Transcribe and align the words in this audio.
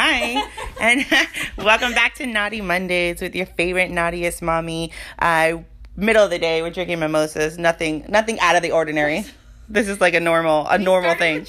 Hi, 0.00 0.48
and 0.80 1.04
welcome 1.58 1.92
back 1.92 2.14
to 2.14 2.26
Naughty 2.26 2.60
Mondays 2.60 3.20
with 3.20 3.34
your 3.34 3.46
favorite 3.46 3.90
naughtiest 3.90 4.42
mommy. 4.42 4.92
Uh, 5.18 5.56
middle 5.96 6.22
of 6.22 6.30
the 6.30 6.38
day, 6.38 6.62
we're 6.62 6.70
drinking 6.70 7.00
mimosas. 7.00 7.58
Nothing, 7.58 8.06
nothing 8.08 8.38
out 8.38 8.54
of 8.54 8.62
the 8.62 8.70
ordinary. 8.70 9.24
This 9.70 9.86
is 9.86 10.00
like 10.00 10.14
a 10.14 10.20
normal, 10.20 10.66
a 10.66 10.78
normal 10.78 11.14
thing. 11.14 11.44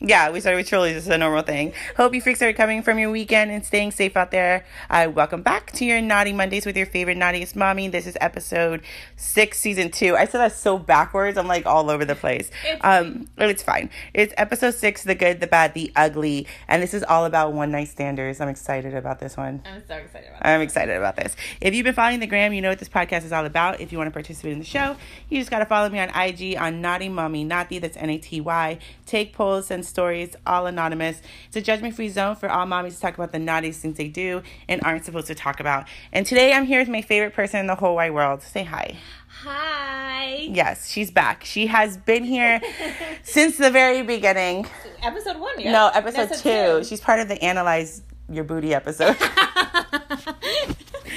Yeah, 0.00 0.30
we 0.32 0.40
started 0.40 0.56
with 0.56 0.68
Trulies. 0.68 0.94
This 0.94 1.04
is 1.04 1.10
a 1.10 1.18
normal 1.18 1.42
thing. 1.42 1.72
Hope 1.96 2.12
you 2.12 2.20
freaks 2.20 2.42
are 2.42 2.52
coming 2.52 2.82
from 2.82 2.98
your 2.98 3.08
weekend 3.08 3.52
and 3.52 3.64
staying 3.64 3.92
safe 3.92 4.16
out 4.16 4.32
there. 4.32 4.66
Uh, 4.90 5.08
welcome 5.14 5.42
back 5.42 5.70
to 5.74 5.84
your 5.84 6.00
Naughty 6.00 6.32
Mondays 6.32 6.66
with 6.66 6.76
your 6.76 6.86
favorite 6.86 7.16
naughtiest 7.16 7.54
mommy. 7.54 7.86
This 7.86 8.08
is 8.08 8.18
episode 8.20 8.82
six, 9.16 9.60
season 9.60 9.92
two. 9.92 10.16
I 10.16 10.24
said 10.24 10.38
that 10.38 10.54
so 10.54 10.76
backwards. 10.76 11.38
I'm 11.38 11.46
like 11.46 11.64
all 11.64 11.88
over 11.88 12.04
the 12.04 12.16
place. 12.16 12.50
It's 12.64 12.80
um, 12.82 13.28
but 13.36 13.48
it's 13.48 13.62
fine. 13.62 13.90
It's 14.12 14.34
episode 14.36 14.74
six, 14.74 15.04
the 15.04 15.14
good, 15.14 15.38
the 15.38 15.46
bad, 15.46 15.74
the 15.74 15.92
ugly, 15.94 16.48
and 16.66 16.82
this 16.82 16.94
is 16.94 17.04
all 17.04 17.26
about 17.26 17.52
one 17.52 17.70
night 17.70 17.86
standers. 17.86 18.40
I'm 18.40 18.48
excited 18.48 18.92
about 18.92 19.20
this 19.20 19.36
one. 19.36 19.62
I'm 19.64 19.86
so 19.86 19.94
excited 19.94 20.30
about 20.30 20.40
it. 20.40 20.48
I'm 20.48 20.60
excited 20.62 20.96
about 20.96 21.14
this. 21.14 21.36
If 21.60 21.76
you've 21.76 21.84
been 21.84 21.94
following 21.94 22.18
the 22.18 22.26
gram, 22.26 22.52
you 22.54 22.60
know 22.60 22.70
what 22.70 22.80
this 22.80 22.88
podcast 22.88 23.24
is 23.24 23.30
all 23.30 23.46
about. 23.46 23.80
If 23.80 23.92
you 23.92 23.98
want 23.98 24.08
to 24.08 24.12
participate 24.12 24.52
in 24.52 24.58
the 24.58 24.64
show, 24.64 24.96
you 25.28 25.38
just 25.38 25.52
got 25.52 25.60
to 25.60 25.66
follow 25.66 25.88
me 25.88 26.00
on 26.00 26.08
IG 26.08 26.56
on 26.56 26.80
Naughty 26.80 27.08
Mommy 27.08 27.51
Naty. 27.52 27.78
That's 27.78 27.96
N 27.96 28.10
A 28.10 28.18
T 28.18 28.40
Y. 28.40 28.78
Take 29.06 29.32
polls, 29.34 29.66
send 29.66 29.84
stories, 29.84 30.34
all 30.46 30.66
anonymous. 30.66 31.20
It's 31.48 31.56
a 31.56 31.60
judgment 31.62 31.94
free 31.94 32.08
zone 32.08 32.36
for 32.36 32.48
all 32.50 32.66
mommies 32.66 32.94
to 32.94 33.00
talk 33.00 33.14
about 33.14 33.32
the 33.32 33.38
naughtiest 33.38 33.80
things 33.80 33.96
they 33.96 34.08
do 34.08 34.42
and 34.68 34.82
aren't 34.84 35.04
supposed 35.04 35.26
to 35.26 35.34
talk 35.34 35.60
about. 35.60 35.86
And 36.12 36.24
today 36.26 36.52
I'm 36.52 36.64
here 36.64 36.80
with 36.80 36.88
my 36.88 37.02
favorite 37.02 37.34
person 37.34 37.60
in 37.60 37.66
the 37.66 37.74
whole 37.74 37.96
wide 37.96 38.14
world. 38.14 38.42
Say 38.42 38.64
hi. 38.64 38.96
Hi. 39.44 40.48
Yes, 40.50 40.88
she's 40.88 41.10
back. 41.10 41.44
She 41.44 41.66
has 41.66 41.96
been 41.96 42.24
here 42.24 42.60
since 43.22 43.58
the 43.58 43.70
very 43.70 44.02
beginning. 44.02 44.66
Episode 45.02 45.38
one, 45.38 45.58
yeah. 45.58 45.72
No, 45.72 45.90
episode 45.92 46.32
two. 46.34 46.84
She's 46.84 47.00
part 47.00 47.20
of 47.20 47.28
the 47.28 47.42
Analyze 47.42 48.02
Your 48.30 48.44
Booty 48.44 48.72
episode. 48.74 49.16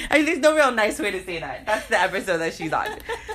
I 0.10 0.18
mean, 0.20 0.26
there's 0.26 0.40
no 0.40 0.56
real 0.56 0.72
nice 0.72 1.00
way 1.00 1.12
to 1.12 1.24
say 1.24 1.40
that. 1.40 1.66
That's 1.66 1.88
the 1.88 2.00
episode 2.00 2.38
that 2.38 2.54
she's 2.54 2.74
on. 2.74 2.88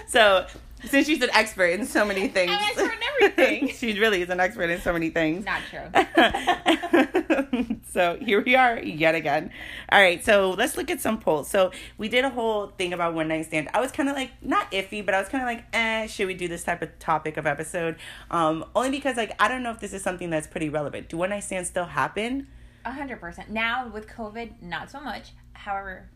So, 0.06 0.46
since 0.86 1.06
she's 1.06 1.23
an 1.23 1.31
expert 1.33 1.67
in 1.67 1.86
so 1.86 2.05
many 2.05 2.28
things, 2.28 2.53
I'm 2.53 2.62
expert 2.62 2.92
in 2.92 2.98
everything. 3.14 3.69
she 3.77 3.98
really 3.98 4.23
is 4.23 4.31
an 4.31 4.41
expert 4.41 4.70
in 4.70 4.81
so 4.81 4.92
many 4.92 5.11
things. 5.11 5.45
Not 5.45 5.61
true. 5.70 7.77
so 7.92 8.19
here 8.20 8.42
we 8.42 8.56
are 8.56 8.81
yet 8.81 9.14
again. 9.14 9.51
All 9.91 10.01
right, 10.01 10.25
so 10.25 10.51
let's 10.51 10.77
look 10.77 10.91
at 10.91 11.01
some 11.01 11.19
polls. 11.19 11.48
So 11.48 11.73
we 11.98 12.08
did 12.08 12.25
a 12.25 12.31
whole 12.31 12.69
thing 12.69 12.92
about 12.92 13.14
one 13.14 13.28
night 13.28 13.47
stand. 13.47 13.69
I 13.75 13.81
was 13.81 13.92
kind 13.92 14.08
of 14.08 14.17
like 14.17 14.31
not 14.42 14.70
iffy, 14.73 15.05
but 15.05 15.14
I 15.14 15.20
was 15.20 15.28
kind 15.28 15.42
of 15.42 15.48
like, 15.48 15.64
eh, 15.73 16.06
should 16.06 16.27
we 16.27 16.34
do 16.34 16.48
this 16.48 16.64
type 16.64 16.83
of 16.83 16.98
topic 16.98 17.36
of 17.36 17.47
episode? 17.47 17.97
Um, 18.31 18.64
only 18.75 18.91
because 18.91 19.17
like 19.17 19.34
I 19.39 19.48
don't 19.48 19.62
know 19.62 19.70
if 19.70 19.81
this 19.81 19.92
is 19.92 20.03
something 20.03 20.31
that's 20.31 20.47
pretty 20.47 20.69
relevant. 20.69 21.08
Do 21.08 21.17
one 21.17 21.31
night 21.31 21.45
stands 21.45 21.69
still 21.69 21.86
happen? 21.86 22.48
A 22.84 22.92
hundred 22.92 23.20
percent. 23.20 23.51
Now 23.51 23.89
with 23.89 24.08
COVID, 24.08 24.62
not 24.62 24.91
so 24.91 25.01
much. 25.01 25.33
However, 25.53 26.08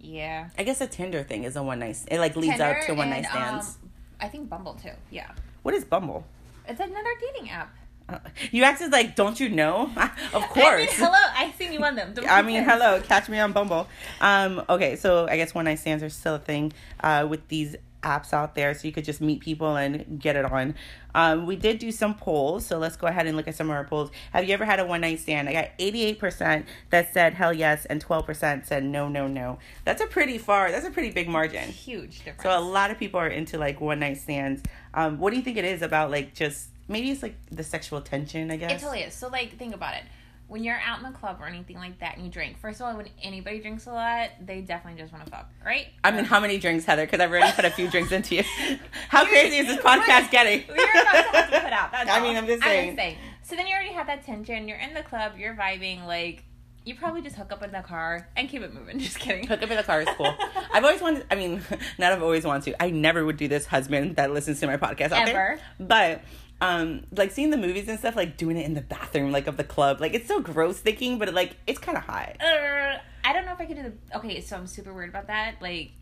yeah. 0.00 0.48
I 0.58 0.64
guess 0.64 0.80
a 0.80 0.86
Tinder 0.86 1.22
thing 1.22 1.44
is 1.44 1.56
a 1.56 1.62
one 1.62 1.78
night. 1.78 1.98
It 2.10 2.18
like 2.18 2.36
leads 2.36 2.60
up 2.60 2.78
to 2.86 2.94
one 2.94 3.10
night 3.10 3.24
and, 3.24 3.26
stands. 3.26 3.78
um, 3.82 3.89
I 4.20 4.28
think 4.28 4.48
Bumble 4.48 4.74
too. 4.74 4.90
Yeah. 5.10 5.30
what 5.62 5.74
is 5.74 5.84
Bumble? 5.84 6.24
It's 6.66 6.80
another 6.80 7.10
dating 7.20 7.50
app. 7.50 7.74
Uh, 8.08 8.18
you 8.50 8.64
acted 8.64 8.90
like, 8.90 9.14
don't 9.14 9.38
you 9.38 9.48
know? 9.48 9.90
of 10.34 10.42
course. 10.48 10.66
I 10.66 10.76
mean, 10.76 10.88
hello. 10.90 11.18
I 11.36 11.52
seen 11.56 11.72
you 11.72 11.82
on 11.84 11.94
them. 11.94 12.12
Don't 12.14 12.28
I 12.30 12.42
mean, 12.42 12.64
hello, 12.64 13.00
catch 13.00 13.28
me 13.28 13.38
on 13.38 13.52
Bumble. 13.52 13.86
Um, 14.20 14.62
okay, 14.68 14.96
so 14.96 15.28
I 15.28 15.36
guess 15.36 15.54
one 15.54 15.64
night 15.66 15.78
stands 15.78 16.02
are 16.02 16.08
still 16.10 16.34
a 16.36 16.38
thing 16.38 16.72
uh, 17.00 17.26
with 17.28 17.46
these 17.48 17.76
apps 18.02 18.32
out 18.32 18.54
there, 18.54 18.74
so 18.74 18.86
you 18.86 18.92
could 18.92 19.04
just 19.04 19.20
meet 19.20 19.40
people 19.40 19.76
and 19.76 20.18
get 20.20 20.36
it 20.36 20.44
on. 20.44 20.74
Um, 21.14 21.46
we 21.46 21.56
did 21.56 21.78
do 21.78 21.90
some 21.90 22.14
polls, 22.14 22.64
so 22.64 22.78
let's 22.78 22.96
go 22.96 23.06
ahead 23.06 23.26
and 23.26 23.36
look 23.36 23.48
at 23.48 23.56
some 23.56 23.68
of 23.68 23.76
our 23.76 23.84
polls. 23.84 24.10
Have 24.32 24.46
you 24.46 24.54
ever 24.54 24.64
had 24.64 24.80
a 24.80 24.86
one 24.86 25.00
night 25.00 25.18
stand? 25.20 25.48
I 25.48 25.52
got 25.52 25.78
88% 25.78 26.64
that 26.90 27.12
said 27.12 27.34
hell 27.34 27.52
yes, 27.52 27.84
and 27.86 28.04
12% 28.04 28.66
said 28.66 28.84
no, 28.84 29.08
no, 29.08 29.26
no. 29.26 29.58
That's 29.84 30.00
a 30.00 30.06
pretty 30.06 30.38
far, 30.38 30.70
that's 30.70 30.86
a 30.86 30.90
pretty 30.90 31.10
big 31.10 31.28
margin. 31.28 31.68
Huge 31.68 32.18
difference. 32.18 32.42
So 32.42 32.56
a 32.56 32.60
lot 32.60 32.90
of 32.90 32.98
people 32.98 33.20
are 33.20 33.28
into 33.28 33.58
like 33.58 33.80
one 33.80 34.00
night 34.00 34.18
stands. 34.18 34.62
Um, 34.94 35.18
what 35.18 35.30
do 35.30 35.36
you 35.36 35.42
think 35.42 35.56
it 35.56 35.64
is 35.64 35.82
about 35.82 36.10
like 36.10 36.34
just 36.34 36.68
maybe 36.90 37.10
it's 37.10 37.22
like 37.22 37.36
the 37.50 37.64
sexual 37.64 38.00
tension, 38.00 38.50
I 38.50 38.56
guess? 38.56 38.72
It 38.72 38.80
totally 38.80 39.00
is. 39.00 39.14
So, 39.14 39.28
like, 39.28 39.56
think 39.56 39.74
about 39.74 39.94
it. 39.94 40.02
When 40.50 40.64
you're 40.64 40.80
out 40.84 40.98
in 40.98 41.04
the 41.04 41.16
club 41.16 41.38
or 41.40 41.46
anything 41.46 41.76
like 41.76 42.00
that 42.00 42.16
and 42.16 42.26
you 42.26 42.30
drink, 42.32 42.58
first 42.58 42.80
of 42.80 42.86
all, 42.88 42.96
when 42.96 43.06
anybody 43.22 43.60
drinks 43.60 43.86
a 43.86 43.92
lot, 43.92 44.30
they 44.44 44.60
definitely 44.60 45.00
just 45.00 45.12
want 45.12 45.24
to 45.24 45.30
fuck, 45.30 45.48
right? 45.64 45.86
I 46.02 46.10
mean, 46.10 46.24
how 46.24 46.40
many 46.40 46.58
drinks, 46.58 46.84
Heather? 46.84 47.06
Because 47.06 47.20
I've 47.20 47.30
already 47.30 47.52
put 47.52 47.64
a 47.64 47.70
few 47.70 47.88
drinks 47.88 48.10
into 48.10 48.34
you. 48.34 48.42
How 49.08 49.24
crazy 49.26 49.58
is 49.58 49.66
this 49.68 49.76
podcast 49.84 50.32
getting? 50.32 50.64
We're 50.68 50.74
about 50.74 51.12
to 51.12 51.38
have 51.38 51.50
to 51.50 51.60
put 51.60 51.72
out. 51.72 51.92
That's 51.92 52.10
I 52.10 52.18
all. 52.18 52.22
mean, 52.26 52.36
I'm 52.36 52.46
just 52.48 52.64
saying. 52.64 52.90
I'm 52.90 52.96
just 52.96 52.98
saying. 52.98 53.16
So 53.44 53.54
then 53.54 53.68
you 53.68 53.74
already 53.74 53.92
have 53.94 54.08
that 54.08 54.26
tension. 54.26 54.66
You're 54.66 54.78
in 54.78 54.92
the 54.92 55.02
club. 55.02 55.34
You're 55.38 55.54
vibing. 55.54 56.04
Like 56.04 56.42
you 56.84 56.96
probably 56.96 57.22
just 57.22 57.36
hook 57.36 57.52
up 57.52 57.62
in 57.62 57.70
the 57.70 57.82
car 57.82 58.28
and 58.36 58.48
keep 58.48 58.62
it 58.62 58.74
moving. 58.74 58.98
Just 58.98 59.20
kidding. 59.20 59.46
Hook 59.46 59.62
up 59.62 59.70
in 59.70 59.76
the 59.76 59.84
car 59.84 60.00
is 60.00 60.08
cool. 60.16 60.34
I've 60.72 60.82
always 60.82 61.00
wanted. 61.00 61.26
I 61.30 61.36
mean, 61.36 61.62
not 61.96 62.10
I've 62.12 62.22
always 62.24 62.44
wanted 62.44 62.72
to. 62.72 62.82
I 62.82 62.90
never 62.90 63.24
would 63.24 63.36
do 63.36 63.46
this. 63.46 63.66
Husband 63.66 64.16
that 64.16 64.32
listens 64.32 64.58
to 64.60 64.66
my 64.66 64.78
podcast 64.78 65.12
out 65.12 65.26
there, 65.26 65.52
Ever. 65.52 65.60
but. 65.78 66.22
Um, 66.62 67.04
like 67.12 67.30
seeing 67.30 67.48
the 67.50 67.56
movies 67.56 67.88
and 67.88 67.98
stuff, 67.98 68.16
like 68.16 68.36
doing 68.36 68.56
it 68.58 68.66
in 68.66 68.74
the 68.74 68.82
bathroom, 68.82 69.32
like 69.32 69.46
of 69.46 69.56
the 69.56 69.64
club, 69.64 70.00
like 70.00 70.12
it's 70.14 70.28
so 70.28 70.40
gross 70.40 70.78
thinking, 70.78 71.18
but 71.18 71.32
like 71.32 71.56
it's 71.66 71.78
kind 71.78 71.96
of 71.96 72.04
hot. 72.04 72.36
Uh, 72.40 72.98
I 73.24 73.32
don't 73.32 73.46
know 73.46 73.52
if 73.52 73.60
I 73.60 73.64
could 73.66 73.76
do 73.76 73.82
the. 73.84 74.18
Okay, 74.18 74.40
so 74.42 74.56
I'm 74.56 74.66
super 74.66 74.92
worried 74.92 75.08
about 75.08 75.26
that. 75.28 75.54
Like, 75.62 75.92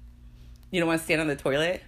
You 0.71 0.81
don't 0.81 0.89
want 0.89 0.99
to 1.01 1.05
stand 1.05 1.21
on 1.21 1.29
the 1.29 1.37
toilet. 1.37 1.83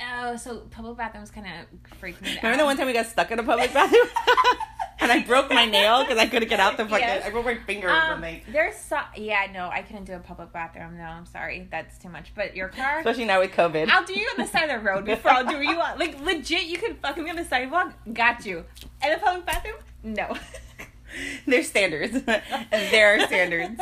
oh, 0.00 0.36
so 0.36 0.58
public 0.70 0.96
bathrooms 0.96 1.30
kind 1.32 1.46
of 1.46 1.96
freak 1.98 2.20
me 2.22 2.30
out. 2.36 2.42
Remember 2.44 2.58
the 2.62 2.64
one 2.66 2.76
time 2.76 2.86
we 2.86 2.92
got 2.92 3.06
stuck 3.06 3.30
in 3.32 3.38
a 3.38 3.42
public 3.42 3.72
bathroom, 3.72 4.06
and 5.00 5.10
I 5.12 5.22
broke 5.22 5.50
my 5.50 5.64
nail 5.64 6.02
because 6.04 6.18
I 6.18 6.26
couldn't 6.26 6.48
get 6.48 6.60
out 6.60 6.76
the 6.76 6.84
fucking. 6.84 6.98
Yes. 7.06 7.24
I 7.26 7.30
broke 7.30 7.44
my 7.44 7.54
finger 7.56 7.88
or 7.88 7.92
Um, 7.92 8.12
something. 8.14 8.42
there's 8.48 8.76
so 8.76 8.98
yeah 9.16 9.46
no 9.52 9.68
I 9.68 9.82
couldn't 9.82 10.04
do 10.04 10.14
a 10.14 10.18
public 10.20 10.52
bathroom 10.52 10.96
no 10.96 11.04
I'm 11.04 11.26
sorry 11.26 11.66
that's 11.70 11.98
too 11.98 12.08
much 12.08 12.32
but 12.34 12.54
your 12.56 12.68
car 12.68 12.98
Especially 12.98 13.24
now 13.24 13.40
with 13.40 13.52
COVID. 13.52 13.88
I'll 13.90 14.04
do 14.04 14.14
you 14.18 14.28
on 14.36 14.44
the 14.44 14.50
side 14.50 14.70
of 14.70 14.82
the 14.82 14.88
road 14.88 15.04
before 15.04 15.30
I'll 15.32 15.46
do 15.46 15.60
you 15.60 15.80
on 15.80 15.98
like 15.98 16.20
legit 16.22 16.64
you 16.64 16.78
can 16.78 16.94
fuck 16.96 17.16
me 17.18 17.30
on 17.30 17.36
the 17.36 17.44
sidewalk 17.44 17.92
got 18.12 18.44
you 18.46 18.64
in 19.04 19.12
a 19.12 19.18
public 19.18 19.46
bathroom 19.46 19.76
no 20.02 20.36
There's 21.46 21.68
standards. 21.68 22.20
there 22.70 23.14
are 23.14 23.26
standards. 23.28 23.80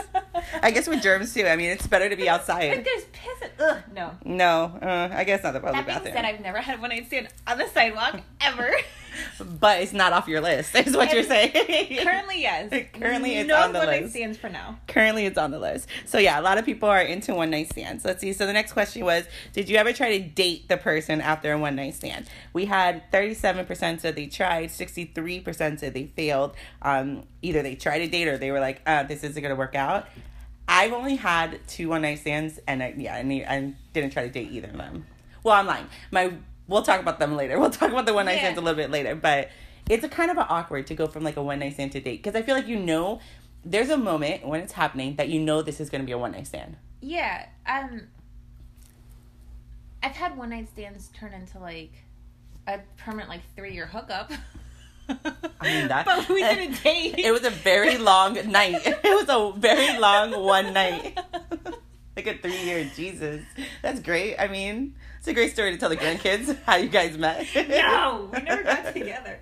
I 0.62 0.70
guess 0.70 0.86
with 0.86 1.02
germs 1.02 1.32
too. 1.32 1.46
I 1.46 1.56
mean, 1.56 1.70
it's 1.70 1.86
better 1.86 2.10
to 2.10 2.14
be 2.16 2.28
outside. 2.28 2.74
But 2.74 2.84
there's 2.84 3.04
piss. 3.04 3.40
and- 3.40 3.50
Ugh, 3.58 3.82
no. 3.94 4.10
No, 4.26 4.64
uh, 4.82 5.08
I 5.10 5.24
guess 5.24 5.42
not 5.42 5.54
the 5.54 5.60
public 5.60 5.76
That 5.76 5.86
being 5.86 5.96
bathroom. 5.98 6.14
said, 6.14 6.24
I've 6.26 6.40
never 6.40 6.58
had 6.58 6.78
one 6.78 6.90
night 6.90 7.06
stand 7.06 7.28
on 7.46 7.56
the 7.56 7.68
sidewalk 7.68 8.20
ever. 8.42 8.70
but 9.60 9.80
it's 9.80 9.92
not 9.92 10.12
off 10.12 10.28
your 10.28 10.40
list. 10.40 10.74
Is 10.74 10.96
what 10.96 11.12
you're 11.12 11.22
saying. 11.22 11.52
Currently, 11.52 12.40
yes. 12.40 12.70
Currently, 12.92 13.36
it's 13.36 13.48
no 13.48 13.56
on 13.56 13.72
the 13.72 13.78
one 13.78 13.88
night 13.88 14.02
list. 14.02 14.14
stands 14.14 14.38
for 14.38 14.48
now. 14.48 14.78
Currently, 14.88 15.26
it's 15.26 15.38
on 15.38 15.50
the 15.50 15.58
list. 15.58 15.88
So 16.04 16.18
yeah, 16.18 16.38
a 16.38 16.42
lot 16.42 16.58
of 16.58 16.64
people 16.64 16.88
are 16.88 17.00
into 17.00 17.34
one 17.34 17.50
night 17.50 17.70
stands. 17.70 18.04
Let's 18.04 18.20
see. 18.20 18.32
So 18.32 18.46
the 18.46 18.52
next 18.52 18.72
question 18.72 19.04
was, 19.04 19.24
did 19.52 19.68
you 19.68 19.76
ever 19.76 19.92
try 19.92 20.18
to 20.18 20.24
date 20.24 20.68
the 20.68 20.76
person 20.76 21.20
after 21.20 21.52
a 21.52 21.58
one 21.58 21.76
night 21.76 21.94
stand? 21.94 22.28
We 22.52 22.66
had 22.66 23.10
37% 23.12 24.00
said 24.00 24.16
they 24.16 24.26
tried, 24.26 24.70
63% 24.70 25.78
said 25.78 25.94
they 25.94 26.06
failed. 26.06 26.54
Um, 26.82 27.24
either 27.42 27.62
they 27.62 27.74
tried 27.74 27.98
to 27.98 28.08
date 28.08 28.28
or 28.28 28.38
they 28.38 28.50
were 28.50 28.60
like, 28.60 28.82
uh, 28.86 29.04
this 29.04 29.24
isn't 29.24 29.42
gonna 29.42 29.56
work 29.56 29.74
out. 29.74 30.08
I've 30.68 30.92
only 30.92 31.16
had 31.16 31.60
two 31.66 31.88
one 31.88 32.02
night 32.02 32.20
stands, 32.20 32.58
and 32.66 32.82
I, 32.82 32.94
yeah, 32.96 33.16
and 33.16 33.32
I, 33.32 33.36
I 33.48 33.74
didn't 33.92 34.12
try 34.12 34.22
to 34.26 34.30
date 34.32 34.50
either 34.52 34.68
of 34.68 34.76
them. 34.76 35.06
Well, 35.42 35.56
I'm 35.56 35.66
lying. 35.66 35.86
My 36.10 36.32
we'll 36.68 36.82
talk 36.82 37.00
about 37.00 37.18
them 37.18 37.36
later. 37.36 37.58
We'll 37.60 37.70
talk 37.70 37.90
about 37.90 38.06
the 38.06 38.14
one 38.14 38.26
night 38.26 38.34
Yeah. 38.34 38.40
stands 38.42 38.58
a 38.58 38.62
little 38.62 38.76
bit 38.76 38.90
later, 38.90 39.14
but 39.14 39.50
it's 39.88 40.04
a 40.04 40.08
kind 40.08 40.30
of 40.30 40.38
awkward 40.38 40.86
to 40.88 40.94
go 40.94 41.06
from 41.06 41.24
like 41.24 41.36
a 41.36 41.42
one 41.42 41.58
night 41.58 41.74
stand 41.74 41.92
to 41.92 42.00
date 42.00 42.22
because 42.22 42.36
I 42.38 42.42
feel 42.42 42.54
like 42.54 42.68
you 42.68 42.78
know 42.78 43.20
there's 43.64 43.90
a 43.90 43.96
moment 43.96 44.46
when 44.46 44.60
it's 44.60 44.72
happening 44.72 45.16
that 45.16 45.28
you 45.28 45.40
know 45.40 45.62
this 45.62 45.80
is 45.80 45.90
going 45.90 46.00
to 46.02 46.06
be 46.06 46.12
a 46.12 46.18
one 46.18 46.32
night 46.32 46.46
stand. 46.46 46.76
Yeah. 47.00 47.46
Um. 47.66 48.02
I've 50.02 50.12
had 50.16 50.36
one 50.36 50.50
night 50.50 50.68
stands 50.72 51.08
turn 51.08 51.32
into 51.32 51.58
like 51.58 51.92
a 52.66 52.80
permanent 52.96 53.28
like 53.28 53.42
three 53.56 53.72
year 53.72 53.86
hookup. 53.86 54.32
I 55.08 55.14
mean 55.62 55.88
that. 55.88 56.04
but 56.06 56.28
we 56.28 56.42
didn't 56.42 56.82
date. 56.84 57.18
It 57.18 57.30
was 57.32 57.44
a 57.44 57.50
very 57.50 57.98
long 57.98 58.34
night. 58.50 58.80
It 58.84 59.02
was 59.04 59.26
a 59.28 59.58
very 59.58 59.98
long 59.98 60.32
one 60.44 60.72
night. 60.72 61.18
like 62.16 62.26
a 62.26 62.36
three 62.38 62.62
year 62.64 62.88
Jesus. 62.96 63.44
That's 63.82 64.00
great. 64.00 64.36
I 64.38 64.48
mean, 64.48 64.94
it's 65.22 65.28
a 65.28 65.34
great 65.34 65.52
story 65.52 65.70
to 65.70 65.78
tell 65.78 65.88
the 65.88 65.96
grandkids 65.96 66.60
how 66.66 66.74
you 66.74 66.88
guys 66.88 67.16
met. 67.16 67.46
no, 67.54 68.28
we 68.32 68.42
never 68.42 68.64
got 68.64 68.86
together. 68.92 69.38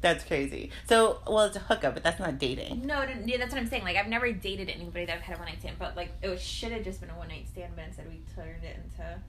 That's 0.00 0.24
crazy. 0.24 0.72
So, 0.88 1.20
well, 1.28 1.44
it's 1.44 1.54
a 1.54 1.60
hookup, 1.60 1.94
but 1.94 2.02
that's 2.02 2.18
not 2.18 2.40
dating. 2.40 2.84
No, 2.84 3.04
no, 3.04 3.12
yeah, 3.24 3.36
that's 3.36 3.52
what 3.52 3.60
I'm 3.60 3.68
saying. 3.68 3.84
Like, 3.84 3.96
I've 3.96 4.08
never 4.08 4.32
dated 4.32 4.68
anybody 4.68 5.04
that 5.04 5.18
I've 5.18 5.22
had 5.22 5.36
a 5.36 5.38
one 5.38 5.46
night 5.46 5.60
stand, 5.60 5.76
but 5.78 5.96
like, 5.96 6.10
it 6.22 6.40
should 6.40 6.72
have 6.72 6.82
just 6.82 7.00
been 7.00 7.10
a 7.10 7.16
one 7.16 7.28
night 7.28 7.46
stand, 7.46 7.74
but 7.76 7.84
instead 7.84 8.08
we 8.08 8.20
turned 8.34 8.64
it 8.64 8.80
into 8.84 9.20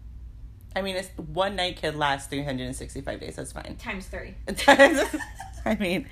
I 0.75 0.81
mean, 0.81 0.95
it's 0.95 1.09
one 1.15 1.55
night 1.55 1.79
could 1.79 1.95
last 1.95 2.31
365 2.31 3.19
days. 3.19 3.35
That's 3.35 3.51
fine. 3.51 3.75
times 3.77 4.07
three. 4.07 4.33
I 5.65 5.75
mean, 5.75 6.07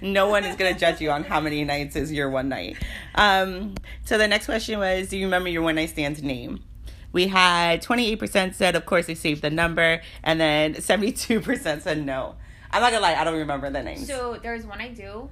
no 0.00 0.28
one 0.28 0.44
is 0.44 0.56
going 0.56 0.72
to 0.72 0.80
judge 0.80 1.02
you 1.02 1.10
on 1.10 1.24
how 1.24 1.40
many 1.40 1.62
nights 1.64 1.94
is 1.94 2.10
your 2.10 2.30
one 2.30 2.48
night. 2.48 2.78
Um, 3.14 3.74
so 4.06 4.16
the 4.16 4.28
next 4.28 4.46
question 4.46 4.78
was 4.78 5.08
Do 5.08 5.18
you 5.18 5.26
remember 5.26 5.50
your 5.50 5.62
one 5.62 5.74
night 5.74 5.90
stand's 5.90 6.22
name? 6.22 6.64
We 7.14 7.28
had 7.28 7.82
28% 7.82 8.54
said, 8.54 8.76
of 8.76 8.84
course, 8.84 9.06
they 9.06 9.14
saved 9.14 9.40
the 9.40 9.48
number, 9.48 10.02
and 10.22 10.38
then 10.38 10.74
72% 10.74 11.80
said 11.80 12.04
no. 12.04 12.34
I'm 12.70 12.82
not 12.82 12.90
gonna 12.90 13.02
lie, 13.02 13.14
I 13.14 13.24
don't 13.24 13.38
remember 13.38 13.70
the 13.70 13.82
names. 13.82 14.06
So 14.06 14.38
there's 14.42 14.66
one 14.66 14.80
I 14.80 14.88
do. 14.88 15.30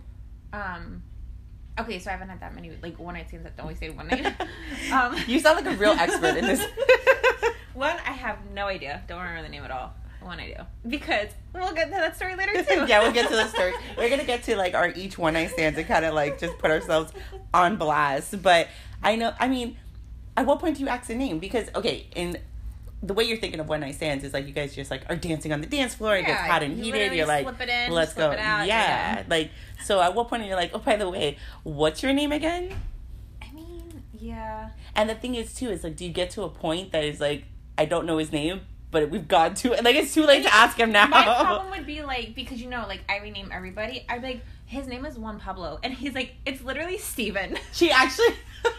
Um, 0.53 1.03
Okay, 1.79 1.99
so 1.99 2.11
I 2.11 2.13
haven't 2.13 2.29
had 2.29 2.41
that 2.41 2.55
many 2.55 2.71
like 2.83 2.99
one 2.99 3.15
night 3.15 3.29
stands 3.29 3.45
that 3.45 3.61
only 3.63 3.75
stayed 3.75 3.97
one 3.97 4.07
night. 4.07 4.27
um, 4.93 5.17
You 5.27 5.41
sound 5.41 5.65
like 5.65 5.75
a 5.75 5.79
real 5.79 5.93
expert 5.93 6.37
in 6.37 6.47
this. 6.47 6.63
one, 7.75 7.97
I 8.07 8.13
have 8.13 8.39
no 8.53 8.67
idea. 8.67 9.03
Don't 9.09 9.21
remember 9.21 9.43
the 9.43 9.49
name 9.49 9.65
at 9.65 9.71
all. 9.71 9.95
One 10.21 10.39
I 10.39 10.49
do 10.49 10.89
because 10.89 11.31
we'll 11.53 11.73
get 11.73 11.87
to 11.87 11.91
that 11.93 12.15
story 12.15 12.37
later 12.37 12.63
too. 12.63 12.85
yeah, 12.89 13.03
we'll 13.03 13.11
get 13.11 13.29
to 13.29 13.35
the 13.35 13.49
story. 13.49 13.73
We're 13.97 14.09
gonna 14.11 14.25
get 14.25 14.45
to 14.45 14.57
like 14.57 14.75
our 14.75 14.91
each 14.91 15.19
one 15.19 15.33
night 15.33 15.51
stands 15.51 15.77
and 15.79 15.89
kind 15.89 16.05
of 16.05 16.15
like 16.15 16.39
just 16.39 16.59
put 16.59 16.71
ourselves 16.71 17.13
on 17.53 17.77
blast. 17.77 18.41
But 18.41 18.69
I 19.03 19.17
know, 19.17 19.35
I 19.41 19.49
mean, 19.49 19.79
at 20.37 20.47
what 20.47 20.61
point 20.61 20.77
do 20.77 20.83
you 20.83 20.89
ask 20.89 21.11
a 21.11 21.15
name? 21.15 21.39
Because 21.39 21.69
okay, 21.75 22.07
in 22.15 22.39
the 23.03 23.15
way 23.15 23.25
you're 23.25 23.39
thinking 23.39 23.59
of 23.59 23.69
one 23.69 23.81
night 23.81 23.97
stands 23.97 24.23
is 24.23 24.33
like 24.33 24.47
you 24.47 24.53
guys 24.53 24.75
just 24.75 24.91
like 24.91 25.03
are 25.11 25.17
dancing 25.17 25.53
on 25.53 25.61
the 25.61 25.67
dance 25.67 25.95
floor. 25.95 26.17
It 26.17 26.27
gets 26.27 26.41
hot 26.41 26.63
and 26.63 26.79
you 26.79 26.85
heated. 26.85 27.13
You're 27.13 27.27
like, 27.27 27.47
in, 27.47 27.93
let's 27.93 28.13
slip 28.13 28.29
go. 28.29 28.33
it 28.33 28.39
out, 28.39 28.67
yeah. 28.67 29.17
yeah. 29.17 29.25
like 29.29 29.51
so. 29.83 30.01
At 30.01 30.15
what 30.15 30.29
point 30.29 30.43
are 30.45 30.47
you 30.47 30.55
like, 30.55 30.71
oh, 30.73 30.79
by 30.79 30.97
the 30.97 31.11
way, 31.11 31.37
what's 31.65 32.03
your 32.03 32.13
name 32.13 32.31
again? 32.31 32.73
I 33.43 33.51
mean, 33.53 34.03
yeah. 34.13 34.71
And 34.95 35.11
the 35.11 35.15
thing 35.15 35.35
is 35.35 35.53
too 35.53 35.71
is 35.71 35.83
like, 35.83 35.97
do 35.97 36.05
you 36.05 36.13
get 36.13 36.31
to 36.31 36.43
a 36.43 36.49
point 36.49 36.93
that 36.93 37.05
is 37.05 37.21
like, 37.21 37.45
I 37.77 37.87
don't 37.87 38.07
know 38.07 38.19
his 38.19 38.31
name, 38.31 38.63
but 38.93 39.11
we've 39.11 39.27
gone 39.27 39.55
to 39.55 39.73
and 39.73 39.85
like 39.85 39.97
it's 39.97 40.15
too 40.15 40.25
late 40.25 40.45
to 40.45 40.55
ask 40.55 40.79
him 40.79 40.93
now. 40.93 41.07
My 41.09 41.25
problem 41.25 41.71
would 41.71 41.87
be 41.87 42.03
like 42.03 42.37
because 42.37 42.61
you 42.61 42.69
know 42.69 42.85
like 42.87 43.01
I 43.09 43.19
rename 43.19 43.51
everybody. 43.53 44.05
I'd 44.09 44.21
be 44.23 44.29
like 44.29 44.45
his 44.67 44.87
name 44.87 45.05
is 45.05 45.19
Juan 45.19 45.41
Pablo 45.41 45.81
and 45.83 45.93
he's 45.93 46.15
like 46.15 46.35
it's 46.47 46.63
literally 46.63 46.99
Steven. 46.99 47.59
She 47.73 47.91
actually. 47.91 48.37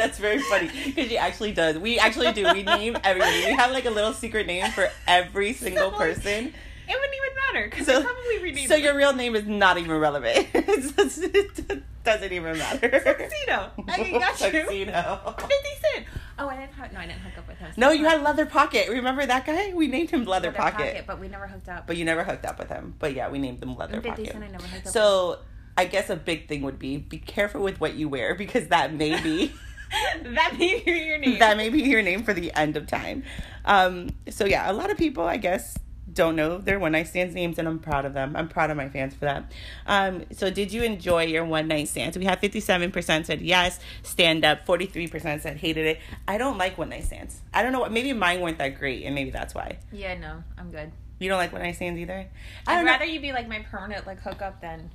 That's 0.00 0.18
very 0.18 0.38
funny 0.40 0.70
because 0.86 1.08
she 1.08 1.18
actually 1.18 1.52
does. 1.52 1.76
We 1.78 1.98
actually 1.98 2.32
do. 2.32 2.44
We 2.52 2.62
name 2.62 2.96
everybody. 3.04 3.44
We 3.46 3.52
have 3.52 3.70
like 3.70 3.84
a 3.84 3.90
little 3.90 4.12
secret 4.14 4.46
name 4.46 4.70
for 4.72 4.88
every 5.06 5.52
single 5.52 5.90
So, 5.90 5.96
person. 5.98 6.54
It 6.88 6.94
wouldn't 6.94 7.14
even 7.14 7.36
matter 7.54 7.68
because 7.70 7.86
So- 7.86 8.02
probably 8.02 8.38
renamed 8.42 8.68
So 8.68 8.74
your 8.76 8.96
real 8.96 9.12
name 9.12 9.36
is 9.36 9.46
not 9.46 9.78
even 9.78 9.92
relevant. 9.98 10.48
It 12.02 12.04
doesn't 12.04 12.32
even 12.32 12.56
matter. 12.56 12.88
Tuxedo. 12.88 13.70
I 13.86 14.10
got 14.18 14.40
you. 14.40 14.50
Tuxedo. 14.50 15.34
Fifty 15.38 15.54
Cent. 15.94 16.06
Oh, 16.38 16.48
I 16.48 16.56
didn't. 16.56 16.72
Hook, 16.72 16.92
no, 16.94 16.98
I 17.00 17.06
didn't 17.06 17.20
hook 17.20 17.36
up 17.38 17.46
with 17.46 17.58
him. 17.58 17.70
No, 17.76 17.90
you 17.90 18.06
had 18.06 18.22
Leather 18.22 18.46
Pocket. 18.46 18.88
Remember 18.88 19.26
that 19.26 19.44
guy? 19.44 19.72
We 19.74 19.86
named 19.86 20.08
him 20.10 20.24
Leather, 20.24 20.50
Pocket. 20.50 21.04
but 21.06 21.20
we 21.20 21.28
never 21.28 21.46
hooked 21.46 21.68
up. 21.68 21.86
But 21.86 21.98
you 21.98 22.06
never 22.06 22.24
hooked 22.24 22.46
up 22.46 22.58
with 22.58 22.68
him. 22.70 22.94
But 22.98 23.14
yeah, 23.14 23.28
we 23.28 23.38
named 23.38 23.62
him 23.62 23.76
Leather 23.76 24.00
50 24.00 24.08
Pocket. 24.08 24.32
Cent, 24.32 24.44
I 24.44 24.48
never 24.48 24.66
hooked 24.66 24.86
up 24.86 24.92
So 24.94 25.40
I 25.76 25.84
guess 25.84 26.08
a 26.08 26.16
big 26.16 26.48
thing 26.48 26.62
would 26.62 26.78
be 26.78 26.96
be 26.96 27.18
careful 27.18 27.60
with 27.62 27.80
what 27.80 27.94
you 27.94 28.08
wear 28.08 28.34
because 28.34 28.68
that 28.68 28.94
may 28.94 29.20
be 29.20 29.38
with. 29.48 29.52
that 30.22 30.56
may 30.58 30.82
be 30.84 30.90
your 30.92 31.18
name. 31.18 31.38
that 31.38 31.56
may 31.56 31.68
be 31.68 31.80
your 31.82 32.02
name 32.02 32.22
for 32.22 32.32
the 32.34 32.52
end 32.54 32.76
of 32.76 32.86
time. 32.86 33.24
Um, 33.64 34.10
so 34.28 34.44
yeah, 34.44 34.70
a 34.70 34.72
lot 34.72 34.90
of 34.90 34.96
people 34.98 35.24
I 35.24 35.36
guess 35.36 35.76
don't 36.12 36.34
know 36.34 36.58
their 36.58 36.78
one 36.80 36.90
night 36.92 37.06
stands 37.06 37.34
names 37.36 37.58
and 37.58 37.68
I'm 37.68 37.78
proud 37.78 38.04
of 38.04 38.14
them. 38.14 38.34
I'm 38.34 38.48
proud 38.48 38.70
of 38.70 38.76
my 38.76 38.88
fans 38.88 39.14
for 39.14 39.26
that. 39.26 39.52
Um, 39.86 40.24
so 40.32 40.50
did 40.50 40.72
you 40.72 40.82
enjoy 40.82 41.24
your 41.26 41.44
one 41.44 41.68
night 41.68 41.88
stands? 41.88 42.18
We 42.18 42.24
had 42.24 42.40
57% 42.42 43.26
said 43.26 43.40
yes, 43.40 43.78
stand 44.02 44.44
up, 44.44 44.66
43% 44.66 45.40
said 45.40 45.56
hated 45.58 45.86
it. 45.86 46.00
I 46.26 46.36
don't 46.36 46.58
like 46.58 46.76
one 46.78 46.88
night 46.88 47.04
stands. 47.04 47.40
I 47.54 47.62
don't 47.62 47.70
know 47.72 47.78
what 47.80 47.92
maybe 47.92 48.12
mine 48.12 48.40
weren't 48.40 48.58
that 48.58 48.78
great 48.78 49.04
and 49.04 49.14
maybe 49.14 49.30
that's 49.30 49.54
why. 49.54 49.78
yeah, 49.92 50.16
no, 50.18 50.42
I'm 50.58 50.70
good. 50.72 50.90
You 51.20 51.28
don't 51.28 51.38
like 51.38 51.52
one 51.52 51.62
night 51.62 51.76
stands 51.76 52.00
either? 52.00 52.26
I 52.66 52.72
I'd 52.72 52.76
don't 52.76 52.86
know. 52.86 52.90
rather 52.92 53.04
you 53.04 53.20
be 53.20 53.32
like 53.32 53.46
my 53.48 53.60
permanent 53.70 54.06
like 54.06 54.20
hookup 54.20 54.60
than 54.60 54.90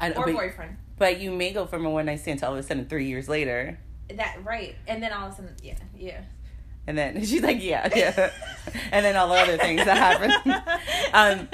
I 0.00 0.08
know, 0.10 0.16
or 0.16 0.24
but, 0.26 0.34
boyfriend. 0.34 0.76
but 0.98 1.20
you 1.20 1.30
may 1.30 1.52
go 1.52 1.64
from 1.64 1.86
a 1.86 1.90
one 1.90 2.06
night 2.06 2.20
stand 2.20 2.40
to 2.40 2.46
all 2.46 2.52
of 2.52 2.58
a 2.58 2.62
sudden 2.62 2.86
three 2.86 3.06
years 3.06 3.28
later. 3.28 3.78
That 4.16 4.38
right, 4.44 4.74
and 4.86 5.02
then 5.02 5.12
all 5.12 5.26
of 5.26 5.32
a 5.32 5.36
sudden, 5.36 5.54
yeah, 5.62 5.74
yeah. 5.96 6.20
And 6.86 6.96
then 6.96 7.24
she's 7.24 7.42
like, 7.42 7.62
yeah, 7.62 7.88
yeah. 7.94 8.30
and 8.92 9.04
then 9.04 9.16
all 9.16 9.28
the 9.28 9.34
other 9.34 9.58
things 9.58 9.84
that 9.84 9.96
happen. 9.96 10.52
um, 11.12 11.48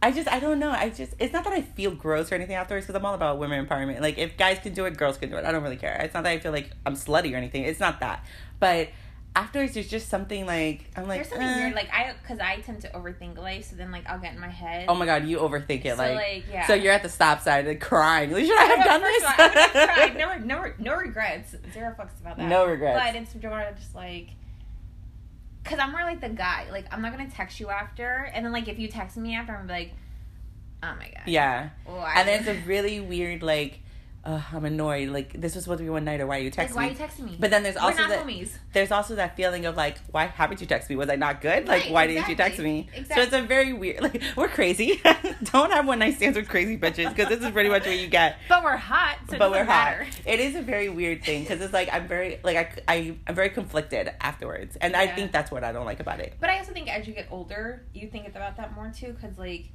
I 0.00 0.12
just, 0.12 0.28
I 0.28 0.38
don't 0.38 0.58
know. 0.58 0.70
I 0.70 0.90
just, 0.90 1.14
it's 1.18 1.32
not 1.32 1.44
that 1.44 1.52
I 1.52 1.62
feel 1.62 1.90
gross 1.90 2.30
or 2.30 2.34
anything 2.34 2.56
afterwards 2.56 2.86
because 2.86 2.98
I'm 2.98 3.06
all 3.06 3.14
about 3.14 3.38
women 3.38 3.66
empowerment. 3.66 4.00
Like, 4.00 4.18
if 4.18 4.36
guys 4.36 4.58
can 4.58 4.74
do 4.74 4.84
it, 4.84 4.96
girls 4.96 5.16
can 5.16 5.30
do 5.30 5.36
it. 5.36 5.44
I 5.44 5.50
don't 5.50 5.62
really 5.62 5.76
care. 5.76 5.98
It's 6.02 6.14
not 6.14 6.24
that 6.24 6.30
I 6.30 6.38
feel 6.38 6.52
like 6.52 6.70
I'm 6.84 6.94
slutty 6.94 7.32
or 7.32 7.36
anything. 7.36 7.64
It's 7.64 7.80
not 7.80 8.00
that. 8.00 8.24
But 8.60 8.90
afterwards, 9.36 9.74
there's 9.74 9.88
just 9.88 10.08
something 10.08 10.46
like, 10.46 10.84
I'm 10.96 11.08
like, 11.08 11.18
There's 11.18 11.28
something 11.30 11.46
eh. 11.46 11.64
weird, 11.64 11.74
like 11.74 11.88
I, 11.92 12.12
because 12.22 12.38
I 12.38 12.60
tend 12.60 12.80
to 12.82 12.88
overthink 12.90 13.36
life, 13.36 13.64
so 13.70 13.76
then 13.76 13.90
like 13.90 14.08
I'll 14.08 14.18
get 14.18 14.34
in 14.34 14.40
my 14.40 14.48
head. 14.48 14.86
Oh 14.88 14.94
my 14.94 15.06
god, 15.06 15.26
you 15.26 15.38
overthink 15.38 15.84
it. 15.84 15.96
So, 15.96 16.02
like, 16.02 16.14
like, 16.14 16.44
yeah. 16.50 16.66
so 16.66 16.74
you're 16.74 16.92
at 16.92 17.02
the 17.02 17.08
stop 17.08 17.40
sign 17.40 17.66
and 17.66 17.80
crying. 17.80 18.30
Like, 18.30 18.44
Should 18.44 18.58
I 18.58 18.64
have 18.64 18.84
done 18.84 19.00
this? 19.02 19.24
all, 19.24 19.30
I 19.36 19.48
would 19.48 19.58
have 19.58 19.88
cried. 20.16 20.16
No, 20.16 20.38
no, 20.38 20.72
no 20.78 20.96
regrets. 20.96 21.54
Zero 21.72 21.94
fucks 21.98 22.20
about 22.20 22.36
that. 22.36 22.48
No 22.48 22.66
regrets. 22.66 23.00
But 23.00 23.16
it's 23.16 23.44
more 23.44 23.72
just 23.76 23.94
like, 23.94 24.30
cause 25.64 25.78
I'm 25.78 25.92
more 25.92 26.02
like 26.02 26.20
the 26.20 26.28
guy. 26.28 26.66
Like 26.70 26.86
I'm 26.92 27.02
not 27.02 27.12
gonna 27.12 27.30
text 27.30 27.58
you 27.60 27.70
after, 27.70 28.30
and 28.32 28.44
then 28.44 28.52
like 28.52 28.68
if 28.68 28.78
you 28.78 28.88
text 28.88 29.16
me 29.16 29.34
after, 29.34 29.56
I'm 29.56 29.66
like, 29.66 29.92
oh 30.82 30.94
my 30.98 31.08
god. 31.08 31.22
yeah. 31.26 31.70
Oh, 31.88 31.98
And 32.16 32.28
then 32.28 32.40
it's 32.40 32.48
a 32.48 32.66
really 32.66 33.00
weird, 33.00 33.42
like, 33.42 33.72
uh, 33.72 33.76
I'm 34.26 34.64
annoyed. 34.64 35.10
Like, 35.10 35.38
this 35.40 35.54
was 35.54 35.64
supposed 35.64 35.78
to 35.78 35.84
be 35.84 35.90
one 35.90 36.04
night, 36.04 36.20
or 36.20 36.26
why 36.26 36.36
are 36.38 36.40
you 36.40 36.50
like, 36.56 36.68
texting 36.70 36.74
why 36.76 36.84
are 36.86 36.90
me? 36.90 36.92
you 36.94 36.98
texting 36.98 37.24
me? 37.24 37.36
But 37.38 37.50
then 37.50 37.62
there's 37.62 37.74
We're 37.76 37.82
also 37.82 37.98
not 38.02 38.08
that 38.10 38.26
homies. 38.26 38.50
there's 38.72 38.90
also 38.90 39.14
that 39.16 39.36
feeling 39.36 39.66
of 39.66 39.76
like, 39.76 39.98
why 40.10 40.26
haven't 40.26 40.60
you 40.60 40.66
texted 40.66 40.90
me? 40.90 40.96
Was 40.96 41.10
I 41.10 41.16
not 41.16 41.40
good? 41.40 41.66
Like, 41.68 41.84
Right, 41.84 41.92
why 41.92 42.06
didn't 42.06 42.28
you 42.28 42.36
text 42.36 42.58
me? 42.58 42.88
So 43.14 43.20
it's 43.20 43.32
a 43.32 43.42
very 43.42 43.72
weird. 43.72 44.00
Like, 44.02 44.22
we're 44.36 44.48
crazy. 44.48 45.00
Don't 45.52 45.70
have 45.72 45.86
one 45.86 45.98
night 45.98 46.14
stands 46.16 46.36
with 46.36 46.48
crazy 46.48 46.78
bitches 46.78 47.08
because 47.14 47.28
this 47.28 47.42
is 47.44 47.50
pretty 47.50 47.68
much 47.68 47.86
what 47.86 47.98
you 47.98 48.06
get. 48.06 48.38
But 48.48 48.62
we're 48.64 48.76
hot, 48.76 49.18
so 49.28 49.36
but 49.38 49.50
we're 49.50 49.64
doesn't 49.64 50.06
hot. 50.06 50.20
It 50.26 50.40
is 50.40 50.54
a 50.56 50.62
very 50.62 50.88
weird 50.88 51.24
thing 51.24 51.42
because 51.42 51.60
it's 51.60 51.72
like 51.72 51.88
I'm 51.92 52.06
very 52.08 52.38
like 52.44 52.56
I, 52.88 52.94
I 52.96 53.16
I'm 53.26 53.34
very 53.34 53.50
conflicted 53.50 54.10
afterwards, 54.20 54.76
and 54.76 54.94
I 54.96 55.06
think 55.06 55.32
that's 55.32 55.50
what 55.50 55.64
I 55.64 55.72
don't 55.72 55.86
like 55.86 56.00
about 56.00 56.20
it. 56.20 56.34
But 56.40 56.50
I 56.50 56.58
also 56.58 56.72
think 56.72 56.88
as 56.94 57.06
you 57.06 57.14
get 57.14 57.26
older, 57.30 57.82
you 57.92 58.08
think 58.08 58.28
about 58.28 58.56
that 58.56 58.74
more 58.74 58.90
too, 58.94 59.12
because 59.12 59.38
like 59.38 59.70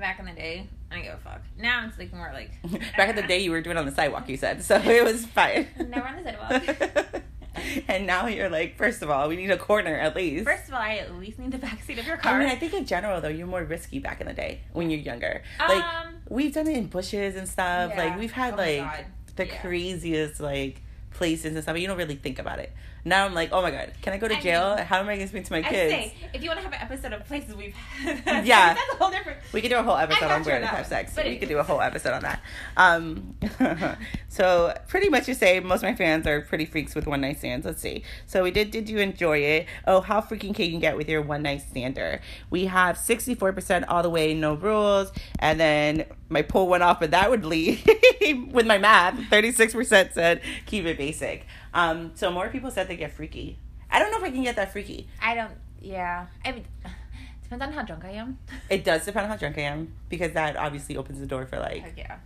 back 0.00 0.18
in 0.18 0.26
the 0.26 0.32
day, 0.32 0.68
I 0.90 0.94
didn't 0.94 1.06
give 1.06 1.14
a 1.14 1.18
fuck. 1.18 1.40
Now 1.58 1.86
it's 1.86 1.98
like 1.98 2.12
more 2.12 2.30
like 2.32 2.50
Back 2.96 3.10
in 3.10 3.16
the 3.16 3.22
day, 3.22 3.38
you 3.40 3.50
were 3.50 3.60
doing 3.60 3.76
it 3.76 3.80
on 3.80 3.86
the 3.86 3.92
sidewalk. 3.92 4.28
You 4.28 4.36
said 4.36 4.62
so 4.62 4.76
it 4.76 5.04
was 5.04 5.26
fine. 5.26 5.66
Never 5.88 6.06
on 6.06 6.22
the 6.22 6.32
sidewalk. 6.32 7.22
and 7.88 8.06
now 8.06 8.26
you're 8.26 8.48
like, 8.50 8.76
first 8.76 9.02
of 9.02 9.10
all, 9.10 9.28
we 9.28 9.36
need 9.36 9.50
a 9.50 9.56
corner 9.56 9.94
at 9.96 10.14
least. 10.16 10.44
First 10.44 10.68
of 10.68 10.74
all, 10.74 10.80
I 10.80 10.96
at 10.96 11.14
least 11.14 11.38
need 11.38 11.52
the 11.52 11.58
backseat 11.58 11.98
of 11.98 12.06
your 12.06 12.16
car. 12.16 12.34
I 12.34 12.38
mean, 12.38 12.48
I 12.48 12.56
think 12.56 12.74
in 12.74 12.84
general 12.84 13.20
though, 13.20 13.28
you're 13.28 13.46
more 13.46 13.64
risky 13.64 13.98
back 13.98 14.20
in 14.20 14.26
the 14.26 14.32
day 14.32 14.60
when 14.72 14.90
you're 14.90 15.00
younger. 15.00 15.42
Like 15.58 15.82
um, 15.84 16.14
we've 16.28 16.52
done 16.52 16.66
it 16.66 16.76
in 16.76 16.86
bushes 16.86 17.36
and 17.36 17.48
stuff. 17.48 17.92
Yeah. 17.94 18.04
Like 18.04 18.18
we've 18.18 18.32
had 18.32 18.54
Oh 18.54 18.58
like 18.58 19.06
the 19.36 19.46
Yeah. 19.46 19.60
craziest 19.60 20.40
like 20.40 20.80
places 21.12 21.54
and 21.54 21.62
stuff, 21.62 21.74
but 21.74 21.80
you 21.80 21.86
don't 21.86 21.98
really 21.98 22.16
think 22.16 22.38
about 22.38 22.58
it. 22.58 22.72
Now 23.06 23.26
I'm 23.26 23.34
like, 23.34 23.50
oh 23.52 23.60
my 23.60 23.70
god, 23.70 23.92
can 24.00 24.12
I 24.14 24.18
go 24.18 24.28
to 24.28 24.36
I 24.36 24.40
jail? 24.40 24.76
mean, 24.76 24.84
How 24.86 24.98
am 25.00 25.08
I 25.08 25.16
gonna 25.16 25.28
speak 25.28 25.44
to 25.44 25.52
my 25.52 25.58
I 25.58 25.62
kids? 25.62 25.92
say 25.92 26.14
if 26.32 26.42
you 26.42 26.48
want 26.48 26.58
to 26.60 26.64
have 26.64 26.72
an 26.72 26.80
episode 26.80 27.12
of 27.12 27.24
places 27.26 27.54
we've 27.54 27.74
had, 28.02 28.46
Yeah. 28.46 28.72
that's 28.74 28.92
a 28.94 28.96
whole 28.96 29.10
different. 29.10 29.40
We 29.52 29.60
could 29.60 29.68
do 29.70 29.76
a 29.78 29.82
whole 29.82 29.96
episode 29.96 30.30
on 30.30 30.42
where 30.42 30.60
to 30.60 30.66
have 30.66 30.86
sex. 30.86 31.12
But 31.14 31.26
we 31.26 31.36
could 31.36 31.48
do 31.48 31.58
a 31.58 31.62
whole 31.62 31.80
episode 31.82 32.14
on 32.14 32.22
that. 32.22 32.40
Um, 32.78 33.34
so 34.28 34.74
pretty 34.88 35.08
much 35.08 35.28
you 35.28 35.34
say 35.34 35.60
most 35.60 35.78
of 35.78 35.90
my 35.90 35.94
fans 35.94 36.26
are 36.26 36.40
pretty 36.40 36.64
freaks 36.64 36.94
with 36.94 37.06
one 37.06 37.20
night 37.20 37.38
stands. 37.38 37.66
Let's 37.66 37.80
see. 37.82 38.04
So 38.26 38.42
we 38.42 38.50
did. 38.50 38.70
Did 38.70 38.88
you 38.88 38.98
enjoy 38.98 39.38
it? 39.38 39.66
Oh, 39.86 40.00
how 40.00 40.20
freaking 40.20 40.54
can 40.54 40.70
you 40.70 40.78
get 40.80 40.96
with 40.96 41.08
your 41.08 41.22
one 41.22 41.42
night 41.42 41.62
stander? 41.68 42.20
We 42.50 42.66
have 42.66 42.96
sixty 42.98 43.34
four 43.34 43.52
percent 43.52 43.86
all 43.88 44.02
the 44.02 44.10
way, 44.10 44.34
no 44.34 44.54
rules, 44.54 45.12
and 45.38 45.60
then 45.60 46.06
my 46.28 46.42
poll 46.42 46.68
went 46.68 46.82
off, 46.82 47.00
but 47.00 47.10
that 47.12 47.30
would 47.30 47.44
lead 47.44 47.82
with 48.50 48.66
my 48.66 48.78
math. 48.78 49.28
Thirty 49.28 49.52
six 49.52 49.72
percent 49.74 50.14
said 50.14 50.40
keep 50.66 50.84
it 50.86 50.98
basic. 50.98 51.46
Um, 51.74 52.12
so 52.14 52.30
more 52.30 52.48
people 52.48 52.70
said 52.70 52.88
they 52.88 52.96
get 52.96 53.12
freaky. 53.12 53.58
I 53.90 53.98
don't 53.98 54.10
know 54.10 54.18
if 54.18 54.24
I 54.24 54.30
can 54.30 54.42
get 54.42 54.56
that 54.56 54.72
freaky. 54.72 55.08
I 55.20 55.34
don't. 55.34 55.52
Yeah, 55.80 56.26
I 56.44 56.52
mean, 56.52 56.64
depends 57.42 57.62
on 57.64 57.72
how 57.72 57.82
drunk 57.82 58.04
I 58.04 58.12
am. 58.12 58.38
It 58.70 58.84
does 58.84 59.04
depend 59.04 59.24
on 59.24 59.30
how 59.30 59.36
drunk 59.36 59.58
I 59.58 59.62
am 59.62 59.92
because 60.08 60.32
that 60.32 60.56
obviously 60.56 60.96
opens 60.96 61.20
the 61.20 61.26
door 61.26 61.44
for 61.46 61.58
like 61.58 61.82
Heck 61.82 61.98
yeah. 61.98 62.16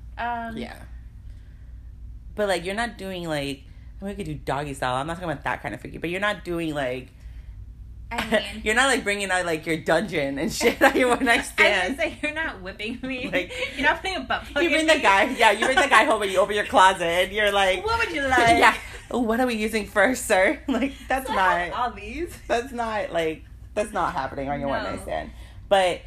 Um, 0.48 0.56
Yeah. 0.56 0.76
But 2.34 2.48
like 2.48 2.64
you're 2.64 2.74
not 2.76 2.96
doing 2.98 3.24
like 3.28 3.62
I 4.00 4.04
mean, 4.04 4.10
we 4.12 4.14
could 4.14 4.26
do 4.26 4.34
doggy 4.34 4.74
style. 4.74 4.94
I'm 4.94 5.06
not 5.08 5.14
talking 5.14 5.30
about 5.30 5.42
that 5.44 5.60
kind 5.62 5.74
of 5.74 5.80
freaky, 5.80 5.98
but 5.98 6.08
you're 6.10 6.20
not 6.20 6.44
doing 6.44 6.72
like 6.74 7.08
I 8.10 8.24
mean, 8.30 8.62
you're 8.64 8.74
not 8.76 8.86
like 8.86 9.02
bringing 9.04 9.30
out 9.30 9.44
like 9.44 9.66
your 9.66 9.76
dungeon 9.78 10.38
and 10.38 10.52
shit 10.52 10.80
on 10.80 10.96
your 10.96 11.08
one 11.08 11.24
night 11.24 11.42
stand. 11.44 11.74
I 11.74 11.88
was 11.88 11.96
stand. 11.96 11.98
gonna 11.98 12.10
say 12.12 12.18
you're 12.22 12.34
not 12.34 12.62
whipping 12.62 12.98
me. 13.02 13.28
Like- 13.32 13.52
you're 13.76 13.86
not 13.88 14.00
putting 14.00 14.16
a 14.16 14.20
butt 14.20 14.44
plug 14.44 14.62
You 14.62 14.70
in 14.70 14.74
bring 14.76 14.86
the 14.86 14.94
me. 14.94 15.00
guy, 15.02 15.24
yeah. 15.36 15.50
You 15.50 15.64
bring 15.66 15.76
the 15.80 15.88
guy 15.88 16.04
home 16.04 16.22
and 16.22 16.30
you 16.30 16.38
open 16.38 16.54
your 16.54 16.64
closet. 16.66 17.02
and 17.02 17.32
You're 17.32 17.50
like, 17.52 17.84
What 17.84 17.98
would 17.98 18.14
you 18.14 18.22
like? 18.22 18.58
yeah. 18.58 18.74
"Oh, 19.10 19.20
What 19.20 19.40
are 19.40 19.46
we 19.46 19.54
using 19.54 19.86
first, 19.86 20.26
sir? 20.26 20.60
Like 20.68 20.92
that's 21.08 21.28
not 21.28 21.70
all 21.72 21.90
these. 21.92 22.36
that's 22.46 22.72
not 22.72 23.12
like 23.12 23.44
that's 23.74 23.92
not 23.92 24.12
happening 24.12 24.48
on 24.48 24.60
your 24.60 24.68
one 24.68 24.82
No. 24.82 24.90
night 24.90 25.02
stand. 25.02 25.30
But 25.68 26.00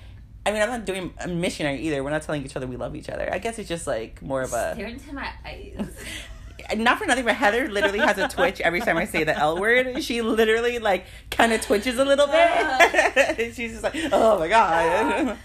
I 0.45 0.51
mean, 0.51 0.61
I'm 0.61 0.69
not 0.69 0.85
doing 0.85 1.13
a 1.19 1.27
missionary 1.27 1.79
either. 1.81 2.03
We're 2.03 2.09
not 2.09 2.23
telling 2.23 2.43
each 2.43 2.55
other 2.55 2.65
we 2.67 2.75
love 2.77 2.95
each 2.95 3.09
other. 3.09 3.29
I 3.31 3.37
guess 3.37 3.59
it's 3.59 3.69
just 3.69 3.85
like 3.87 4.21
more 4.21 4.41
of 4.41 4.53
a 4.53 4.73
Stare 4.73 4.87
into 4.87 5.13
my 5.13 5.29
eyes. 5.45 5.89
not 6.77 6.97
for 6.99 7.05
nothing, 7.05 7.25
but 7.25 7.35
Heather 7.35 7.69
literally 7.69 7.99
has 7.99 8.17
a 8.17 8.27
twitch 8.35 8.59
every 8.61 8.81
time 8.81 8.97
I 8.97 9.05
say 9.05 9.23
the 9.23 9.37
L 9.37 9.59
word. 9.59 10.03
She 10.03 10.21
literally 10.21 10.79
like 10.79 11.05
kind 11.29 11.53
of 11.53 11.61
twitches 11.61 11.97
a 11.99 12.05
little 12.05 12.27
bit. 12.27 12.35
Uh. 12.49 13.35
She's 13.53 13.71
just 13.71 13.83
like, 13.83 13.95
oh 14.11 14.39
my 14.39 14.47
god, 14.47 15.27
uh. 15.27 15.35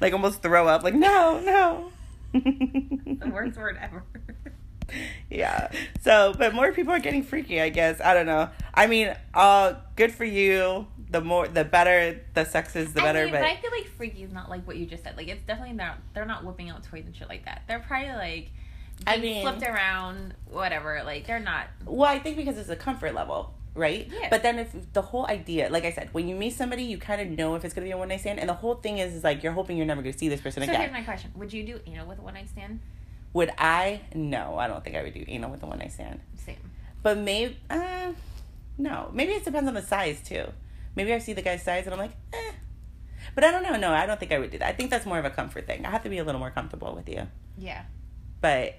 like 0.00 0.12
almost 0.12 0.42
throw 0.42 0.68
up. 0.68 0.82
Like 0.82 0.94
no, 0.94 1.40
no. 1.40 1.90
the 2.32 3.30
worst 3.32 3.56
word 3.56 3.78
ever. 3.80 4.04
Yeah. 5.30 5.70
So, 6.02 6.34
but 6.38 6.54
more 6.54 6.72
people 6.72 6.92
are 6.92 6.98
getting 6.98 7.22
freaky. 7.22 7.60
I 7.60 7.68
guess 7.68 8.00
I 8.00 8.14
don't 8.14 8.26
know. 8.26 8.48
I 8.72 8.86
mean, 8.86 9.14
uh, 9.34 9.74
good 9.96 10.12
for 10.12 10.24
you. 10.24 10.86
The 11.10 11.20
more, 11.20 11.46
the 11.46 11.64
better 11.64 12.20
the 12.34 12.44
sex 12.44 12.74
is, 12.74 12.92
the 12.92 13.00
better. 13.00 13.20
I 13.20 13.24
mean, 13.24 13.32
but, 13.32 13.40
but 13.42 13.48
I 13.50 13.56
feel 13.56 13.70
like 13.70 13.86
freaky 13.86 14.24
is 14.24 14.32
not 14.32 14.50
like 14.50 14.66
what 14.66 14.76
you 14.76 14.86
just 14.86 15.04
said. 15.04 15.16
Like 15.16 15.28
it's 15.28 15.44
definitely 15.46 15.74
not. 15.76 15.98
They're 16.12 16.24
not 16.26 16.44
whipping 16.44 16.70
out 16.70 16.82
toys 16.82 17.04
and 17.06 17.14
shit 17.14 17.28
like 17.28 17.44
that. 17.44 17.62
They're 17.68 17.78
probably 17.80 18.08
like 18.12 18.50
I 19.06 19.18
mean- 19.18 19.42
flipped 19.42 19.62
around, 19.62 20.34
whatever. 20.50 21.02
Like 21.04 21.26
they're 21.26 21.38
not. 21.40 21.66
Well, 21.84 22.08
I 22.10 22.18
think 22.18 22.36
because 22.36 22.58
it's 22.58 22.68
a 22.68 22.74
comfort 22.76 23.14
level, 23.14 23.54
right? 23.74 24.08
Yeah. 24.10 24.28
But 24.28 24.42
then 24.42 24.58
if 24.58 24.74
the 24.92 25.02
whole 25.02 25.26
idea, 25.26 25.68
like 25.70 25.84
I 25.84 25.92
said, 25.92 26.08
when 26.12 26.26
you 26.26 26.34
meet 26.34 26.54
somebody, 26.54 26.82
you 26.82 26.98
kind 26.98 27.20
of 27.20 27.28
know 27.38 27.54
if 27.54 27.64
it's 27.64 27.74
gonna 27.74 27.86
be 27.86 27.92
a 27.92 27.96
one 27.98 28.08
night 28.08 28.20
stand, 28.20 28.40
and 28.40 28.48
the 28.48 28.54
whole 28.54 28.74
thing 28.74 28.98
is, 28.98 29.14
is 29.14 29.22
like 29.22 29.44
you're 29.44 29.52
hoping 29.52 29.76
you're 29.76 29.86
never 29.86 30.02
gonna 30.02 30.18
see 30.18 30.28
this 30.28 30.40
person 30.40 30.62
So 30.64 30.68
again. 30.70 30.80
here's 30.80 30.92
my 30.92 31.02
question: 31.02 31.30
Would 31.36 31.52
you 31.52 31.62
do 31.64 31.78
anal 31.86 32.08
with 32.08 32.18
a 32.18 32.22
one 32.22 32.34
night 32.34 32.48
stand? 32.48 32.80
Would 33.34 33.50
I? 33.58 34.00
No, 34.14 34.56
I 34.58 34.66
don't 34.68 34.82
think 34.82 34.96
I 34.96 35.02
would 35.02 35.12
do 35.14 35.24
anal 35.28 35.50
with 35.50 35.62
a 35.62 35.66
one 35.66 35.78
night 35.78 35.92
stand. 35.92 36.20
Same. 36.36 36.56
But 37.02 37.18
maybe, 37.18 37.58
uh, 37.68 38.12
no, 38.78 39.10
maybe 39.12 39.32
it 39.32 39.44
depends 39.44 39.68
on 39.68 39.74
the 39.74 39.82
size 39.82 40.22
too. 40.22 40.46
Maybe 40.96 41.12
I 41.12 41.18
see 41.18 41.32
the 41.34 41.42
guy's 41.42 41.62
size 41.62 41.84
and 41.84 41.92
I'm 41.92 41.98
like, 42.00 42.16
eh. 42.32 42.52
But 43.34 43.44
I 43.44 43.50
don't 43.50 43.62
know. 43.64 43.76
No, 43.76 43.92
I 43.92 44.06
don't 44.06 44.18
think 44.18 44.32
I 44.32 44.38
would 44.38 44.50
do 44.50 44.58
that. 44.58 44.68
I 44.68 44.72
think 44.72 44.90
that's 44.90 45.04
more 45.04 45.18
of 45.18 45.24
a 45.24 45.30
comfort 45.30 45.66
thing. 45.66 45.84
I 45.84 45.90
have 45.90 46.02
to 46.04 46.08
be 46.08 46.18
a 46.18 46.24
little 46.24 46.38
more 46.38 46.50
comfortable 46.50 46.94
with 46.94 47.08
you. 47.08 47.26
Yeah. 47.58 47.82
but 48.40 48.74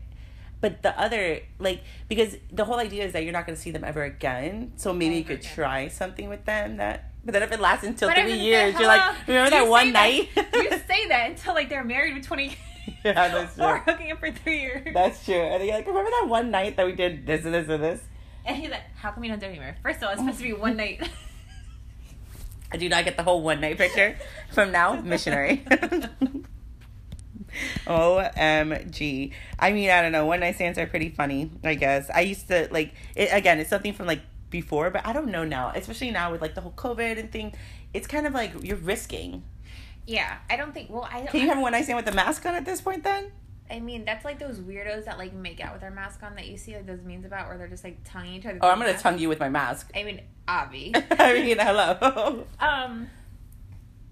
but 0.62 0.82
the 0.82 0.98
other 1.00 1.42
like 1.60 1.82
because 2.08 2.38
the 2.52 2.64
whole 2.66 2.80
idea 2.80 3.06
is 3.06 3.14
that 3.14 3.24
you're 3.24 3.34
not 3.34 3.46
going 3.46 3.56
to 3.56 3.62
see 3.62 3.72
them 3.72 3.84
ever 3.84 4.04
again 4.04 4.72
so 4.78 4.94
maybe 4.94 5.16
you 5.16 5.24
could 5.24 5.40
again. 5.40 5.54
try 5.54 5.88
something 5.90 6.30
with 6.30 6.46
them 6.46 6.78
that 6.78 7.12
but 7.24 7.34
then 7.34 7.44
if 7.44 7.52
it 7.52 7.60
lasts 7.60 7.86
until 7.86 8.10
But 8.10 8.18
three 8.20 8.40
years 8.40 8.74
you're 8.80 8.88
like 8.88 9.28
remember 9.28 9.46
you 9.56 9.64
that 9.64 9.68
one 9.70 9.92
night 9.92 10.30
you 10.54 10.70
say 10.88 11.08
that 11.10 11.32
until 11.32 11.54
like 11.54 11.70
they're 11.70 11.84
married 11.84 12.16
for 12.18 12.24
twenty. 12.24 12.56
yeah 13.04 13.13
that's 13.13 13.60
or 13.60 13.80
hooking 13.80 14.12
up 14.12 14.20
for 14.20 14.32
three 14.32 14.62
years. 14.62 14.88
that's 14.94 15.24
true 15.25 15.36
and 15.36 15.63
you're 15.63 15.74
like 15.74 15.88
remember 15.88 16.10
that 16.12 16.27
one 16.27 16.51
night 16.51 16.77
that 16.77 16.86
we 16.86 16.94
did 16.94 17.25
this 17.25 17.46
and 17.46 17.54
this 17.54 17.68
and 17.68 17.84
this 17.84 18.01
and 18.46 18.58
he's 18.58 18.70
like, 18.70 18.84
"How 18.96 19.12
come 19.12 19.24
you 19.24 19.30
don't 19.30 19.39
do 19.39 19.48
it 19.48 19.50
anymore?" 19.50 19.75
First 19.82 19.98
of 19.98 20.04
all, 20.04 20.10
it's 20.12 20.20
supposed 20.20 20.38
to 20.38 20.44
be 20.44 20.54
one 20.54 20.77
night. 20.77 21.08
I 22.72 22.77
do 22.77 22.88
not 22.88 23.04
get 23.04 23.18
the 23.18 23.24
whole 23.24 23.42
one 23.42 23.60
night 23.60 23.77
picture 23.77 24.18
from 24.51 24.72
now 24.72 25.01
missionary 25.01 25.65
OMG. 27.88 29.32
I 29.60 29.72
mean, 29.72 29.89
I 29.89 30.01
don't 30.01 30.12
know. 30.12 30.25
One 30.25 30.42
night 30.42 30.56
stands 30.56 30.77
are 30.77 30.86
pretty 30.86 31.10
funny, 31.10 31.51
I 31.63 31.75
guess. 31.75 32.10
I 32.13 32.22
used 32.22 32.48
to, 32.50 32.68
like, 32.70 32.94
it, 33.15 33.30
again, 33.32 33.60
it's 33.60 33.70
something 33.70 33.94
from, 33.94 34.08
like, 34.08 34.22
before, 34.50 34.89
but 34.89 35.08
I 35.08 35.13
don't 35.13 35.32
know 35.32 35.46
now. 35.46 35.72
Especially 35.74 36.12
now 36.12 36.32
with, 36.32 36.42
like, 36.42 36.54
the 36.54 36.62
whole 36.62 36.74
COVID 36.74 37.18
and 37.18 37.32
thing. 37.32 37.56
It's 37.94 38.08
kind 38.08 38.27
of 38.27 38.34
like 38.34 38.51
you're 38.62 38.75
risking. 38.75 39.44
Yeah, 40.08 40.38
I 40.50 40.56
don't 40.56 40.74
think. 40.74 40.90
Well, 40.90 41.08
I 41.12 41.20
don't. 41.20 41.30
Can 41.30 41.42
you 41.42 41.48
have 41.48 41.58
a 41.58 41.62
one 41.62 41.72
night 41.72 41.84
stand 41.84 41.98
with 41.98 42.08
a 42.08 42.16
mask 42.16 42.46
on 42.46 42.56
at 42.56 42.66
this 42.66 42.82
point 42.82 43.04
then? 43.04 43.32
I 43.70 43.80
mean, 43.80 44.06
that's 44.06 44.24
like 44.24 44.38
those 44.38 44.60
weirdos 44.60 45.06
that 45.06 45.18
like 45.18 45.34
make 45.34 45.60
out 45.60 45.74
with 45.74 45.82
their 45.82 45.92
mask 45.92 46.22
on 46.22 46.36
that 46.36 46.48
you 46.48 46.58
see 46.58 46.76
like 46.76 46.86
those 46.86 47.02
memes 47.02 47.26
about 47.26 47.48
where 47.48 47.58
they're 47.58 47.68
just 47.68 47.84
like 47.84 47.98
tonguing 48.04 48.34
each 48.36 48.46
other. 48.46 48.60
Oh, 48.62 48.70
I'm 48.70 48.78
going 48.78 48.88
to 48.88 48.94
masks. 48.94 49.04
tongue 49.04 49.18
you 49.18 49.28
with 49.28 49.40
my 49.40 49.50
mask. 49.50 49.90
I 49.96 50.04
mean, 50.04 50.22
Avi. 50.48 50.94
I 51.12 51.34
mean, 51.34 51.58
hello. 51.58 52.46
um, 52.60 53.10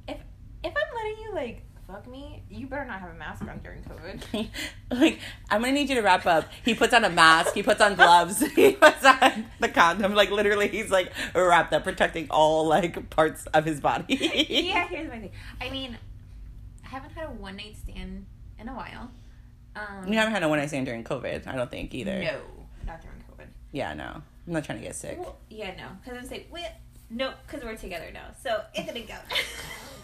if 0.08 0.18
if 0.64 0.74
I'm 0.76 0.96
letting 0.96 1.18
you 1.24 1.32
like 1.36 1.64
fuck 1.94 2.08
me, 2.08 2.42
you 2.50 2.66
better 2.66 2.86
not 2.86 3.00
have 3.00 3.12
a 3.12 3.14
mask 3.14 3.44
on 3.44 3.60
during 3.64 3.84
COVID. 3.84 4.50
like, 4.92 5.20
I'm 5.50 5.62
gonna 5.62 5.74
need 5.74 5.90
you 5.90 5.96
to 5.96 6.02
wrap 6.02 6.26
up. 6.26 6.46
He 6.66 6.74
puts 6.74 6.94
on 6.94 7.06
a 7.06 7.10
mask. 7.10 7.54
He 7.54 7.62
puts 7.62 7.82
on 7.82 7.94
gloves. 7.96 8.40
he 8.56 8.72
puts 8.72 9.06
on 9.06 9.46
the 9.60 9.70
condom. 9.70 10.16
Like 10.16 10.32
literally, 10.32 10.70
he's 10.70 10.90
like 10.90 11.12
wrapped 11.36 11.72
up, 11.72 11.84
protecting 11.84 12.28
all 12.32 12.68
like 12.68 13.10
parts 13.12 13.46
of 13.48 13.66
his 13.66 13.80
body. 13.80 14.16
yeah, 14.50 14.88
here's 14.88 15.08
my 15.08 15.20
thing. 15.20 15.32
I 15.62 15.70
mean, 15.70 15.98
I 16.84 16.88
haven't 16.88 17.12
had 17.12 17.26
a 17.26 17.32
one 17.32 17.58
night 17.58 17.76
stand 17.78 18.26
in 18.60 18.68
a 18.68 18.74
while. 18.74 19.12
Um, 19.76 20.08
You 20.08 20.18
haven't 20.18 20.34
had 20.34 20.44
a 20.44 20.50
one 20.50 20.58
night 20.58 20.70
stand 20.70 20.88
during 20.88 21.04
COVID. 21.04 21.46
I 21.48 21.56
don't 21.56 21.70
think 21.70 21.94
either. 21.94 22.20
No, 22.24 22.42
not 22.88 23.02
during 23.02 23.18
COVID. 23.18 23.48
Yeah, 23.72 23.94
no. 23.94 24.24
I'm 24.48 24.54
not 24.54 24.64
trying 24.64 24.80
to 24.80 24.84
get 24.84 24.96
sick. 24.96 25.18
Well, 25.20 25.38
yeah, 25.50 25.76
no, 25.76 25.88
because 26.04 26.18
I'm 26.18 26.26
saying, 26.26 26.46
well, 26.52 26.70
no, 27.10 27.34
because 27.46 27.64
we're 27.64 27.76
together 27.76 28.10
now, 28.12 28.32
so 28.42 28.64
it 28.74 28.86
didn't 28.88 29.08
go. 29.08 29.16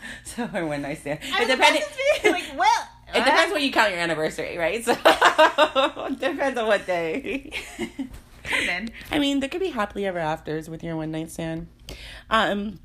So 0.23 0.49
a 0.53 0.65
one 0.65 0.81
night 0.81 0.99
stand. 0.99 1.19
I 1.33 1.43
It 1.43 1.47
depends. 1.47 1.79
about 1.79 1.89
to 2.17 2.23
be 2.23 2.29
like, 2.31 2.43
well, 2.57 2.87
It 3.15 3.25
depends 3.25 3.51
when 3.51 3.63
you 3.63 3.71
count 3.71 3.89
your 3.91 3.99
anniversary, 3.99 4.57
right? 4.57 4.83
So 4.85 4.91
it 4.93 6.19
depends 6.19 6.59
on 6.59 6.67
what 6.67 6.85
day. 6.85 7.51
then. 8.67 8.89
I 9.11 9.17
mean, 9.17 9.39
there 9.39 9.49
could 9.49 9.61
be 9.61 9.69
happily 9.69 10.05
ever 10.05 10.19
afters 10.19 10.69
with 10.69 10.83
your 10.83 10.95
one 10.95 11.09
night 11.11 11.31
stand. 11.31 11.67
Um, 12.29 12.79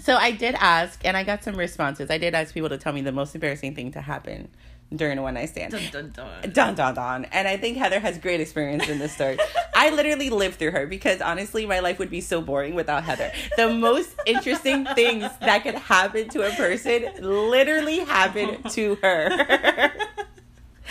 so 0.00 0.16
I 0.16 0.30
did 0.30 0.54
ask, 0.58 1.04
and 1.04 1.16
I 1.18 1.22
got 1.24 1.44
some 1.44 1.54
responses. 1.56 2.10
I 2.10 2.16
did 2.16 2.34
ask 2.34 2.54
people 2.54 2.70
to 2.70 2.78
tell 2.78 2.94
me 2.94 3.02
the 3.02 3.12
most 3.12 3.34
embarrassing 3.34 3.74
thing 3.74 3.92
to 3.92 4.00
happen 4.00 4.48
during 4.94 5.18
a 5.18 5.22
one 5.22 5.34
night 5.34 5.50
stand. 5.50 5.72
Dun 5.72 5.82
dun 5.92 6.10
dun. 6.10 6.50
Dun 6.52 6.74
dun 6.74 6.94
dun. 6.94 7.24
And 7.26 7.46
I 7.46 7.56
think 7.56 7.76
Heather 7.76 8.00
has 8.00 8.18
great 8.18 8.40
experience 8.40 8.88
in 8.88 8.98
this 8.98 9.12
story. 9.12 9.38
I 9.74 9.90
literally 9.90 10.30
lived 10.30 10.56
through 10.56 10.72
her 10.72 10.86
because 10.86 11.20
honestly, 11.20 11.66
my 11.66 11.80
life 11.80 11.98
would 11.98 12.10
be 12.10 12.20
so 12.20 12.40
boring 12.40 12.74
without 12.74 13.04
Heather. 13.04 13.30
The 13.56 13.72
most 13.72 14.10
interesting 14.26 14.86
things 14.94 15.30
that 15.40 15.62
could 15.62 15.74
happen 15.74 16.28
to 16.30 16.46
a 16.46 16.50
person 16.52 17.08
literally 17.20 18.00
happened 18.00 18.70
to 18.70 18.96
her. 18.96 19.92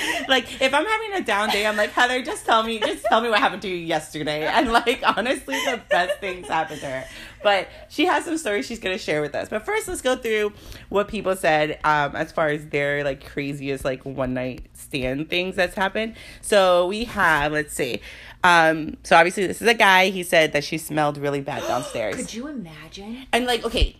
like 0.27 0.61
if 0.61 0.73
I'm 0.73 0.85
having 0.85 1.13
a 1.13 1.21
down 1.21 1.49
day, 1.49 1.65
I'm 1.65 1.77
like 1.77 1.91
Heather, 1.91 2.21
just 2.21 2.45
tell 2.45 2.63
me, 2.63 2.79
just 2.79 3.05
tell 3.05 3.21
me 3.21 3.29
what 3.29 3.39
happened 3.39 3.61
to 3.63 3.67
you 3.67 3.75
yesterday. 3.77 4.45
And 4.57 4.71
like 4.71 5.03
honestly, 5.05 5.55
the 5.65 5.81
best 5.89 6.19
things 6.19 6.47
happened 6.47 6.81
to 6.81 6.87
her. 6.87 7.05
But 7.43 7.67
she 7.89 8.05
has 8.05 8.25
some 8.25 8.37
stories 8.37 8.65
she's 8.65 8.79
gonna 8.79 8.97
share 8.97 9.21
with 9.21 9.35
us. 9.35 9.49
But 9.49 9.65
first, 9.65 9.87
let's 9.87 10.01
go 10.01 10.15
through 10.15 10.53
what 10.89 11.07
people 11.07 11.35
said 11.35 11.79
um, 11.83 12.15
as 12.15 12.31
far 12.31 12.49
as 12.49 12.67
their 12.69 13.03
like 13.03 13.25
craziest 13.25 13.85
like 13.85 14.03
one 14.05 14.33
night 14.33 14.65
stand 14.73 15.29
things 15.29 15.55
that's 15.55 15.75
happened. 15.75 16.15
So 16.41 16.87
we 16.87 17.03
have, 17.05 17.51
let's 17.51 17.73
see. 17.73 18.01
Um, 18.43 18.97
so 19.03 19.15
obviously 19.15 19.45
this 19.47 19.61
is 19.61 19.67
a 19.67 19.73
guy. 19.73 20.09
He 20.09 20.23
said 20.23 20.53
that 20.53 20.63
she 20.63 20.77
smelled 20.77 21.17
really 21.17 21.41
bad 21.41 21.63
downstairs. 21.67 22.15
Could 22.17 22.33
you 22.33 22.47
imagine? 22.47 23.25
and 23.33 23.45
like, 23.45 23.63
okay, 23.65 23.95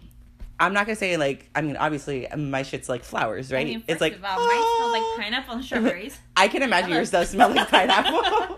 I'm 0.60 0.74
not 0.74 0.88
gonna 0.88 0.96
say 0.96 1.18
like. 1.18 1.50
I 1.54 1.62
mean, 1.62 1.78
obviously 1.78 2.28
um, 2.28 2.50
my 2.50 2.64
shit's 2.64 2.90
like 2.90 3.04
flowers, 3.04 3.52
right? 3.52 3.62
I 3.62 3.70
mean, 3.70 3.84
it's 3.88 4.02
like 4.02 4.14
all, 4.24 4.48
mine 4.48 4.58
smells 4.58 4.92
like 4.92 5.02
"Oh." 5.04 5.16
pineapple 5.20 5.54
and 5.56 5.66
strawberries. 5.66 6.18
I 6.36 6.48
can 6.48 6.64
imagine 6.64 6.92
yours 6.92 7.12
does 7.12 7.30
smell 7.30 7.54
like 7.54 7.70
pineapple. 7.70 8.22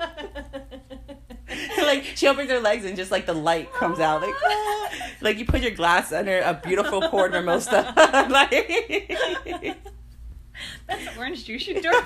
like 1.80 2.04
she 2.16 2.28
opens 2.28 2.50
her 2.50 2.60
legs 2.60 2.86
and 2.86 2.96
just 2.96 3.12
like 3.12 3.26
the 3.26 3.34
light 3.34 3.72
comes 3.74 4.00
out 4.00 4.22
like 4.22 4.34
like 5.22 5.40
you 5.40 5.46
put 5.46 5.62
your 5.62 5.72
glass 5.72 6.12
under 6.12 6.40
a 6.42 6.54
beautiful 6.54 7.02
poured 7.10 7.32
mimosa 7.32 7.94
like 8.30 8.52
That's 10.88 11.18
orange 11.18 11.46
juice 11.46 11.68
you 11.68 11.82
drink. 11.82 12.06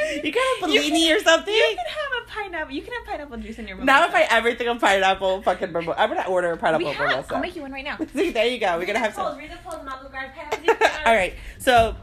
you 0.24 0.32
can 0.32 0.42
have 0.60 0.60
Bellini 0.68 1.06
can- 1.08 1.16
or 1.16 1.20
something 1.20 1.54
You 1.54 1.76
can 1.76 1.86
have 1.86 2.22
a 2.22 2.30
pineapple. 2.30 2.74
You 2.74 2.82
can 2.82 2.92
have 2.94 3.04
pineapple 3.06 3.36
juice 3.38 3.58
in 3.58 3.68
your. 3.68 3.76
now 3.84 4.06
if. 4.06 4.14
I 4.14 4.22
ever 4.30 4.54
think 4.54 4.70
of 4.70 4.80
pineapple 4.80 5.42
fucking 5.42 5.72
mimosa 5.72 6.00
I'm 6.00 6.08
gonna 6.10 6.28
order 6.28 6.50
a 6.50 6.54
we 6.54 6.60
pineapple 6.60 6.92
have, 6.92 7.08
mimosa 7.08 7.34
I'll 7.34 7.40
make 7.40 7.56
you 7.56 7.62
one 7.62 7.72
right 7.72 7.84
now. 7.84 7.98
See, 8.14 8.30
there 8.30 8.46
you 8.46 8.58
go 8.58 8.78
we're 8.78 8.86
gonna 8.86 8.98
have 8.98 9.14
some 9.14 9.36
Read 9.38 9.50
the 9.50 9.56
polls, 9.56 9.76
and 9.80 9.88
I'll 9.88 10.02
go 10.02 10.08
grab 10.08 10.30
pineapple 10.34 10.64
juice. 10.64 10.90
all 11.06 11.14
right 11.14 11.34
so 11.58 11.94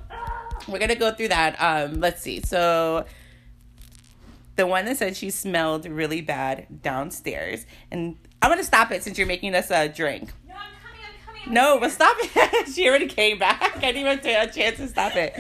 we're 0.68 0.80
gonna 0.80 0.96
go 0.96 1.14
through 1.14 1.28
that 1.30 1.56
um 1.62 2.00
let's 2.00 2.22
see 2.22 2.42
so 2.42 3.06
the 4.56 4.66
one 4.66 4.86
that 4.86 4.98
said 4.98 5.16
she 5.18 5.30
smelled 5.30 5.86
really 5.86 6.22
bad 6.22 6.66
downstairs 6.82 7.66
and 7.92 8.18
i'm 8.42 8.50
gonna 8.50 8.64
stop 8.64 8.90
it 8.92 9.04
since 9.04 9.18
you're 9.18 9.28
making 9.28 9.54
us 9.54 9.70
a 9.70 9.88
drink 9.90 10.32
No, 10.48 10.54
I'm 10.56 10.62
coming. 10.82 11.02
I'm 11.06 11.26
coming. 11.26 11.42
I'm 11.48 11.54
no 11.54 11.72
here. 11.74 11.80
but 11.82 11.92
stop 11.92 12.16
it 12.20 12.68
she 12.74 12.88
already 12.88 13.08
came 13.08 13.38
back 13.38 13.78
i 13.78 13.80
didn't 13.92 13.98
even 13.98 14.20
take 14.20 14.50
a 14.50 14.52
chance 14.52 14.78
to 14.78 14.88
stop 14.88 15.16
it 15.16 15.36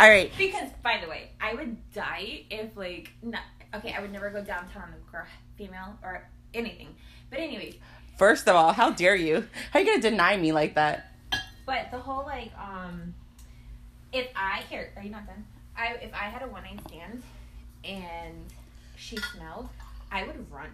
all 0.00 0.08
right 0.08 0.32
Because, 0.38 0.70
by 0.82 0.98
the 1.02 1.08
way, 1.08 1.30
I 1.40 1.54
would 1.54 1.76
die 1.92 2.44
if 2.50 2.76
like 2.76 3.10
not 3.22 3.42
okay. 3.74 3.94
I 3.96 4.00
would 4.00 4.12
never 4.12 4.30
go 4.30 4.42
downtown 4.42 4.92
with 4.92 5.26
female, 5.56 5.96
or 6.02 6.26
anything. 6.54 6.88
But 7.28 7.38
anyways, 7.40 7.74
first 8.16 8.48
of 8.48 8.56
all 8.56 8.72
how 8.72 8.90
dare 8.90 9.14
you 9.14 9.46
how 9.72 9.78
are 9.78 9.82
you 9.82 9.88
gonna 9.88 10.02
deny 10.02 10.36
me 10.36 10.52
like 10.52 10.74
that 10.74 11.06
but 11.66 11.90
the 11.92 11.98
whole 11.98 12.24
like 12.26 12.50
um, 12.58 13.14
if 14.12 14.26
I 14.34 14.62
here, 14.68 14.92
are 14.96 15.02
you 15.02 15.10
not 15.10 15.26
done? 15.26 15.44
I 15.76 15.94
if 16.02 16.12
I 16.12 16.24
had 16.24 16.42
a 16.42 16.48
one 16.48 16.64
night 16.64 16.80
stand 16.88 17.22
and 17.84 18.44
she 18.96 19.16
smelled, 19.18 19.68
I 20.10 20.24
would 20.24 20.50
run. 20.50 20.68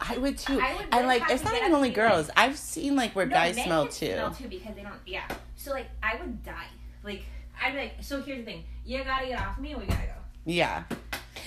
i 0.00 0.18
would 0.18 0.36
too 0.36 0.60
I 0.60 0.74
would 0.74 0.86
and 0.92 1.06
like 1.06 1.22
it's 1.30 1.42
not 1.42 1.54
even 1.54 1.72
only 1.72 1.88
and 1.88 1.94
be 1.94 2.00
like- 2.02 2.10
girls 2.12 2.30
i've 2.36 2.58
seen 2.58 2.96
like 2.96 3.16
where 3.16 3.24
No, 3.24 3.34
guys 3.34 3.54
smell 3.56 3.86
too 3.88 4.12
Smell 4.12 4.34
too 4.34 4.48
because 4.48 4.74
they 4.74 4.82
don't. 4.82 5.00
Yeah. 5.06 5.26
So 5.56 5.70
like 5.70 5.88
I 6.02 6.16
would 6.20 6.44
die. 6.44 6.68
Like 7.02 7.24
I'd 7.62 7.72
be 7.72 7.78
like, 7.78 7.94
so 8.00 8.22
here's 8.22 8.38
the 8.38 8.44
thing. 8.44 8.64
You 8.84 9.02
gotta 9.04 9.26
get 9.26 9.40
off 9.40 9.58
me, 9.58 9.74
or 9.74 9.78
we 9.78 9.86
gotta 9.86 10.06
go. 10.06 10.12
Yeah. 10.44 10.84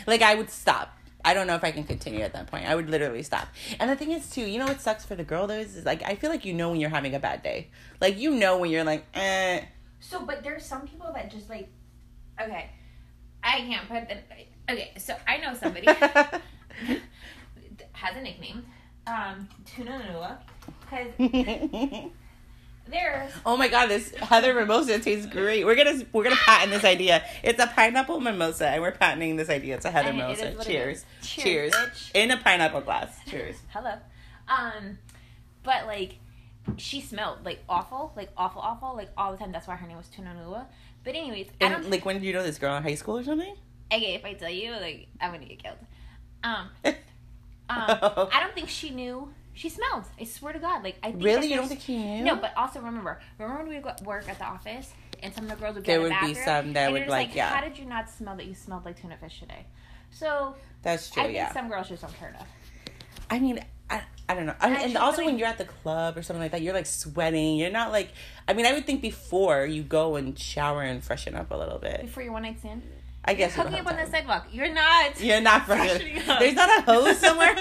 Like 0.08 0.22
I 0.22 0.36
would 0.36 0.50
stop. 0.50 0.96
I 1.24 1.34
don't 1.34 1.48
know 1.48 1.56
if 1.56 1.64
I 1.64 1.72
can 1.72 1.84
continue 1.84 2.22
at 2.22 2.34
that 2.34 2.48
point. 2.48 2.66
I 2.68 2.76
would 2.76 2.90
literally 2.90 3.24
stop. 3.24 3.50
And 3.80 3.90
the 3.90 3.96
thing 3.96 4.12
is 4.12 4.30
too, 4.30 4.42
you 4.42 4.58
know 4.58 4.66
what 4.66 4.80
sucks 4.82 5.06
for 5.06 5.16
the 5.16 5.24
girl 5.24 5.48
though 5.48 5.56
is, 5.56 5.76
is 5.76 5.86
like 5.86 6.02
I 6.04 6.16
feel 6.16 6.30
like 6.30 6.46
you 6.46 6.54
know 6.54 6.70
when 6.70 6.80
you're 6.80 6.90
having 6.90 7.14
a 7.16 7.20
bad 7.20 7.44
day. 7.44 7.68
Like 8.00 8.18
you 8.18 8.32
know 8.32 8.58
when 8.58 8.72
you're 8.72 8.84
like, 8.84 9.06
eh. 9.14 9.62
So, 10.00 10.26
but 10.26 10.44
there's 10.44 10.66
some 10.66 10.88
people 10.88 11.12
that 11.14 11.30
just 11.30 11.50
like, 11.50 11.68
okay, 12.42 12.70
I 13.44 13.60
can't 13.60 13.88
put 13.90 14.08
the. 14.08 14.18
Okay, 14.72 14.92
so 14.98 15.16
I 15.28 15.38
know 15.38 15.54
somebody 15.54 15.88
has 17.92 18.16
a 18.16 18.22
nickname, 18.22 18.66
um, 19.08 19.50
Tuna 19.66 20.02
Nua, 20.10 20.38
because 20.82 21.08
there's 22.90 23.32
oh 23.46 23.56
my 23.58 23.68
god, 23.68 23.88
this 23.88 24.12
Heather 24.16 24.54
mimosa 24.54 25.00
tastes 25.00 25.26
great. 25.28 25.66
We're 25.66 25.76
gonna 25.76 26.02
we're 26.12 26.24
gonna 26.24 26.36
patent 26.36 26.72
this 26.72 26.84
idea. 26.84 27.24
It's 27.44 27.62
a 27.62 27.68
pineapple 27.68 28.20
mimosa, 28.20 28.68
and 28.68 28.82
we're 28.82 28.92
patenting 28.92 29.36
this 29.36 29.50
idea. 29.50 29.76
It's 29.76 29.86
a 29.86 29.92
Heather 29.92 30.10
And 30.10 30.18
mimosa. 30.18 30.50
is 30.50 30.58
what 30.58 30.68
it 30.68 30.72
Cheers. 30.72 31.06
Cheers. 31.22 31.74
Cheers. 31.74 32.12
In 32.14 32.32
a 32.32 32.38
pineapple 32.38 32.82
glass. 32.82 33.18
Cheers. 33.28 33.56
hello, 33.70 33.94
um, 34.48 34.98
but 35.64 35.86
like 35.86 36.16
she 36.78 37.02
smelled 37.02 37.46
like 37.46 37.64
awful, 37.70 38.12
like 38.16 38.30
awful, 38.38 38.62
awful, 38.62 38.96
like 38.96 39.10
all 39.18 39.32
the 39.32 39.38
time. 39.38 39.52
That's 39.52 39.68
why 39.68 39.76
her 39.76 39.88
name 39.88 39.98
was 39.98 40.08
Tuna 40.08 40.36
Nua. 40.36 40.66
But 41.04 41.16
anyways, 41.16 41.48
I 41.62 41.70
don't 41.70 41.90
like, 41.90 42.06
when 42.06 42.16
did 42.18 42.26
you 42.26 42.34
know 42.34 42.44
this 42.44 42.58
girl 42.58 42.76
in 42.76 42.84
high 42.84 42.96
school 42.96 43.18
or 43.18 43.24
something? 43.24 43.56
okay, 43.92 44.14
if 44.14 44.24
I 44.26 44.34
tell 44.34 44.50
you, 44.52 44.72
like 44.74 45.08
I'm 45.22 45.32
gonna 45.32 45.46
get 45.46 45.64
killed. 45.64 45.78
Um 46.44 46.70
um 46.86 46.94
I 47.70 48.40
don't 48.40 48.54
think 48.54 48.70
she 48.70 48.90
knew 48.90 49.34
she 49.60 49.68
smelled. 49.68 50.06
I 50.18 50.24
swear 50.24 50.54
to 50.54 50.60
God. 50.60 50.86
Like 50.86 50.98
I 51.04 51.12
think 51.12 51.22
really? 51.22 51.48
You 51.48 51.58
don't 51.58 51.68
think 51.68 51.82
she 51.82 51.98
knew? 51.98 52.24
No, 52.24 52.38
but 52.38 52.54
also 52.56 52.80
remember, 52.80 53.20
remember 53.38 53.62
when 53.62 53.68
we 53.68 53.80
would 53.80 54.06
work 54.06 54.30
at 54.30 54.40
the 54.40 54.46
office 54.46 54.94
and 55.22 55.34
some 55.34 55.44
of 55.44 55.50
the 55.50 55.58
girls 55.58 55.76
would 55.76 55.84
get 55.84 55.92
There 55.92 56.02
would 56.02 56.12
be 56.12 56.34
bathroom, 56.34 56.46
some 56.46 56.74
that 56.74 56.90
would, 56.94 57.02
they're 57.02 57.10
like, 57.10 57.36
yeah. 57.36 57.50
How 57.54 57.60
did 57.60 57.78
you 57.78 57.84
not 57.84 58.10
smell 58.10 58.38
that 58.38 58.46
you 58.46 58.54
smelled 58.54 58.86
like 58.86 59.02
tuna 59.02 59.18
fish 59.18 59.42
today? 59.42 59.66
So 60.12 60.56
that's 60.82 61.10
true. 61.10 61.24
I 61.24 61.26
think 61.26 61.36
yeah. 61.36 61.52
some 61.52 61.68
girls 61.68 61.90
just 61.90 62.04
don't 62.04 62.14
care 62.16 62.30
enough. 62.30 62.48
I 63.30 63.40
mean, 63.40 63.60
I, 63.90 64.02
I 64.30 64.34
don't 64.34 64.46
know. 64.46 64.56
I, 64.62 64.70
I 64.70 64.80
and 64.84 64.96
also, 64.96 65.26
when 65.26 65.38
you're 65.38 65.50
at 65.50 65.58
the 65.58 65.66
club 65.66 66.18
or 66.18 66.22
something 66.22 66.42
like 66.42 66.52
that, 66.52 66.62
you're 66.62 66.74
like 66.74 66.86
sweating. 66.86 67.58
You're 67.58 67.70
not 67.70 67.92
like. 67.92 68.14
I 68.48 68.54
mean, 68.54 68.66
I 68.66 68.72
would 68.72 68.86
think 68.86 69.02
before 69.02 69.66
you 69.66 69.84
go 69.84 70.16
and 70.16 70.40
shower 70.40 70.84
and 70.84 71.04
freshen 71.04 71.36
up 71.36 71.52
a 71.52 71.56
little 71.56 71.80
bit. 71.80 72.00
Before 72.00 72.24
your 72.24 72.32
one 72.32 72.44
night 72.44 72.60
stand, 72.60 72.82
I 73.26 73.34
guess 73.34 73.58
you 73.58 73.64
don't 73.64 73.74
hooking 73.74 73.86
up 73.86 73.92
on 73.92 74.00
the 74.00 74.10
sidewalk. 74.10 74.48
You're 74.54 74.74
not. 74.74 75.20
You're 75.20 75.42
not 75.42 75.66
freshening. 75.66 76.18
up. 76.30 76.40
There's 76.40 76.56
not 76.56 76.80
a 76.80 76.82
hose 76.84 77.18
somewhere. 77.20 77.56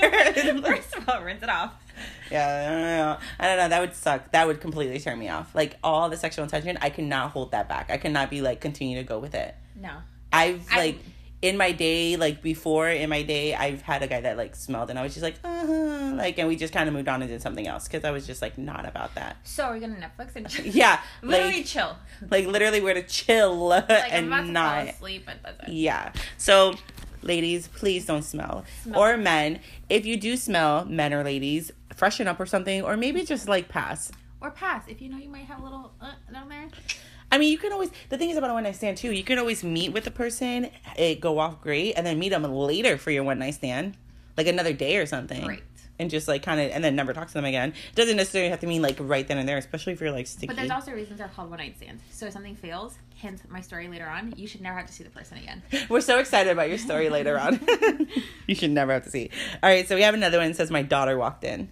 First 0.62 0.94
of 0.96 1.08
all, 1.08 1.22
rinse 1.22 1.42
it 1.42 1.48
off. 1.48 1.74
yeah, 2.30 2.66
I 2.66 2.70
don't 2.70 2.82
know. 2.82 3.18
I 3.38 3.46
don't 3.46 3.56
know. 3.58 3.68
That 3.68 3.80
would 3.80 3.94
suck. 3.94 4.32
That 4.32 4.46
would 4.46 4.60
completely 4.60 4.98
turn 5.00 5.18
me 5.18 5.28
off. 5.28 5.54
Like 5.54 5.76
all 5.82 6.08
the 6.08 6.16
sexual 6.16 6.44
attention, 6.44 6.78
I 6.80 6.90
cannot 6.90 7.30
hold 7.32 7.52
that 7.52 7.68
back. 7.68 7.90
I 7.90 7.96
cannot 7.96 8.30
be 8.30 8.40
like 8.42 8.60
continue 8.60 8.96
to 8.98 9.04
go 9.04 9.18
with 9.18 9.34
it. 9.34 9.54
No. 9.74 9.90
I've 10.32 10.66
I- 10.70 10.76
like 10.78 10.98
in 11.40 11.56
my 11.56 11.70
day, 11.70 12.16
like 12.16 12.42
before 12.42 12.88
in 12.88 13.08
my 13.08 13.22
day, 13.22 13.54
I've 13.54 13.80
had 13.82 14.02
a 14.02 14.08
guy 14.08 14.20
that 14.22 14.36
like 14.36 14.56
smelled, 14.56 14.90
and 14.90 14.98
I 14.98 15.02
was 15.04 15.14
just 15.14 15.22
like, 15.22 15.36
uh 15.44 15.66
huh 15.66 16.12
like, 16.16 16.36
and 16.38 16.48
we 16.48 16.56
just 16.56 16.72
kind 16.74 16.88
of 16.88 16.94
moved 16.94 17.06
on 17.06 17.22
and 17.22 17.30
did 17.30 17.40
something 17.40 17.64
else 17.68 17.86
because 17.86 18.02
I 18.04 18.10
was 18.10 18.26
just 18.26 18.42
like 18.42 18.58
not 18.58 18.86
about 18.86 19.14
that. 19.14 19.36
So 19.44 19.64
are 19.66 19.74
we 19.74 19.78
gonna 19.78 19.94
Netflix 19.94 20.34
and 20.34 20.48
chill? 20.50 20.66
Yeah, 20.74 21.00
Literally 21.22 21.58
like, 21.58 21.66
chill. 21.66 21.96
like 22.28 22.46
literally, 22.46 22.80
we're 22.80 22.94
to 22.94 23.04
chill 23.04 23.68
Like 23.68 23.88
and 23.88 24.26
I'm 24.26 24.32
about 24.32 24.46
to 24.46 24.52
not. 24.52 24.78
fall 24.86 24.88
asleep, 24.94 25.22
but 25.26 25.36
that's 25.44 25.68
it. 25.68 25.74
Yeah. 25.74 26.12
So, 26.38 26.74
ladies, 27.22 27.68
please 27.68 28.06
don't 28.06 28.22
smell. 28.22 28.64
Smell. 28.82 29.00
Or 29.00 29.16
men, 29.16 29.60
if 29.88 30.06
you 30.06 30.16
do 30.16 30.36
smell, 30.36 30.84
men 30.84 31.12
or 31.12 31.24
ladies, 31.24 31.70
freshen 31.94 32.28
up 32.28 32.40
or 32.40 32.46
something, 32.46 32.82
or 32.82 32.96
maybe 32.96 33.24
just 33.24 33.48
like 33.48 33.68
pass. 33.68 34.10
Or 34.40 34.50
pass 34.50 34.84
if 34.88 35.02
you 35.02 35.08
know 35.08 35.18
you 35.18 35.28
might 35.28 35.46
have 35.46 35.60
a 35.60 35.64
little 35.64 35.92
uh, 36.00 36.12
down 36.32 36.48
there. 36.48 36.68
I 37.30 37.38
mean, 37.38 37.50
you 37.52 37.58
can 37.58 37.72
always. 37.72 37.90
The 38.08 38.16
thing 38.16 38.30
is 38.30 38.36
about 38.36 38.50
a 38.50 38.54
one 38.54 38.62
night 38.64 38.76
stand 38.76 38.96
too. 38.96 39.12
You 39.12 39.24
can 39.24 39.38
always 39.38 39.62
meet 39.62 39.92
with 39.92 40.04
the 40.04 40.10
person, 40.10 40.70
it 40.96 41.20
go 41.20 41.38
off 41.38 41.60
great, 41.60 41.94
and 41.94 42.06
then 42.06 42.18
meet 42.18 42.30
them 42.30 42.44
later 42.44 42.96
for 42.96 43.10
your 43.10 43.24
one 43.24 43.38
night 43.38 43.54
stand, 43.54 43.96
like 44.36 44.46
another 44.46 44.72
day 44.72 44.96
or 44.96 45.06
something. 45.06 45.44
Great. 45.44 45.62
And 46.00 46.08
just 46.08 46.28
like 46.28 46.44
kind 46.44 46.60
of, 46.60 46.70
and 46.70 46.82
then 46.84 46.94
never 46.94 47.12
talk 47.12 47.26
to 47.26 47.34
them 47.34 47.44
again. 47.44 47.74
Doesn't 47.96 48.16
necessarily 48.16 48.50
have 48.50 48.60
to 48.60 48.68
mean 48.68 48.82
like 48.82 48.96
right 49.00 49.26
then 49.26 49.36
and 49.36 49.48
there, 49.48 49.58
especially 49.58 49.94
if 49.94 50.00
you're 50.00 50.12
like 50.12 50.28
sticky. 50.28 50.46
But 50.46 50.56
there's 50.56 50.70
also 50.70 50.92
reasons 50.92 51.18
they're 51.18 51.28
called 51.28 51.50
one 51.50 51.58
night 51.58 51.76
stands. 51.76 52.04
So 52.12 52.26
if 52.26 52.32
something 52.32 52.54
fails, 52.54 52.96
hint 53.18 53.48
my 53.50 53.60
story 53.60 53.88
later 53.88 54.06
on, 54.06 54.32
you 54.36 54.46
should 54.46 54.60
never 54.60 54.76
have 54.78 54.86
to 54.86 54.92
see 54.92 55.04
the 55.04 55.10
person 55.10 55.38
again. 55.38 55.62
We're 55.88 56.00
so 56.00 56.18
excited 56.18 56.50
about 56.50 56.68
your 56.68 56.78
story 56.78 57.10
later 57.10 57.38
on. 57.38 57.60
you 58.46 58.54
should 58.54 58.70
never 58.70 58.92
have 58.92 59.04
to 59.04 59.10
see. 59.10 59.30
All 59.62 59.68
right, 59.68 59.86
so 59.86 59.96
we 59.96 60.02
have 60.02 60.14
another 60.14 60.38
one 60.38 60.48
that 60.48 60.56
says 60.56 60.70
my 60.70 60.82
daughter 60.82 61.18
walked 61.18 61.44
in. 61.44 61.70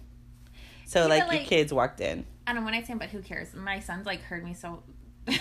So 0.85 1.07
like, 1.07 1.25
but, 1.25 1.35
your 1.35 1.43
kids 1.43 1.73
walked 1.73 2.01
in. 2.01 2.25
I 2.45 2.51
don't 2.51 2.61
know 2.61 2.65
one 2.65 2.73
night 2.73 2.85
stand, 2.85 2.99
but 2.99 3.09
who 3.09 3.21
cares? 3.21 3.53
My 3.53 3.79
son's 3.79 4.05
like 4.05 4.21
heard 4.21 4.43
me 4.43 4.53
so. 4.53 4.83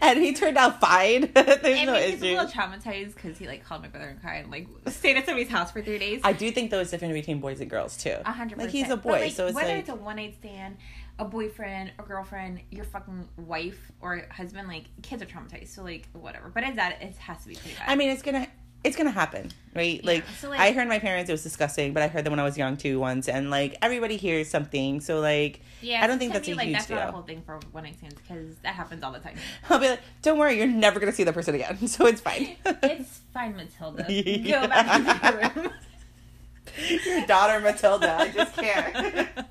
And 0.00 0.18
he 0.18 0.34
turned 0.34 0.58
out 0.58 0.80
fine. 0.80 1.30
There's 1.32 1.58
it 1.64 1.86
no 1.86 1.94
issue. 1.94 2.24
a 2.24 2.36
little 2.36 2.46
traumatized 2.46 3.14
because 3.14 3.38
he 3.38 3.46
like 3.46 3.64
called 3.64 3.82
my 3.82 3.88
brother 3.88 4.08
and 4.08 4.20
cried 4.20 4.42
and 4.42 4.50
like 4.50 4.68
stayed 4.88 5.16
at 5.16 5.24
somebody's 5.24 5.48
house 5.50 5.70
for 5.70 5.82
three 5.82 5.98
days. 5.98 6.20
I 6.24 6.32
do 6.32 6.50
think 6.50 6.70
though 6.70 6.80
it's 6.80 6.90
different 6.90 7.14
between 7.14 7.40
boys 7.40 7.60
and 7.60 7.70
girls 7.70 7.96
too. 7.96 8.16
A 8.24 8.32
hundred 8.32 8.58
Like 8.58 8.70
he's 8.70 8.90
a 8.90 8.96
boy, 8.96 9.20
like, 9.20 9.32
so 9.32 9.46
it's 9.46 9.54
whether 9.54 9.68
like 9.68 9.80
it's 9.80 9.88
a 9.88 9.94
one 9.94 10.16
night 10.16 10.34
stand, 10.38 10.76
a 11.18 11.24
boyfriend, 11.24 11.92
a 11.98 12.02
girlfriend, 12.02 12.60
your 12.70 12.84
fucking 12.84 13.28
wife 13.36 13.92
or 14.00 14.26
husband, 14.30 14.68
like 14.68 14.84
kids 15.02 15.22
are 15.22 15.26
traumatized. 15.26 15.68
So 15.68 15.82
like 15.82 16.08
whatever. 16.12 16.50
But 16.52 16.64
it's 16.64 16.76
that 16.76 17.00
it 17.02 17.16
has 17.18 17.42
to 17.42 17.48
be 17.48 17.54
pretty 17.54 17.76
bad. 17.76 17.88
I 17.88 17.96
mean, 17.96 18.10
it's 18.10 18.22
gonna 18.22 18.46
it's 18.84 18.96
gonna 18.96 19.10
happen, 19.12 19.48
right? 19.76 20.00
Yeah, 20.02 20.10
Like, 20.10 20.24
so, 20.40 20.50
like- 20.50 20.58
I 20.58 20.72
heard 20.72 20.88
my 20.88 20.98
parents, 20.98 21.30
it 21.30 21.32
was 21.32 21.44
disgusting, 21.44 21.92
but 21.92 22.02
I 22.02 22.08
heard 22.08 22.24
them 22.24 22.32
when 22.32 22.40
I 22.40 22.44
was 22.44 22.58
young 22.58 22.76
too 22.76 22.98
once, 22.98 23.28
and 23.28 23.48
like 23.50 23.76
everybody 23.80 24.16
hears 24.16 24.48
something, 24.48 25.00
so 25.00 25.20
like 25.20 25.60
yeah, 25.80 26.02
I 26.02 26.06
don't 26.08 26.18
think 26.18 26.32
that's 26.32 26.46
me, 26.48 26.54
a 26.54 26.56
like 26.56 26.66
huge 26.66 26.78
that's 26.78 26.90
not 26.90 26.98
a 26.98 27.02
deal. 27.04 27.12
whole 27.12 27.22
thing 27.22 27.42
for 27.46 27.60
one 27.70 27.84
night 27.84 27.96
stands 27.98 28.16
because 28.16 28.56
that 28.62 28.74
happens 28.74 29.04
all 29.04 29.12
the 29.12 29.20
time. 29.20 29.36
I'll 29.70 29.78
be 29.78 29.88
like, 29.88 30.00
don't 30.22 30.38
worry, 30.38 30.58
you're 30.58 30.66
never 30.66 30.98
gonna 30.98 31.12
see 31.12 31.24
the 31.24 31.32
person 31.32 31.54
again, 31.54 31.86
so 31.86 32.06
it's 32.06 32.20
fine. 32.20 32.56
it's 32.64 33.20
fine, 33.32 33.54
Matilda. 33.54 34.02
Go 34.02 34.66
back 34.68 35.22
to 35.22 35.54
your 35.54 35.62
room. 35.62 35.72
your 37.04 37.26
daughter 37.26 37.60
Matilda, 37.60 38.16
I 38.18 38.28
just 38.30 38.56
can't. 38.56 39.46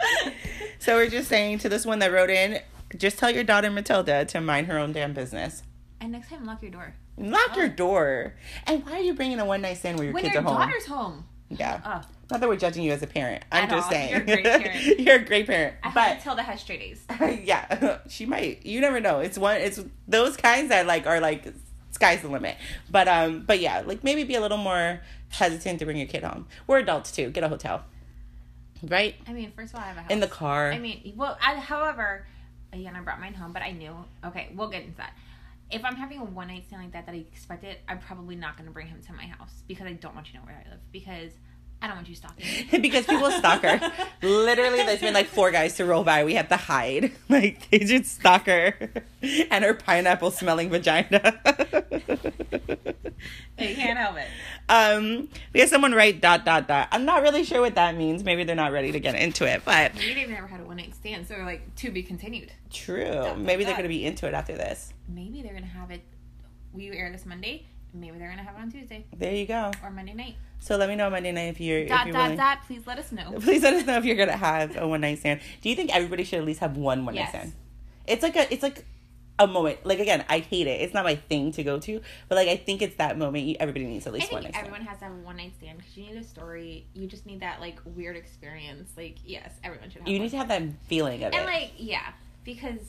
so 0.78 0.96
we're 0.96 1.08
just 1.08 1.28
saying 1.28 1.58
to 1.60 1.68
this 1.68 1.86
one 1.86 1.98
that 2.00 2.12
wrote 2.12 2.30
in, 2.30 2.60
just 2.96 3.18
tell 3.18 3.30
your 3.30 3.44
daughter 3.44 3.70
Matilda 3.70 4.24
to 4.26 4.40
mind 4.40 4.66
her 4.68 4.78
own 4.78 4.92
damn 4.92 5.12
business. 5.12 5.62
and 6.00 6.12
next 6.12 6.28
time, 6.30 6.44
lock 6.44 6.62
your 6.62 6.70
door 6.70 6.94
Lock 7.18 7.56
your 7.56 7.66
Oh. 7.66 7.68
door. 7.70 8.34
And 8.66 8.84
why 8.84 8.92
are 8.92 9.00
you 9.00 9.14
bringing 9.14 9.38
a 9.40 9.44
one 9.46 9.62
night 9.62 9.78
stand 9.78 9.96
where 9.98 10.04
your 10.04 10.12
when 10.14 10.22
kids 10.24 10.34
your 10.34 10.42
are 10.42 10.46
home? 10.46 10.60
daughter's 10.60 10.86
home. 10.86 11.24
Yeah. 11.48 11.80
Oh, 11.82 12.02
Not 12.30 12.40
that 12.40 12.48
we're 12.48 12.56
judging 12.56 12.82
you 12.82 12.92
as 12.92 13.02
a 13.02 13.06
parent. 13.06 13.42
I'm 13.50 13.64
At 13.64 13.70
just 13.70 13.84
all. 13.86 13.90
saying. 13.90 14.10
You're 14.10 14.20
a 14.20 14.24
great 14.26 14.44
parent. 14.44 14.84
You're 15.00 15.14
a 15.16 15.24
great 15.24 15.46
parent. 15.46 15.74
I 15.82 15.90
But 15.92 16.16
Matilda 16.18 16.42
has 16.42 16.60
straight 16.60 16.82
A's. 16.82 17.04
yeah, 17.44 17.98
she 18.08 18.26
might. 18.26 18.66
You 18.66 18.80
never 18.82 19.00
know. 19.00 19.20
It's 19.20 19.38
one. 19.38 19.56
It's 19.62 19.80
those 20.06 20.36
kinds 20.36 20.68
that 20.68 20.86
like 20.86 21.06
are 21.06 21.20
like 21.20 21.54
sky's 21.92 22.20
the 22.20 22.28
limit. 22.28 22.56
But 22.90 23.08
um, 23.08 23.44
but 23.46 23.60
yeah, 23.60 23.82
like 23.86 24.04
maybe 24.04 24.24
be 24.24 24.34
a 24.34 24.40
little 24.42 24.58
more 24.58 25.00
hesitant 25.30 25.78
to 25.78 25.86
bring 25.86 25.96
your 25.96 26.08
kid 26.08 26.22
home. 26.22 26.46
We're 26.66 26.78
adults 26.80 27.12
too. 27.12 27.30
Get 27.30 27.44
a 27.44 27.48
hotel, 27.48 27.82
right? 28.82 29.14
I 29.26 29.32
mean, 29.32 29.52
first 29.52 29.72
of 29.72 29.80
all, 29.80 29.84
I 29.84 29.88
have 29.88 29.96
a 29.96 30.02
house. 30.02 30.10
In 30.10 30.20
the 30.20 30.26
car. 30.26 30.72
I 30.72 30.78
mean, 30.78 31.14
well, 31.16 31.38
I, 31.42 31.56
however, 31.56 32.26
again, 32.72 32.94
I 32.96 33.00
brought 33.00 33.20
mine 33.20 33.34
home, 33.34 33.52
but 33.52 33.62
I 33.62 33.72
knew. 33.72 33.94
Okay, 34.24 34.52
we'll 34.54 34.68
get 34.68 34.82
into 34.82 34.96
that. 34.98 35.12
If 35.70 35.84
I'm 35.84 35.96
having 35.96 36.20
a 36.20 36.24
one 36.24 36.48
night 36.48 36.64
stand 36.66 36.82
like 36.82 36.92
that 36.92 37.06
that 37.06 37.14
I 37.14 37.18
expected, 37.18 37.78
I'm 37.88 37.98
probably 37.98 38.36
not 38.36 38.56
going 38.56 38.66
to 38.66 38.72
bring 38.72 38.86
him 38.86 39.00
to 39.06 39.12
my 39.12 39.26
house 39.26 39.62
because 39.66 39.86
I 39.86 39.94
don't 39.94 40.14
want 40.14 40.28
you 40.28 40.34
to 40.34 40.38
know 40.38 40.44
where 40.44 40.62
I 40.64 40.70
live 40.70 40.80
because 40.92 41.32
I 41.86 41.90
don't 41.90 41.98
want 41.98 42.08
you 42.08 42.16
stalking 42.16 42.44
me. 42.72 42.78
because 42.80 43.06
people 43.06 43.30
stalk 43.30 43.62
her. 43.62 43.80
Literally, 44.20 44.78
there's 44.78 44.98
been 44.98 45.14
like 45.14 45.28
four 45.28 45.52
guys 45.52 45.74
to 45.76 45.84
roll 45.84 46.02
by. 46.02 46.24
We 46.24 46.34
have 46.34 46.48
to 46.48 46.56
hide. 46.56 47.12
Like 47.28 47.70
they 47.70 47.78
just 47.80 48.12
stalk 48.12 48.46
her 48.46 48.74
and 49.50 49.62
her 49.64 49.74
pineapple 49.74 50.32
smelling 50.32 50.68
vagina. 50.70 51.38
They 53.56 53.74
can't 53.74 53.98
help 53.98 54.16
it. 54.16 54.26
Um, 54.68 55.28
we 55.52 55.60
have 55.60 55.68
someone 55.68 55.92
write 55.92 56.20
dot 56.20 56.44
dot 56.44 56.66
dot. 56.66 56.88
I'm 56.90 57.04
not 57.04 57.22
really 57.22 57.44
sure 57.44 57.60
what 57.60 57.76
that 57.76 57.96
means. 57.96 58.24
Maybe 58.24 58.42
they're 58.42 58.56
not 58.56 58.72
ready 58.72 58.90
to 58.92 59.00
get 59.00 59.14
into 59.14 59.44
it, 59.46 59.62
but 59.64 59.94
Maybe 59.94 60.14
they've 60.14 60.28
never 60.28 60.46
had 60.48 60.60
a 60.60 60.64
one 60.64 60.76
night 60.78 60.94
stand, 60.94 61.26
so 61.28 61.36
like 61.38 61.74
to 61.76 61.90
be 61.92 62.02
continued. 62.02 62.52
true. 62.72 63.04
dot, 63.04 63.38
Maybe 63.38 63.62
they're 63.64 63.72
dot. 63.74 63.78
gonna 63.78 63.88
be 63.88 64.04
into 64.04 64.26
it 64.26 64.34
after 64.34 64.54
this. 64.56 64.92
Maybe 65.08 65.42
they're 65.42 65.54
gonna 65.54 65.66
have 65.66 65.90
it. 65.92 66.02
We 66.72 66.90
air 66.90 67.10
this 67.12 67.24
Monday. 67.24 67.66
Maybe 67.98 68.18
they're 68.18 68.28
gonna 68.30 68.42
have 68.42 68.54
it 68.56 68.60
on 68.60 68.70
Tuesday 68.70 69.04
There 69.16 69.34
you 69.34 69.46
go. 69.46 69.70
or 69.82 69.90
Monday 69.90 70.14
night. 70.14 70.34
So 70.58 70.76
let 70.76 70.88
me 70.88 70.96
know 70.96 71.08
Monday 71.10 71.32
night 71.32 71.48
if 71.48 71.60
you're 71.60 71.80
if 71.80 71.88
Dot 71.88 72.06
you're 72.06 72.12
dot 72.14 72.22
willing. 72.22 72.36
dot. 72.38 72.58
Please 72.66 72.86
let 72.86 72.98
us 72.98 73.12
know. 73.12 73.32
Please 73.40 73.62
let 73.62 73.74
us 73.74 73.86
know 73.86 73.96
if 73.98 74.04
you're 74.04 74.16
gonna 74.16 74.36
have 74.36 74.76
a 74.76 74.86
one 74.86 75.00
night 75.00 75.18
stand. 75.18 75.40
Do 75.62 75.68
you 75.68 75.76
think 75.76 75.94
everybody 75.94 76.24
should 76.24 76.38
at 76.38 76.44
least 76.44 76.60
have 76.60 76.76
one 76.76 77.04
one 77.04 77.14
night 77.14 77.22
Yes. 77.22 77.30
stand? 77.30 77.52
It's 78.06 78.22
like 78.22 78.36
a 78.36 78.52
it's 78.52 78.62
like 78.62 78.84
a 79.38 79.46
moment. 79.46 79.84
Like 79.84 79.98
again, 79.98 80.24
I 80.30 80.38
hate 80.38 80.66
it. 80.66 80.80
It's 80.80 80.94
not 80.94 81.04
my 81.04 81.16
thing 81.16 81.52
to 81.52 81.62
go 81.62 81.78
to, 81.80 82.00
but 82.28 82.36
like 82.36 82.48
I 82.48 82.56
think 82.56 82.80
it's 82.80 82.96
that 82.96 83.18
moment. 83.18 83.44
You, 83.44 83.56
everybody 83.60 83.84
needs 83.84 84.06
at 84.06 84.12
least 84.14 84.32
one 84.32 84.46
everyone 84.46 84.80
stand. 84.80 84.88
has 84.88 84.98
to 85.00 85.04
have 85.04 85.12
a 85.12 85.16
one 85.18 85.36
night 85.36 85.52
stand 85.58 85.76
because 85.78 85.96
you 85.96 86.06
need 86.06 86.16
a 86.16 86.24
story. 86.24 86.86
You 86.94 87.06
just 87.06 87.26
need 87.26 87.40
that 87.40 87.60
like 87.60 87.78
weird 87.84 88.16
experience. 88.16 88.90
Like 88.96 89.16
yes, 89.24 89.52
everyone 89.62 89.90
should 89.90 90.00
have. 90.00 90.08
You 90.08 90.14
one. 90.14 90.22
need 90.22 90.30
to 90.30 90.36
have 90.38 90.48
that 90.48 90.62
feeling 90.86 91.22
of 91.22 91.32
and 91.32 91.34
it. 91.34 91.38
And 91.38 91.46
like 91.46 91.72
yeah, 91.76 92.12
because 92.44 92.80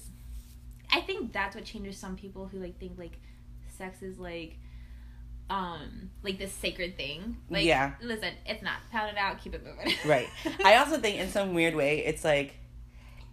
I 0.91 1.01
think 1.01 1.33
that's 1.33 1.53
what 1.55 1.65
changes 1.65 1.97
some 1.97 2.15
people 2.15 2.47
who 2.47 2.59
like 2.59 2.79
think 2.79 2.93
like 2.97 3.17
sex 3.77 4.01
is 4.01 4.17
like 4.17 4.57
um 5.49 6.09
like 6.23 6.37
this 6.37 6.51
sacred 6.51 6.97
thing. 6.97 7.37
Like 7.49 7.65
Yeah. 7.65 7.93
listen, 8.01 8.33
it's 8.45 8.61
not. 8.61 8.75
Pound 8.91 9.11
it 9.11 9.17
out, 9.17 9.41
keep 9.41 9.53
it 9.55 9.63
moving. 9.65 9.93
right. 10.05 10.27
I 10.65 10.75
also 10.75 10.97
think 10.97 11.19
in 11.19 11.29
some 11.29 11.53
weird 11.53 11.75
way, 11.75 12.05
it's 12.05 12.23
like, 12.25 12.55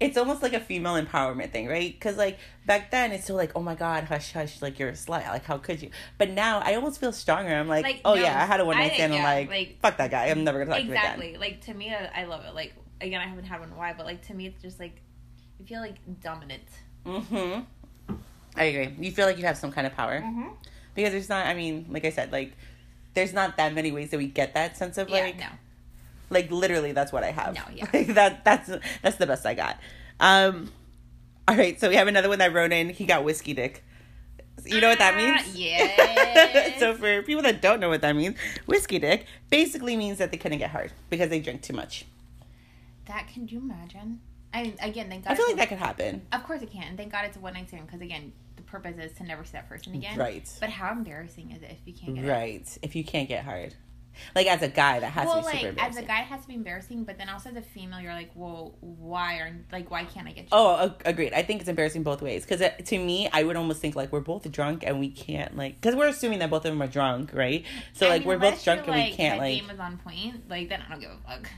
it's 0.00 0.16
almost 0.16 0.42
like 0.42 0.52
a 0.52 0.60
female 0.60 0.94
empowerment 1.02 1.50
thing, 1.52 1.66
right? 1.66 1.92
Because 1.92 2.16
like 2.16 2.38
back 2.66 2.90
then, 2.90 3.10
it's 3.12 3.24
still 3.24 3.36
like, 3.36 3.52
oh 3.56 3.62
my 3.62 3.74
god, 3.74 4.04
hush 4.04 4.32
hush, 4.32 4.60
like 4.62 4.78
you're 4.78 4.90
a 4.90 4.92
slut, 4.92 5.26
like 5.28 5.44
how 5.44 5.58
could 5.58 5.80
you? 5.82 5.90
But 6.18 6.30
now 6.30 6.58
I 6.60 6.74
almost 6.74 7.00
feel 7.00 7.12
stronger. 7.12 7.54
I'm 7.54 7.68
like, 7.68 7.84
Like, 7.84 8.00
oh 8.04 8.14
no, 8.14 8.20
yeah, 8.22 8.40
I 8.40 8.46
had 8.46 8.60
a 8.60 8.64
one 8.64 8.76
night 8.76 8.92
stand. 8.94 9.14
I'm 9.14 9.22
like, 9.22 9.48
like- 9.48 9.80
fuck 9.80 9.96
that 9.98 10.10
guy. 10.10 10.26
I'm 10.26 10.44
never 10.44 10.58
gonna 10.58 10.70
talk 10.70 10.78
to 10.78 10.82
him 10.84 10.90
again. 10.92 11.02
exactly. 11.04 11.36
Like 11.36 11.60
to 11.62 11.74
me, 11.74 11.92
I, 11.92 12.22
I 12.22 12.24
love 12.24 12.44
it. 12.44 12.54
Like 12.54 12.74
again, 13.00 13.20
I 13.20 13.26
haven't 13.26 13.44
had 13.44 13.60
one 13.60 13.68
in 13.70 13.74
a 13.74 13.78
while, 13.78 13.94
but 13.96 14.06
like 14.06 14.22
to 14.28 14.34
me, 14.34 14.46
it's 14.46 14.60
just 14.62 14.78
like 14.78 15.00
you 15.58 15.64
feel 15.66 15.80
like 15.80 15.96
dominant. 16.20 16.62
Mm-hmm. 17.06 18.14
I 18.56 18.64
agree. 18.64 18.94
You 19.04 19.10
feel 19.12 19.26
like 19.26 19.38
you 19.38 19.44
have 19.46 19.56
some 19.56 19.72
kind 19.72 19.86
of 19.86 19.94
power 19.94 20.20
Mm-hmm. 20.20 20.48
Because 20.94 21.12
there's 21.12 21.28
not. 21.28 21.46
I 21.46 21.54
mean, 21.54 21.86
like 21.90 22.04
I 22.04 22.10
said, 22.10 22.32
like 22.32 22.52
there's 23.14 23.32
not 23.32 23.56
that 23.56 23.74
many 23.74 23.92
ways 23.92 24.10
that 24.10 24.18
we 24.18 24.26
get 24.26 24.54
that 24.54 24.76
sense 24.76 24.98
of 24.98 25.08
Yeah, 25.08 25.20
like, 25.22 25.38
no. 25.38 25.46
like 26.30 26.50
literally 26.50 26.92
that's 26.92 27.12
what 27.12 27.22
I 27.24 27.30
have. 27.30 27.54
No, 27.54 27.62
yeah. 27.74 27.86
Like, 27.92 28.08
that 28.14 28.44
that's 28.44 28.70
that's 29.02 29.16
the 29.16 29.26
best 29.26 29.46
I 29.46 29.54
got. 29.54 29.78
Um, 30.20 30.70
all 31.46 31.56
right, 31.56 31.78
so 31.78 31.88
we 31.88 31.96
have 31.96 32.08
another 32.08 32.28
one 32.28 32.38
that 32.38 32.52
wrote 32.52 32.72
in. 32.72 32.88
He 32.90 33.04
got 33.04 33.24
whiskey 33.24 33.52
dick. 33.54 33.84
You 34.64 34.80
know 34.80 34.88
what 34.88 34.98
that 34.98 35.14
Ah, 35.14 35.16
means? 35.44 35.56
yeah. 35.58 36.78
so 36.78 36.94
for 36.94 37.22
people 37.22 37.42
that 37.42 37.60
don't 37.60 37.80
know 37.80 37.88
what 37.90 38.00
that 38.00 38.16
means, 38.16 38.36
whiskey 38.66 38.98
dick 38.98 39.26
basically 39.50 39.96
means 39.96 40.18
that 40.18 40.30
they 40.30 40.38
couldn't 40.38 40.58
get 40.58 40.70
hard 40.70 40.90
because 41.10 41.28
they 41.28 41.40
drink 41.40 41.60
too 41.62 41.74
much. 41.74 42.06
That 43.06 43.28
can 43.28 43.46
you 43.48 43.58
imagine? 43.58 44.20
I 44.54 44.62
mean, 44.62 44.74
again, 44.80 45.08
thank 45.10 45.24
God. 45.24 45.32
I 45.32 45.34
feel 45.34 45.46
like 45.48 45.56
that 45.56 45.68
could 45.68 45.78
happen. 45.78 46.22
Of 46.32 46.44
course 46.44 46.62
it 46.62 46.70
can. 46.72 46.96
Thank 46.96 47.12
God 47.12 47.24
it's 47.26 47.36
a 47.36 47.40
one 47.40 47.52
night 47.54 47.68
stand 47.68 47.86
because 47.86 48.00
again, 48.00 48.32
purpose 48.74 48.96
is 48.98 49.16
to 49.18 49.24
never 49.24 49.44
see 49.44 49.52
that 49.52 49.68
person 49.68 49.94
again. 49.94 50.18
Right. 50.18 50.48
But 50.60 50.70
how 50.70 50.92
embarrassing 50.92 51.52
is 51.52 51.62
it 51.62 51.70
if 51.70 51.78
you 51.86 51.94
can't 51.94 52.14
get 52.14 52.24
it? 52.24 52.28
Right. 52.28 52.78
If 52.82 52.96
you 52.96 53.04
can't 53.04 53.28
get 53.28 53.44
hard. 53.44 53.74
Like 54.34 54.46
as 54.46 54.62
a 54.62 54.68
guy, 54.68 55.00
that 55.00 55.12
has 55.12 55.26
well, 55.26 55.42
to 55.42 55.50
be 55.50 55.56
super 55.56 55.56
like 55.56 55.64
as 55.64 55.96
embarrassing. 55.96 56.04
a 56.04 56.06
guy, 56.06 56.20
it 56.20 56.26
has 56.26 56.42
to 56.42 56.48
be 56.48 56.54
embarrassing. 56.54 57.04
But 57.04 57.18
then 57.18 57.28
also 57.28 57.50
as 57.50 57.56
a 57.56 57.62
female, 57.62 58.00
you're 58.00 58.12
like, 58.12 58.30
well, 58.34 58.76
why 58.80 59.38
are 59.38 59.56
like 59.72 59.90
why 59.90 60.04
can't 60.04 60.28
I 60.28 60.32
get 60.32 60.44
you? 60.44 60.48
Oh, 60.52 60.86
ag- 60.86 61.02
agreed. 61.04 61.32
I 61.32 61.42
think 61.42 61.60
it's 61.60 61.68
embarrassing 61.68 62.02
both 62.02 62.22
ways. 62.22 62.44
Because 62.46 62.64
to 62.84 62.98
me, 62.98 63.28
I 63.32 63.42
would 63.42 63.56
almost 63.56 63.80
think 63.80 63.96
like 63.96 64.12
we're 64.12 64.20
both 64.20 64.50
drunk 64.52 64.84
and 64.86 65.00
we 65.00 65.10
can't 65.10 65.56
like 65.56 65.80
because 65.80 65.96
we're 65.96 66.08
assuming 66.08 66.38
that 66.40 66.50
both 66.50 66.64
of 66.64 66.72
them 66.72 66.82
are 66.82 66.86
drunk, 66.86 67.32
right? 67.32 67.64
So 67.92 68.06
I 68.06 68.10
like 68.10 68.20
mean, 68.20 68.28
we're 68.28 68.38
both 68.38 68.62
drunk 68.62 68.86
and 68.86 68.94
we 68.94 69.12
can't 69.12 69.38
like. 69.38 69.58
game 69.58 69.70
is 69.70 69.80
on 69.80 69.98
point. 69.98 70.48
Like 70.48 70.68
then 70.68 70.82
I 70.86 70.90
don't 70.90 71.00
give 71.00 71.10
a 71.10 71.30
fuck. 71.30 71.50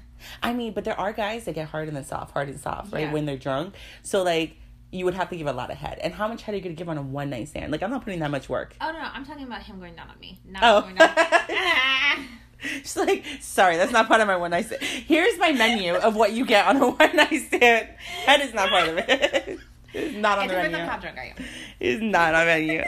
I 0.42 0.54
mean, 0.54 0.72
but 0.72 0.84
there 0.84 0.98
are 0.98 1.12
guys 1.12 1.44
that 1.44 1.54
get 1.54 1.68
hard 1.68 1.88
and 1.88 1.96
then 1.96 2.04
soft, 2.04 2.32
hard 2.32 2.48
and 2.48 2.58
soft, 2.58 2.92
right? 2.92 3.02
Yeah. 3.02 3.12
When 3.12 3.26
they're 3.26 3.36
drunk. 3.36 3.74
So 4.02 4.22
like 4.22 4.56
you 4.92 5.04
would 5.04 5.14
have 5.14 5.28
to 5.30 5.36
give 5.36 5.46
a 5.46 5.52
lot 5.52 5.70
of 5.70 5.76
head. 5.78 5.98
And 5.98 6.14
how 6.14 6.28
much 6.28 6.42
head 6.42 6.54
are 6.54 6.56
you 6.58 6.62
gonna 6.62 6.74
give 6.74 6.88
on 6.88 6.96
a 6.98 7.02
one 7.02 7.30
night 7.30 7.48
stand? 7.48 7.72
Like 7.72 7.82
I'm 7.82 7.90
not 7.90 8.04
putting 8.04 8.20
that 8.20 8.30
much 8.30 8.48
work. 8.48 8.76
Oh 8.80 8.92
no, 8.92 8.98
I'm 8.98 9.24
talking 9.24 9.44
about 9.44 9.62
him 9.62 9.78
going 9.78 9.94
down 9.96 10.08
on 10.10 10.18
me. 10.20 10.38
Not 10.44 10.62
Oh. 10.62 10.80
going 10.82 10.94
down. 10.94 11.10
Ah. 11.16 12.24
She's 12.60 12.96
like, 12.96 13.24
sorry, 13.40 13.76
that's 13.76 13.92
not 13.92 14.08
part 14.08 14.20
of 14.20 14.26
my 14.26 14.36
one 14.36 14.50
night 14.50 14.66
stand. 14.66 14.82
Here's 14.82 15.38
my 15.38 15.52
menu 15.52 15.94
of 15.94 16.16
what 16.16 16.32
you 16.32 16.46
get 16.46 16.66
on 16.66 16.76
a 16.76 16.90
one 16.90 17.16
night 17.16 17.42
stand. 17.48 17.88
Head 18.24 18.40
is 18.40 18.54
not 18.54 18.70
part 18.70 18.88
of 18.88 18.98
it. 18.98 19.58
It's 19.92 20.16
not 20.16 20.38
on 20.38 20.46
it 20.46 20.48
the 20.48 20.54
menu. 20.54 20.76
on 20.78 20.86
how 20.88 20.98
drunk 20.98 21.18
I 21.18 21.34
am. 21.36 21.44
is 21.80 22.00
not 22.00 22.34
on 22.34 22.40
the 22.40 22.46
menu. 22.46 22.82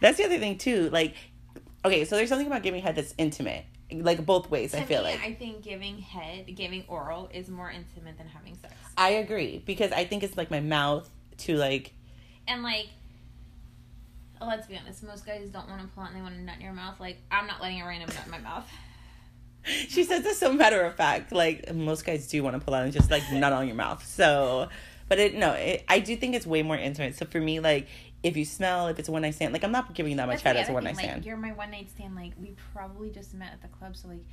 That's 0.00 0.18
the 0.18 0.24
other 0.24 0.38
thing 0.38 0.58
too. 0.58 0.90
Like, 0.90 1.14
okay, 1.84 2.04
so 2.04 2.16
there's 2.16 2.28
something 2.28 2.46
about 2.46 2.62
giving 2.62 2.82
head 2.82 2.96
that's 2.96 3.14
intimate, 3.18 3.64
like 3.92 4.24
both 4.24 4.50
ways. 4.50 4.74
I 4.74 4.82
feel 4.82 5.02
me, 5.02 5.10
like 5.10 5.20
I 5.20 5.34
think 5.34 5.62
giving 5.62 5.98
head, 5.98 6.46
giving 6.56 6.84
oral 6.88 7.28
is 7.32 7.48
more 7.48 7.70
intimate 7.70 8.16
than 8.18 8.26
having 8.28 8.56
sex. 8.56 8.74
I 8.96 9.10
agree 9.10 9.62
because 9.64 9.92
I 9.92 10.04
think 10.04 10.22
it's 10.22 10.36
like 10.36 10.50
my 10.50 10.60
mouth 10.60 11.08
to 11.44 11.56
like. 11.56 11.92
And 12.48 12.62
like, 12.62 12.88
oh, 14.40 14.46
let's 14.46 14.66
be 14.66 14.76
honest, 14.76 15.02
most 15.02 15.24
guys 15.24 15.48
don't 15.48 15.68
want 15.68 15.80
to 15.82 15.88
pull 15.88 16.02
out 16.02 16.10
and 16.10 16.18
they 16.18 16.22
want 16.22 16.34
to 16.34 16.40
nut 16.40 16.56
in 16.56 16.62
your 16.62 16.72
mouth. 16.72 16.98
Like, 16.98 17.18
I'm 17.30 17.46
not 17.46 17.60
letting 17.60 17.80
a 17.80 17.86
random 17.86 18.08
nut 18.08 18.24
in 18.24 18.30
my 18.30 18.38
mouth. 18.38 18.68
She 19.64 20.02
says 20.02 20.24
this 20.24 20.40
so 20.40 20.52
matter 20.52 20.82
of 20.82 20.96
fact. 20.96 21.30
Like 21.30 21.72
most 21.72 22.04
guys 22.04 22.26
do 22.26 22.42
want 22.42 22.56
to 22.56 22.60
pull 22.60 22.74
out 22.74 22.82
and 22.82 22.92
just 22.92 23.12
like 23.12 23.22
nut 23.32 23.52
on 23.52 23.68
your 23.68 23.76
mouth. 23.76 24.04
So, 24.04 24.68
but 25.08 25.20
it 25.20 25.36
no, 25.36 25.52
it, 25.52 25.84
I 25.86 26.00
do 26.00 26.16
think 26.16 26.34
it's 26.34 26.44
way 26.44 26.64
more 26.64 26.76
intimate. 26.76 27.14
So 27.14 27.26
for 27.26 27.38
me, 27.40 27.60
like 27.60 27.86
if 28.22 28.36
you 28.36 28.44
smell, 28.44 28.88
if 28.88 28.98
it's 28.98 29.08
a 29.08 29.12
one 29.12 29.22
night 29.22 29.34
stand, 29.34 29.52
like 29.52 29.64
I'm 29.64 29.72
not 29.72 29.94
giving 29.94 30.12
you 30.12 30.16
that 30.16 30.26
much 30.26 30.42
That's 30.42 30.56
head 30.56 30.56
as 30.56 30.68
a 30.68 30.72
one 30.72 30.84
night 30.84 30.96
like, 30.96 31.04
stand. 31.04 31.24
You're 31.24 31.36
my 31.36 31.52
one 31.52 31.70
night 31.70 31.90
stand. 31.90 32.14
Like, 32.14 32.32
we 32.40 32.54
probably 32.72 33.10
just 33.10 33.34
met 33.34 33.52
at 33.52 33.62
the 33.62 33.68
club, 33.68 33.96
so 33.96 34.08
like, 34.08 34.24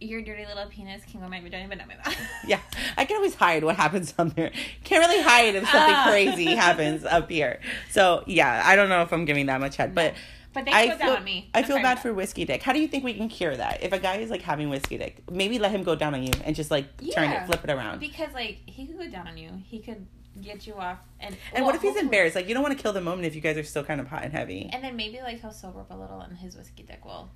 your 0.00 0.20
dirty 0.22 0.44
little 0.46 0.66
penis 0.66 1.02
can 1.10 1.20
go 1.20 1.24
in 1.26 1.30
my 1.30 1.40
vagina, 1.40 1.68
but 1.68 1.78
not 1.78 1.88
my 1.88 1.96
mouth. 1.96 2.16
Yeah, 2.46 2.60
I 2.96 3.04
can 3.06 3.16
always 3.16 3.34
hide 3.34 3.64
what 3.64 3.76
happens 3.76 4.12
on 4.18 4.28
there. 4.30 4.50
Can't 4.84 5.06
really 5.06 5.22
hide 5.22 5.54
if 5.54 5.68
something 5.68 5.94
Ah. 5.94 6.06
crazy 6.10 6.54
happens 6.54 7.04
up 7.04 7.30
here. 7.30 7.60
So 7.90 8.22
yeah, 8.26 8.62
I 8.64 8.76
don't 8.76 8.88
know 8.88 9.02
if 9.02 9.12
I'm 9.12 9.24
giving 9.24 9.46
that 9.46 9.60
much 9.60 9.76
head, 9.76 9.94
but 9.94 10.14
But 10.54 10.64
they 10.66 10.72
I 10.72 10.96
feel 10.96 11.20
me. 11.20 11.50
I 11.54 11.58
I'm 11.60 11.64
feel 11.64 11.76
bad 11.82 11.98
for 11.98 12.12
whiskey 12.14 12.44
dick. 12.44 12.62
How 12.62 12.72
do 12.72 12.80
you 12.80 12.88
think 12.88 13.04
we 13.04 13.14
can 13.14 13.28
cure 13.28 13.56
that? 13.56 13.82
If 13.82 13.92
a 13.92 13.98
guy 13.98 14.16
is 14.16 14.30
like 14.30 14.42
having 14.42 14.68
whiskey 14.70 14.96
dick, 14.98 15.22
maybe 15.30 15.58
let 15.58 15.70
him 15.70 15.82
go 15.82 15.94
down 15.96 16.14
on 16.14 16.22
you 16.22 16.32
and 16.44 16.54
just 16.56 16.70
like 16.70 16.96
turn 16.98 17.30
Yeah. 17.30 17.42
it, 17.42 17.46
flip 17.46 17.64
it 17.64 17.70
around. 17.70 17.98
because 18.00 18.32
like 18.34 18.58
he 18.66 18.86
could 18.86 18.98
go 18.98 19.08
down 19.10 19.26
on 19.28 19.36
you. 19.36 19.50
He 19.66 19.78
could 19.80 20.06
get 20.42 20.66
you 20.66 20.74
off, 20.74 20.98
and 21.18 21.34
And 21.54 21.64
well, 21.64 21.72
what 21.72 21.74
if 21.76 21.80
he's 21.82 21.96
embarrassed? 21.96 22.36
Like 22.36 22.46
you 22.48 22.52
don't 22.54 22.62
want 22.62 22.76
to 22.76 22.82
kill 22.82 22.92
the 22.92 23.00
moment 23.00 23.26
if 23.26 23.34
you 23.34 23.40
guys 23.40 23.56
are 23.56 23.64
still 23.64 23.84
kind 23.84 24.00
of 24.02 24.08
hot 24.08 24.22
and 24.24 24.32
heavy. 24.32 24.68
And 24.72 24.84
then 24.84 24.94
maybe 24.94 25.20
like 25.22 25.40
he'll 25.40 25.50
sober 25.50 25.80
up 25.80 25.90
a 25.90 25.96
little, 25.96 26.20
and 26.20 26.36
his 26.36 26.54
whiskey 26.56 26.82
dick 26.82 27.04
will. 27.04 27.30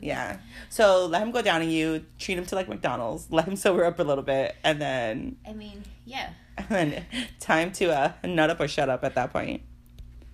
Yeah. 0.00 0.38
So 0.68 1.06
let 1.06 1.22
him 1.22 1.30
go 1.30 1.42
down 1.42 1.62
on 1.62 1.70
you. 1.70 2.04
Treat 2.18 2.38
him 2.38 2.46
to 2.46 2.54
like 2.54 2.68
McDonald's. 2.68 3.26
Let 3.30 3.46
him 3.46 3.56
sober 3.56 3.84
up 3.84 3.98
a 3.98 4.02
little 4.04 4.24
bit, 4.24 4.54
and 4.64 4.80
then 4.80 5.36
I 5.46 5.52
mean, 5.52 5.82
yeah, 6.04 6.30
and 6.58 6.92
then 6.92 7.04
time 7.40 7.72
to 7.72 7.86
uh 7.92 8.12
nut 8.24 8.50
up 8.50 8.60
or 8.60 8.68
shut 8.68 8.88
up 8.88 9.04
at 9.04 9.14
that 9.14 9.32
point. 9.32 9.62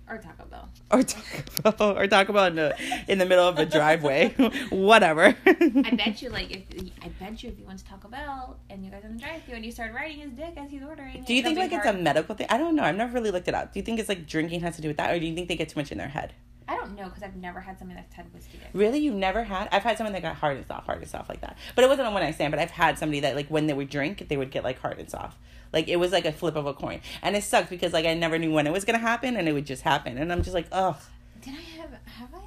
or 0.07 0.17
Taco 0.19 0.45
Bell. 0.45 0.69
Or 0.91 1.01
Taco 1.01 1.71
Bell, 1.71 1.97
or 1.97 2.07
Taco 2.07 2.31
Bell 2.33 2.45
in 2.45 2.55
the, 2.55 2.75
in 3.07 3.17
the 3.17 3.25
middle 3.25 3.47
of 3.47 3.57
a 3.57 3.65
driveway, 3.65 4.29
whatever. 4.69 5.35
I 5.47 5.91
bet 5.97 6.21
you, 6.21 6.29
like, 6.29 6.51
if 6.51 6.63
I 7.03 7.07
bet 7.19 7.41
you, 7.41 7.49
if 7.49 7.57
you 7.57 7.65
went 7.65 7.79
to 7.79 7.85
Taco 7.85 8.07
Bell 8.07 8.59
and 8.69 8.85
you 8.85 8.91
guys 8.91 9.03
in 9.03 9.13
the 9.17 9.19
drive-thru 9.23 9.55
and 9.55 9.65
you 9.65 9.71
start 9.71 9.93
riding 9.95 10.19
his 10.19 10.31
dick 10.33 10.53
as 10.57 10.69
he's 10.69 10.83
ordering, 10.83 11.23
Do 11.25 11.33
you 11.33 11.41
think 11.41 11.57
like 11.57 11.71
it's 11.71 11.87
a 11.87 11.93
medical 11.93 12.35
thing? 12.35 12.45
I 12.51 12.57
don't 12.59 12.75
know. 12.75 12.83
I've 12.83 12.95
never 12.95 13.13
really 13.13 13.31
looked 13.31 13.47
it 13.47 13.55
up. 13.55 13.73
Do 13.73 13.79
you 13.79 13.83
think 13.83 13.99
it's 13.99 14.07
like 14.09 14.27
drinking 14.27 14.59
has 14.61 14.75
to 14.75 14.81
do 14.83 14.89
with 14.89 14.97
that, 14.97 15.09
or 15.11 15.19
do 15.19 15.25
you 15.25 15.33
think 15.33 15.47
they 15.47 15.55
get 15.55 15.69
too 15.69 15.79
much 15.79 15.91
in 15.91 15.97
their 15.97 16.09
head? 16.09 16.33
I 16.67 16.75
don't 16.75 16.95
know 16.95 17.05
because 17.05 17.23
I've 17.23 17.35
never 17.35 17.59
had 17.59 17.77
somebody 17.77 17.99
that's 17.99 18.13
had 18.13 18.33
whiskey. 18.33 18.59
Really, 18.73 18.99
you've 18.99 19.15
never 19.15 19.43
had? 19.43 19.69
I've 19.71 19.83
had 19.83 19.97
someone 19.97 20.13
that 20.13 20.21
got 20.21 20.35
hard 20.35 20.57
and 20.57 20.65
soft, 20.65 20.85
hard 20.87 20.99
and 20.99 21.07
soft 21.07 21.29
like 21.29 21.41
that. 21.41 21.57
But 21.75 21.83
it 21.83 21.87
wasn't 21.87 22.07
a 22.07 22.11
one 22.11 22.23
night 22.23 22.35
stand. 22.35 22.51
But 22.51 22.59
I've 22.59 22.71
had 22.71 22.97
somebody 22.97 23.19
that 23.19 23.35
like 23.35 23.47
when 23.49 23.67
they 23.67 23.73
would 23.73 23.89
drink, 23.89 24.27
they 24.27 24.37
would 24.37 24.51
get 24.51 24.63
like 24.63 24.79
hard 24.79 24.97
and 24.97 25.09
soft. 25.09 25.37
Like 25.71 25.87
it 25.87 25.97
was 25.97 26.11
like 26.11 26.25
a 26.25 26.31
flip 26.31 26.55
of 26.55 26.65
a 26.65 26.73
coin, 26.73 27.01
and 27.21 27.35
it 27.35 27.43
sucked 27.43 27.69
because 27.69 27.93
like 27.93 28.05
I 28.05 28.13
never 28.13 28.39
knew 28.39 28.51
when 28.51 28.65
it 28.65 28.71
was 28.71 28.85
gonna 28.85 28.97
happen, 28.97 29.35
and 29.37 29.47
it 29.47 29.53
would 29.53 29.65
just 29.65 29.83
happen, 29.83 30.17
and 30.17 30.31
I'm 30.31 30.41
just 30.41 30.53
like, 30.53 30.67
ugh. 30.71 30.97
Did 31.41 31.53
I 31.53 31.81
have? 31.81 31.91
Have 32.05 32.29
I? 32.33 32.44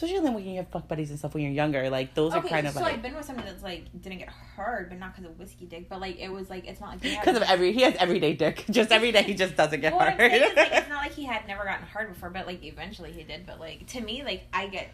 Especially 0.00 0.30
when 0.30 0.44
you 0.44 0.58
have 0.58 0.68
fuck 0.68 0.86
buddies 0.86 1.10
and 1.10 1.18
stuff 1.18 1.34
when 1.34 1.42
you're 1.42 1.52
younger, 1.52 1.90
like 1.90 2.14
those 2.14 2.32
are 2.32 2.38
okay, 2.38 2.50
kind 2.50 2.68
of 2.68 2.76
like 2.76 2.84
so 2.84 2.88
I've 2.88 3.02
been 3.02 3.16
with 3.16 3.24
somebody 3.24 3.48
that's 3.48 3.64
like 3.64 3.86
didn't 4.00 4.18
get 4.18 4.28
hard, 4.28 4.90
but 4.90 4.98
not 5.00 5.16
because 5.16 5.28
of 5.28 5.36
whiskey 5.40 5.66
dick, 5.66 5.88
but 5.88 6.00
like 6.00 6.20
it 6.20 6.28
was 6.30 6.48
like 6.48 6.68
it's 6.68 6.80
not 6.80 6.90
like 6.90 7.00
because 7.00 7.36
of 7.36 7.42
every 7.42 7.72
he 7.72 7.82
has 7.82 7.96
everyday 7.96 8.32
dick. 8.32 8.64
Just 8.70 8.92
every 8.92 9.10
day 9.10 9.24
he 9.24 9.34
just 9.34 9.56
doesn't 9.56 9.80
get 9.80 9.92
Well, 9.92 10.02
hard. 10.02 10.16
saying 10.16 10.50
is, 10.50 10.56
like, 10.56 10.68
it's 10.72 10.88
not 10.88 11.02
like 11.02 11.14
he 11.14 11.24
had 11.24 11.48
never 11.48 11.64
gotten 11.64 11.84
hard 11.84 12.12
before, 12.12 12.30
but 12.30 12.46
like 12.46 12.64
eventually 12.64 13.10
he 13.10 13.24
did. 13.24 13.44
But 13.44 13.58
like 13.58 13.88
to 13.88 14.00
me, 14.00 14.22
like 14.22 14.46
I 14.52 14.68
get, 14.68 14.88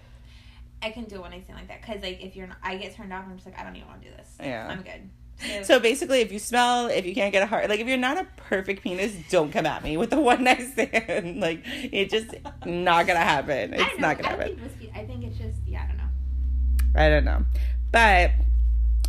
I 0.81 0.89
can 0.89 1.05
do 1.05 1.17
it 1.17 1.21
when 1.21 1.35
I 1.35 1.43
stand 1.43 1.59
like 1.59 1.69
that 1.69 1.83
because 1.83 2.01
like 2.03 2.23
if 2.23 2.35
you're, 2.35 2.47
not, 2.47 2.57
I 2.63 2.79
get 2.79 2.95
turned 2.95 3.13
off, 3.13 3.27
I'm 3.29 3.35
just 3.35 3.45
like 3.45 3.59
I 3.59 3.63
don't 3.63 3.77
even 3.77 3.89
want 3.89 4.01
to 4.01 4.09
do 4.09 4.17
this. 4.17 4.37
Yeah. 4.41 4.69
I'm 4.71 4.81
good. 4.81 5.11
So 5.65 5.79
basically, 5.79 6.21
if 6.21 6.33
you 6.33 6.39
smell, 6.39 6.87
if 6.87 7.05
you 7.05 7.15
can't 7.15 7.33
get 7.33 7.43
a 7.43 7.47
heart, 7.47 7.69
like 7.69 7.81
if 7.81 7.87
you're 7.87 7.97
not 7.99 8.17
a 8.19 8.27
perfect 8.37 8.83
penis, 8.83 9.15
don't 9.31 9.53
come 9.53 9.67
at 9.67 9.83
me 9.85 9.97
with 9.97 10.11
the 10.11 10.21
one 10.21 10.45
night 10.45 10.63
stand. 10.73 11.41
like 11.41 11.63
it's 11.65 12.13
just 12.13 12.35
not 12.65 13.07
gonna 13.07 13.19
happen. 13.21 13.75
It's 13.75 13.99
not 13.99 14.17
gonna 14.19 14.29
I 14.29 14.31
happen. 14.39 14.47
think 14.57 14.63
whiskey. 14.63 14.93
I 14.95 15.05
think 15.05 15.25
it's 15.25 15.37
just 15.37 15.59
yeah. 15.67 15.83
I 15.85 15.87
don't 15.89 15.97
know. 15.99 16.05
I 16.97 17.09
don't 17.09 17.25
know, 17.25 17.45
but 17.93 18.31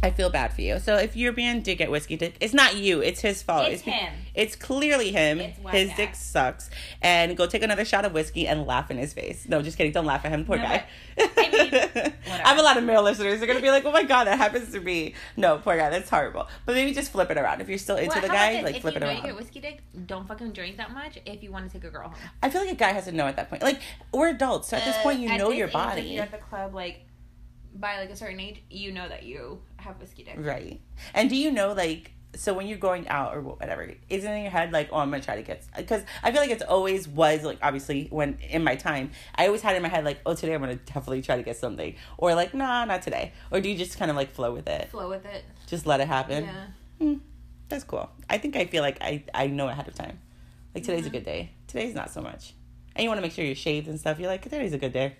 I 0.04 0.12
feel 0.12 0.30
bad 0.30 0.52
for 0.54 0.62
you. 0.62 0.80
So 0.80 0.98
if 0.98 1.16
your 1.16 1.32
man 1.34 1.62
did 1.62 1.78
get 1.78 1.90
whiskey 1.90 2.18
dick, 2.18 2.36
it's 2.42 2.54
not 2.54 2.76
you. 2.76 3.02
It's 3.02 3.22
his 3.22 3.42
fault. 3.42 3.70
It's 3.70 3.84
be- 3.84 3.92
him. 3.92 4.14
It's 4.34 4.56
clearly 4.56 5.12
him. 5.12 5.40
It's 5.40 5.58
his 5.72 5.90
ass. 5.92 5.98
dick 5.98 6.16
sucks. 6.16 6.70
And 7.02 7.38
go 7.38 7.48
take 7.48 7.64
another 7.64 7.86
shot 7.86 8.04
of 8.06 8.12
whiskey 8.14 8.48
and 8.48 8.66
laugh 8.68 8.92
in 8.92 8.98
his 8.98 9.14
face. 9.14 9.48
No, 9.48 9.62
just 9.62 9.78
kidding. 9.78 9.94
Don't 9.94 10.06
laugh 10.06 10.26
at 10.26 10.32
him. 10.32 10.44
Poor 10.46 10.58
No, 10.58 10.64
guy. 10.64 10.86
I 11.18 11.70
mean, 11.72 11.85
I 11.96 12.14
have 12.44 12.58
a 12.58 12.62
lot 12.62 12.78
of 12.78 12.84
male 12.84 13.02
listeners. 13.04 13.40
They're 13.40 13.48
gonna 13.48 13.62
be 13.62 13.70
like, 13.72 13.86
"Oh 13.86 13.92
my 13.92 14.04
god, 14.04 14.26
that 14.26 14.38
happens 14.38 14.72
to 14.74 14.80
me." 14.80 15.14
No, 15.38 15.58
poor 15.58 15.78
guy. 15.78 15.90
That's 15.90 16.10
horrible. 16.10 16.48
But 16.66 16.76
maybe 16.76 16.94
just 16.94 17.12
flip 17.12 17.30
it 17.32 17.38
around. 17.38 17.62
If 17.62 17.70
you're 17.70 17.78
still 17.78 17.96
into 17.98 18.10
Well, 18.10 18.22
the 18.22 18.28
guy, 18.28 18.54
this? 18.54 18.64
like 18.64 18.76
if 18.76 18.82
flip 18.82 18.96
it 18.96 19.00
know 19.00 19.08
around. 19.08 19.18
you 19.18 19.24
get 19.24 19.36
whiskey 19.36 19.60
dick, 19.62 19.82
don't 20.06 20.28
fucking 20.28 20.52
drink 20.52 20.78
that 20.78 20.92
much 20.92 21.18
if 21.26 21.42
you 21.44 21.52
want 21.52 21.66
to 21.68 21.72
take 21.72 21.88
a 21.88 21.92
girl 21.92 22.10
home. 22.10 22.18
I 22.44 22.50
feel 22.50 22.62
like 22.62 22.72
a 22.72 22.76
guy 22.76 22.92
has 22.92 23.06
to 23.06 23.12
know 23.12 23.26
at 23.28 23.36
that 23.38 23.50
point. 23.50 23.62
Like 23.64 23.80
we're 24.14 24.30
adults, 24.30 24.70
so 24.70 24.78
at 24.78 24.84
this 24.86 24.96
Uh, 24.98 25.04
point, 25.04 25.20
you 25.20 25.30
know 25.38 25.50
this 25.50 25.58
your 25.58 25.68
body, 25.70 26.02
If 26.02 26.08
you're 26.08 26.24
at 26.24 26.32
the 26.32 26.38
club, 26.38 26.74
like 26.76 27.02
by 27.74 28.00
like 28.00 28.10
a 28.10 28.16
certain 28.16 28.40
age, 28.40 28.62
you 28.70 28.92
know 28.92 29.08
that 29.08 29.24
you 29.24 29.62
have 29.78 30.00
whiskey 30.00 30.24
dick. 30.24 30.36
right? 30.38 30.80
And 31.14 31.30
do 31.30 31.36
you 31.36 31.52
know 31.52 31.74
like? 31.74 32.12
So 32.38 32.54
when 32.54 32.68
you're 32.68 32.78
going 32.78 33.08
out 33.08 33.36
or 33.36 33.42
whatever, 33.42 33.92
isn't 34.10 34.30
it 34.32 34.36
in 34.36 34.42
your 34.44 34.52
head 34.52 34.72
like, 34.72 34.90
oh, 34.92 34.98
I'm 34.98 35.10
gonna 35.12 35.24
try 35.24 35.36
to 35.36 35.42
get? 35.42 35.64
Because 35.76 36.04
I 36.24 36.32
feel 36.32 36.42
like 36.42 36.52
it's 36.52 36.64
always 36.64 37.08
was 37.08 37.44
like 37.44 37.60
obviously 37.62 38.08
when 38.12 38.38
in 38.50 38.64
my 38.64 38.76
time, 38.76 39.12
I 39.36 39.48
always 39.48 39.62
had 39.62 39.76
in 39.76 39.82
my 39.82 39.90
head 39.90 40.04
like, 40.06 40.20
oh, 40.26 40.34
today 40.34 40.54
I'm 40.54 40.62
gonna 40.62 40.76
definitely 40.76 41.22
try 41.22 41.38
to 41.38 41.44
get 41.44 41.58
something, 41.58 41.96
or 42.18 42.36
like, 42.36 42.54
nah, 42.54 42.86
not 42.86 43.02
today, 43.02 43.32
or 43.52 43.62
do 43.62 43.70
you 43.70 43.78
just 43.78 43.98
kind 43.98 44.12
of 44.12 44.18
like 44.18 44.32
flow 44.32 44.54
with 44.54 44.68
it, 44.68 44.90
Flow 44.90 45.10
with 45.10 45.26
it. 45.26 45.44
just 45.68 45.86
let 45.86 46.00
it 46.02 46.08
happen? 46.08 46.44
Yeah. 46.46 46.66
Hmm, 47.00 47.16
that's 47.70 47.84
cool. 47.84 48.10
I 48.30 48.38
think 48.38 48.56
I 48.56 48.66
feel 48.66 48.82
like 48.84 48.98
I 49.02 49.24
I 49.34 49.48
know 49.48 49.68
ahead 49.68 49.88
of 49.88 49.96
time. 49.96 50.20
Like 50.74 50.84
today's 50.84 51.06
a 51.06 51.10
Mhm. 51.10 51.14
good 51.14 51.26
day. 51.26 51.52
Today's 51.68 51.96
not 51.96 52.12
so 52.12 52.22
much. 52.22 52.54
And 52.96 53.04
you 53.04 53.10
want 53.10 53.18
to 53.18 53.22
make 53.22 53.32
sure 53.34 53.44
you're 53.46 53.56
shaved 53.56 53.88
and 53.88 54.00
stuff. 54.00 54.20
You're 54.20 54.30
like 54.30 54.42
today's 54.42 54.74
a 54.74 54.78
good 54.78 54.94
day. 54.94 55.16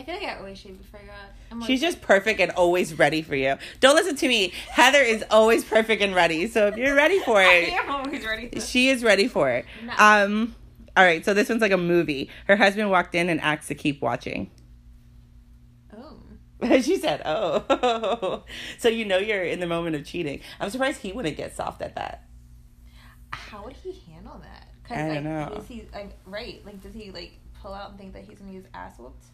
I 0.00 0.02
feel 0.02 0.14
like 0.14 0.24
I 0.24 0.38
always 0.38 0.56
shave 0.58 0.78
before 0.78 0.98
I 1.00 1.04
go 1.04 1.60
out. 1.60 1.66
She's 1.66 1.78
just 1.82 2.00
perfect 2.00 2.40
and 2.40 2.50
always 2.52 2.98
ready 2.98 3.20
for 3.20 3.36
you. 3.36 3.56
Don't 3.80 3.94
listen 3.94 4.16
to 4.16 4.28
me. 4.28 4.50
Heather 4.70 5.02
is 5.02 5.22
always 5.30 5.62
perfect 5.62 6.00
and 6.00 6.14
ready. 6.14 6.46
So 6.46 6.68
if 6.68 6.78
you're 6.78 6.94
ready 6.94 7.20
for 7.20 7.42
it, 7.42 7.70
I 7.70 7.76
am 7.82 7.90
always 7.90 8.24
ready. 8.24 8.58
She 8.60 8.88
is 8.88 9.04
ready 9.04 9.28
for 9.28 9.50
it. 9.50 9.66
No. 9.84 9.92
Um 9.98 10.54
all 10.96 11.04
right, 11.04 11.22
so 11.22 11.34
this 11.34 11.50
one's 11.50 11.60
like 11.60 11.70
a 11.70 11.76
movie. 11.76 12.30
Her 12.46 12.56
husband 12.56 12.90
walked 12.90 13.14
in 13.14 13.28
and 13.28 13.42
asked 13.42 13.68
to 13.68 13.74
keep 13.74 14.00
watching. 14.00 14.50
oh. 15.94 16.80
she 16.80 16.96
said, 16.96 17.20
"Oh." 17.26 18.42
so 18.78 18.88
you 18.88 19.04
know 19.04 19.18
you're 19.18 19.44
in 19.44 19.60
the 19.60 19.66
moment 19.66 19.96
of 19.96 20.06
cheating. 20.06 20.40
I'm 20.58 20.70
surprised 20.70 21.02
he 21.02 21.12
wouldn't 21.12 21.36
get 21.36 21.54
soft 21.54 21.82
at 21.82 21.94
that. 21.96 22.24
How 23.32 23.64
would 23.64 23.76
he 23.76 24.00
handle 24.10 24.40
that? 24.42 24.68
I 24.90 25.14
don't 25.14 25.24
know. 25.24 25.58
Is 25.58 25.68
he 25.68 25.86
like 25.92 26.16
right? 26.24 26.64
Like, 26.64 26.82
does 26.82 26.94
he 26.94 27.10
like 27.10 27.32
pull 27.62 27.74
out 27.74 27.90
and 27.90 27.98
think 27.98 28.14
that 28.14 28.24
he's 28.24 28.38
gonna 28.38 28.52
use 28.52 28.64
ass 28.72 28.98
whooped? 28.98 29.26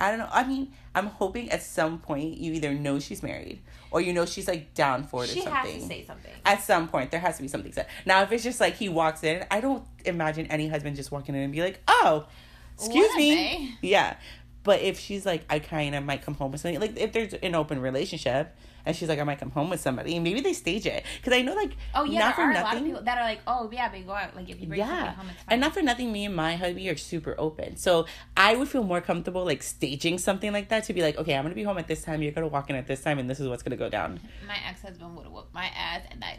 I 0.00 0.10
don't 0.10 0.18
know. 0.18 0.28
I 0.32 0.44
mean, 0.44 0.72
I'm 0.94 1.06
hoping 1.06 1.50
at 1.50 1.62
some 1.62 1.98
point 1.98 2.36
you 2.38 2.52
either 2.54 2.74
know 2.74 2.98
she's 2.98 3.22
married 3.22 3.60
or 3.90 4.00
you 4.00 4.12
know 4.12 4.26
she's 4.26 4.48
like 4.48 4.74
down 4.74 5.04
for 5.04 5.24
it 5.24 5.30
She 5.30 5.40
or 5.40 5.50
has 5.50 5.64
something. 5.68 5.80
to 5.80 5.86
say 5.86 6.04
something. 6.04 6.32
At 6.44 6.62
some 6.62 6.88
point, 6.88 7.10
there 7.10 7.20
has 7.20 7.36
to 7.36 7.42
be 7.42 7.48
something 7.48 7.72
said. 7.72 7.86
Now, 8.04 8.22
if 8.22 8.32
it's 8.32 8.42
just 8.44 8.60
like 8.60 8.74
he 8.74 8.88
walks 8.88 9.22
in, 9.22 9.44
I 9.50 9.60
don't 9.60 9.84
imagine 10.04 10.46
any 10.48 10.68
husband 10.68 10.96
just 10.96 11.12
walking 11.12 11.34
in 11.34 11.42
and 11.42 11.52
be 11.52 11.62
like, 11.62 11.80
"Oh, 11.88 12.26
excuse 12.74 13.06
What, 13.08 13.16
me." 13.18 13.76
Yeah, 13.82 14.16
But 14.64 14.80
if 14.80 14.98
she's 14.98 15.24
like, 15.24 15.44
I 15.48 15.58
kind 15.60 15.94
of 15.94 16.04
might 16.04 16.22
come 16.22 16.34
home 16.34 16.52
with 16.52 16.60
something, 16.62 16.80
like 16.80 16.96
if 16.98 17.12
there's 17.12 17.34
an 17.34 17.54
open 17.54 17.80
relationship 17.80 18.54
and 18.86 18.94
she's 18.96 19.08
like, 19.08 19.18
I 19.18 19.24
might 19.24 19.38
come 19.38 19.50
home 19.50 19.70
with 19.70 19.80
somebody, 19.80 20.18
maybe 20.18 20.40
they 20.40 20.52
stage 20.52 20.86
it. 20.86 21.04
Because 21.16 21.32
I 21.32 21.42
know, 21.42 21.54
like, 21.54 21.72
Oh 21.94 22.04
yeah, 22.04 22.20
not 22.20 22.24
there 22.26 22.34
for 22.34 22.42
are 22.42 22.50
a 22.50 22.54
lot 22.54 22.62
of 22.64 22.68
nothing. 22.72 22.84
people 22.86 23.02
that 23.02 23.18
are 23.18 23.24
like, 23.24 23.40
oh 23.46 23.70
yeah, 23.72 23.88
but 23.90 24.06
go 24.06 24.12
out. 24.12 24.36
Like 24.36 24.48
if 24.50 24.60
you 24.60 24.66
bring 24.66 24.78
Yeah. 24.80 24.86
somebody 24.88 25.16
home, 25.16 25.26
it's 25.30 25.38
fine. 25.42 25.46
And 25.52 25.60
not 25.60 25.74
for 25.74 25.82
nothing, 25.82 26.12
me 26.12 26.24
and 26.26 26.36
my 26.36 26.56
hubby 26.56 26.88
are 26.90 26.96
super 26.96 27.34
open. 27.38 27.76
So 27.76 28.06
I 28.36 28.56
would 28.56 28.68
feel 28.68 28.82
more 28.84 29.00
comfortable 29.00 29.44
like 29.44 29.62
staging 29.62 30.18
something 30.18 30.52
like 30.52 30.68
that 30.68 30.84
to 30.84 30.92
be 30.92 31.02
like, 31.02 31.16
okay, 31.18 31.34
I'm 31.36 31.44
gonna 31.44 31.54
be 31.54 31.62
home 31.64 31.78
at 31.78 31.88
this 31.88 32.02
time, 32.02 32.22
you're 32.22 32.32
gonna 32.32 32.46
walk 32.48 32.70
in 32.70 32.76
at 32.76 32.86
this 32.86 33.02
time, 33.02 33.18
and 33.18 33.28
this 33.28 33.40
is 33.40 33.48
what's 33.48 33.62
gonna 33.62 33.76
go 33.76 33.88
down. 33.88 34.20
my 34.46 34.56
ex 34.68 34.82
husband 34.82 35.16
would 35.16 35.24
have 35.24 35.32
whooped 35.32 35.54
my 35.54 35.66
ass, 35.66 36.02
and 36.10 36.22
I 36.24 36.38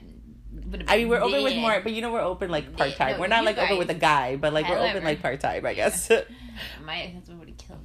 would 0.69 0.81
have. 0.81 0.89
I 0.89 0.97
mean, 0.97 1.09
we're 1.09 1.19
open 1.21 1.43
with 1.43 1.55
more, 1.57 1.81
but 1.81 1.91
you 1.91 2.01
know, 2.01 2.11
we're 2.13 2.21
open 2.21 2.49
like 2.49 2.75
part 2.77 2.95
time. 2.95 3.13
no, 3.13 3.19
we're 3.19 3.27
not 3.27 3.43
like 3.43 3.57
open 3.57 3.77
with 3.77 3.89
a 3.89 3.93
guy, 3.95 4.35
but 4.37 4.53
like 4.53 4.67
we're 4.69 4.77
open 4.77 5.03
like 5.03 5.21
part 5.21 5.39
time, 5.39 5.65
I 5.65 5.73
guess. 5.73 6.09
My 6.85 7.01
ex 7.01 7.13
husband 7.15 7.39
would 7.39 7.49
have 7.49 7.57
killed 7.57 7.84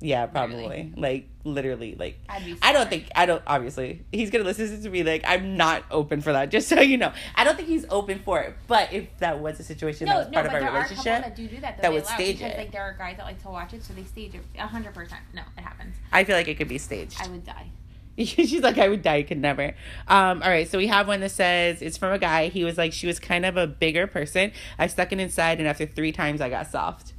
Yeah, 0.00 0.26
probably. 0.26 0.92
Like 0.96 1.28
literally, 1.44 1.94
like 1.94 2.18
I'd 2.28 2.44
be. 2.44 2.56
I 2.60 2.72
don't 2.72 2.88
think 2.88 3.08
I 3.14 3.24
don't 3.24 3.42
obviously 3.46 4.04
he's 4.12 4.30
gonna 4.30 4.44
listen 4.44 4.82
to 4.82 4.90
me 4.90 5.02
like 5.02 5.22
I'm 5.26 5.56
not 5.56 5.84
open 5.90 6.20
for 6.20 6.32
that. 6.32 6.50
Just 6.50 6.68
so 6.68 6.80
you 6.80 6.98
know, 6.98 7.12
I 7.34 7.44
don't 7.44 7.56
think 7.56 7.68
he's 7.68 7.86
open 7.88 8.18
for 8.18 8.40
it. 8.40 8.54
But 8.66 8.92
if 8.92 9.06
that 9.18 9.40
was 9.40 9.58
a 9.58 9.62
situation 9.62 10.06
that 10.06 10.12
No, 10.12 10.18
was 10.18 10.28
no, 10.28 10.42
part 10.42 10.46
of 10.46 10.62
our 10.62 10.72
relationship, 10.74 11.04
that 11.04 11.36
do 11.36 11.46
do 11.46 11.60
that. 11.60 11.76
Though, 11.76 11.82
that 11.82 11.92
would 11.92 12.06
stage 12.06 12.38
because, 12.38 12.52
it. 12.52 12.58
Like 12.58 12.72
there 12.72 12.82
are 12.82 12.94
guys 12.98 13.16
that 13.16 13.24
like 13.24 13.40
to 13.42 13.48
watch 13.48 13.72
it, 13.72 13.82
so 13.82 13.94
they 13.94 14.04
stage 14.04 14.34
it. 14.34 14.42
A 14.58 14.66
hundred 14.66 14.92
percent. 14.94 15.22
No, 15.34 15.42
it 15.56 15.62
happens. 15.62 15.96
I 16.12 16.24
feel 16.24 16.36
like 16.36 16.48
it 16.48 16.56
could 16.56 16.68
be 16.68 16.78
staged. 16.78 17.20
I 17.22 17.28
would 17.28 17.44
die. 17.44 17.70
She's 18.18 18.62
like, 18.62 18.78
I 18.78 18.88
would 18.88 19.02
die, 19.02 19.22
could 19.24 19.38
never. 19.38 19.74
Um, 20.08 20.42
all 20.42 20.48
right, 20.48 20.66
so 20.66 20.78
we 20.78 20.86
have 20.86 21.06
one 21.06 21.20
that 21.20 21.30
says 21.32 21.82
it's 21.82 21.98
from 21.98 22.14
a 22.14 22.18
guy. 22.18 22.48
He 22.48 22.64
was 22.64 22.78
like, 22.78 22.94
she 22.94 23.06
was 23.06 23.18
kind 23.18 23.44
of 23.44 23.58
a 23.58 23.66
bigger 23.66 24.06
person. 24.06 24.52
I 24.78 24.86
stuck 24.86 25.12
it 25.12 25.20
inside, 25.20 25.58
and 25.58 25.68
after 25.68 25.84
three 25.84 26.12
times, 26.12 26.40
I 26.40 26.48
got 26.48 26.66
soft. 26.70 27.12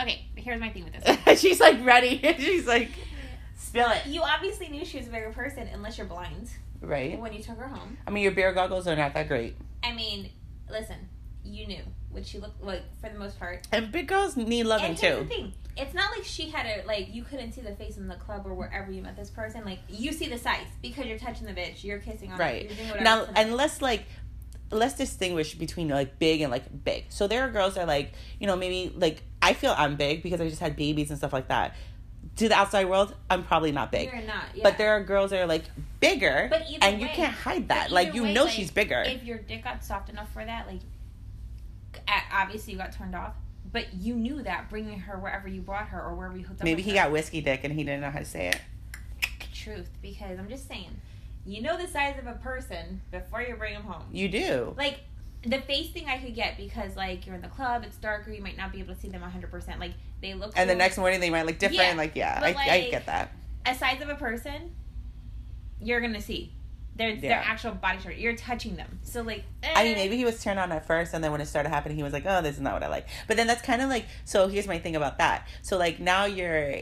Okay, 0.00 0.26
here's 0.40 0.60
my 0.60 0.70
thing 0.70 0.84
with 0.84 1.02
this. 1.26 1.40
She's 1.40 1.60
like 1.60 1.84
ready. 1.84 2.18
She's 2.38 2.66
like, 2.66 2.90
spill 3.56 3.90
it. 3.90 4.06
you 4.06 4.22
obviously 4.22 4.68
knew 4.68 4.84
she 4.84 4.98
was 4.98 5.06
a 5.06 5.10
bigger 5.10 5.30
person, 5.30 5.68
unless 5.72 5.98
you're 5.98 6.06
blind 6.06 6.48
Right. 6.80 7.18
when 7.18 7.32
you 7.32 7.42
took 7.42 7.58
her 7.58 7.68
home. 7.68 7.98
I 8.06 8.10
mean, 8.10 8.22
your 8.22 8.32
beer 8.32 8.52
goggles 8.52 8.86
are 8.88 8.96
not 8.96 9.14
that 9.14 9.28
great, 9.28 9.54
I 9.82 9.92
mean, 9.92 10.30
listen, 10.70 10.96
you 11.44 11.66
knew 11.66 11.82
what 12.10 12.26
she 12.26 12.38
looked 12.38 12.62
like 12.62 12.82
for 13.00 13.08
the 13.08 13.18
most 13.18 13.38
part. 13.38 13.66
and 13.72 13.90
big 13.92 14.08
girls 14.08 14.36
need 14.36 14.64
loving 14.64 14.90
and 14.90 14.98
here's 14.98 15.18
too. 15.18 15.22
the 15.24 15.28
thing: 15.28 15.52
it's 15.76 15.94
not 15.94 16.10
like 16.14 16.24
she 16.24 16.50
had 16.50 16.66
a 16.66 16.86
like 16.86 17.14
you 17.14 17.22
couldn't 17.22 17.52
see 17.52 17.60
the 17.60 17.74
face 17.76 17.96
in 17.96 18.08
the 18.08 18.16
club 18.16 18.42
or 18.46 18.52
wherever 18.54 18.90
you 18.90 19.00
met 19.00 19.16
this 19.16 19.30
person. 19.30 19.64
Like 19.64 19.78
you 19.88 20.12
see 20.12 20.28
the 20.28 20.36
size 20.38 20.66
because 20.82 21.06
you're 21.06 21.18
touching 21.18 21.46
the 21.46 21.52
bitch, 21.52 21.84
you're 21.84 21.98
kissing 21.98 22.32
on 22.32 22.38
Right. 22.38 22.70
you're 22.70 22.88
doing. 22.92 23.04
Now, 23.04 23.26
unless 23.36 23.80
like 23.80 24.04
let's 24.72 24.94
distinguish 24.94 25.54
between 25.54 25.88
like 25.88 26.18
big 26.18 26.40
and 26.42 26.50
like 26.50 26.64
big. 26.84 27.04
So 27.08 27.26
there 27.26 27.42
are 27.46 27.50
girls 27.50 27.74
that 27.74 27.82
are 27.82 27.86
like, 27.86 28.12
you 28.38 28.46
know, 28.46 28.56
maybe 28.56 28.92
like 28.96 29.22
I 29.42 29.54
feel 29.54 29.74
I'm 29.76 29.96
big 29.96 30.22
because 30.22 30.40
I 30.40 30.48
just 30.48 30.60
had 30.60 30.76
babies 30.76 31.10
and 31.10 31.18
stuff 31.18 31.32
like 31.32 31.48
that. 31.48 31.74
To 32.36 32.48
the 32.48 32.54
outside 32.54 32.86
world, 32.86 33.14
I'm 33.28 33.42
probably 33.42 33.72
not 33.72 33.90
big. 33.90 34.12
You're 34.12 34.22
not. 34.22 34.44
Yeah. 34.54 34.62
But 34.62 34.78
there 34.78 34.92
are 34.92 35.02
girls 35.02 35.30
that 35.30 35.40
are 35.40 35.46
like 35.46 35.64
bigger, 36.00 36.48
But 36.50 36.62
and 36.82 37.00
you 37.00 37.08
can't 37.08 37.32
hide 37.32 37.68
that. 37.68 37.90
Like 37.90 38.14
you 38.14 38.24
way, 38.24 38.34
know 38.34 38.44
like, 38.44 38.52
she's 38.52 38.70
bigger. 38.70 39.02
If 39.06 39.24
your 39.24 39.38
dick 39.38 39.64
got 39.64 39.82
soft 39.84 40.08
enough 40.10 40.32
for 40.32 40.44
that, 40.44 40.66
like, 40.66 40.80
obviously 42.32 42.74
you 42.74 42.78
got 42.78 42.92
turned 42.92 43.14
off. 43.14 43.34
But 43.72 43.94
you 43.94 44.14
knew 44.14 44.42
that 44.42 44.68
bringing 44.68 44.98
her 44.98 45.18
wherever 45.18 45.48
you 45.48 45.60
brought 45.60 45.88
her 45.88 46.02
or 46.02 46.14
wherever 46.14 46.36
you 46.36 46.44
hooked 46.44 46.60
up. 46.60 46.64
Maybe 46.64 46.82
he 46.82 46.90
her. 46.90 46.96
got 46.96 47.12
whiskey 47.12 47.40
dick 47.40 47.60
and 47.62 47.72
he 47.72 47.84
didn't 47.84 48.00
know 48.00 48.10
how 48.10 48.18
to 48.18 48.24
say 48.24 48.48
it. 48.48 48.60
truth 49.60 49.88
because 50.02 50.38
I'm 50.38 50.48
just 50.48 50.66
saying, 50.66 50.90
you 51.46 51.62
know 51.62 51.76
the 51.76 51.86
size 51.86 52.18
of 52.18 52.26
a 52.26 52.34
person 52.34 53.00
before 53.10 53.42
you 53.42 53.54
bring 53.56 53.74
them 53.74 53.82
home. 53.82 54.04
You 54.12 54.28
do. 54.28 54.74
Like 54.76 55.00
the 55.42 55.58
face 55.60 55.90
thing 55.90 56.06
I 56.06 56.18
could 56.18 56.34
get 56.34 56.56
because 56.56 56.96
like 56.96 57.26
you're 57.26 57.34
in 57.34 57.40
the 57.40 57.48
club, 57.48 57.84
it's 57.86 57.96
darker, 57.96 58.30
you 58.30 58.42
might 58.42 58.56
not 58.56 58.72
be 58.72 58.80
able 58.80 58.94
to 58.94 59.00
see 59.00 59.08
them 59.08 59.22
100. 59.22 59.50
percent 59.50 59.80
Like 59.80 59.92
they 60.20 60.34
look. 60.34 60.52
And 60.56 60.68
the 60.68 60.74
next 60.74 60.98
morning 60.98 61.20
they 61.20 61.30
might 61.30 61.46
look 61.46 61.58
different. 61.58 61.82
Yeah, 61.82 61.94
like 61.94 62.16
yeah, 62.16 62.40
I, 62.42 62.70
I 62.70 62.90
get 62.90 63.06
that. 63.06 63.32
a 63.64 63.74
size 63.74 64.02
of 64.02 64.08
a 64.08 64.16
person, 64.16 64.74
you're 65.80 66.00
gonna 66.00 66.20
see. 66.20 66.52
Their, 66.96 67.16
their 67.16 67.32
actual 67.32 67.72
body 67.72 67.98
shape. 67.98 68.18
You're 68.18 68.36
touching 68.36 68.76
them. 68.76 68.98
So 69.04 69.22
like 69.22 69.44
I 69.62 69.84
mean, 69.84 69.94
eh. 69.94 69.96
maybe 69.96 70.18
he 70.18 70.26
was 70.26 70.42
turned 70.42 70.58
on 70.58 70.70
at 70.70 70.86
first, 70.86 71.14
and 71.14 71.24
then 71.24 71.32
when 71.32 71.40
it 71.40 71.46
started 71.46 71.70
happening, 71.70 71.96
he 71.96 72.02
was 72.02 72.12
like, 72.12 72.24
"Oh, 72.26 72.42
this 72.42 72.56
is 72.56 72.60
not 72.60 72.74
what 72.74 72.82
I 72.82 72.88
like." 72.88 73.08
But 73.26 73.38
then 73.38 73.46
that's 73.46 73.62
kind 73.62 73.80
of 73.80 73.88
like. 73.88 74.04
So 74.26 74.48
here's 74.48 74.66
my 74.66 74.78
thing 74.78 74.96
about 74.96 75.16
that. 75.16 75.48
So 75.62 75.78
like 75.78 75.98
now 75.98 76.26
you're, 76.26 76.74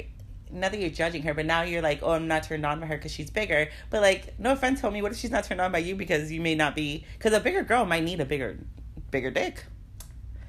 not 0.53 0.73
that 0.73 0.81
you're 0.81 0.91
judging 0.91 1.23
her, 1.23 1.35
but 1.35 1.47
now 1.47 1.63
you're 1.63 1.83
like, 1.83 2.01
"Oh, 2.03 2.13
I'm 2.13 2.29
not 2.29 2.43
turned 2.43 2.65
on 2.65 2.81
by 2.81 2.87
her 2.87 2.97
because 2.97 3.13
she's 3.13 3.31
bigger." 3.31 3.69
But 3.91 4.03
like, 4.03 4.39
no 4.39 4.53
offense, 4.53 4.81
homie. 4.81 5.03
What 5.03 5.13
if 5.13 5.19
she's 5.19 5.31
not 5.31 5.45
turned 5.45 5.61
on 5.61 5.73
by 5.73 5.79
you 5.79 5.95
because 5.95 6.31
you 6.31 6.41
may 6.41 6.55
not 6.55 6.75
be? 6.75 7.05
Because 7.17 7.33
a 7.33 7.41
bigger 7.41 7.63
girl 7.63 7.85
might 7.85 8.05
need 8.05 8.21
a 8.21 8.25
bigger, 8.25 8.59
bigger 9.11 9.31
dick. 9.31 9.65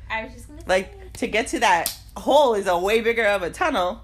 I 0.09 0.23
was 0.23 0.33
just 0.33 0.47
gonna 0.47 0.61
say, 0.61 0.67
Like 0.67 1.13
to 1.13 1.27
get 1.27 1.47
to 1.47 1.59
that 1.59 1.95
hole 2.17 2.53
is 2.53 2.67
a 2.67 2.77
way 2.77 3.01
bigger 3.01 3.25
of 3.25 3.43
a 3.43 3.49
tunnel. 3.49 4.01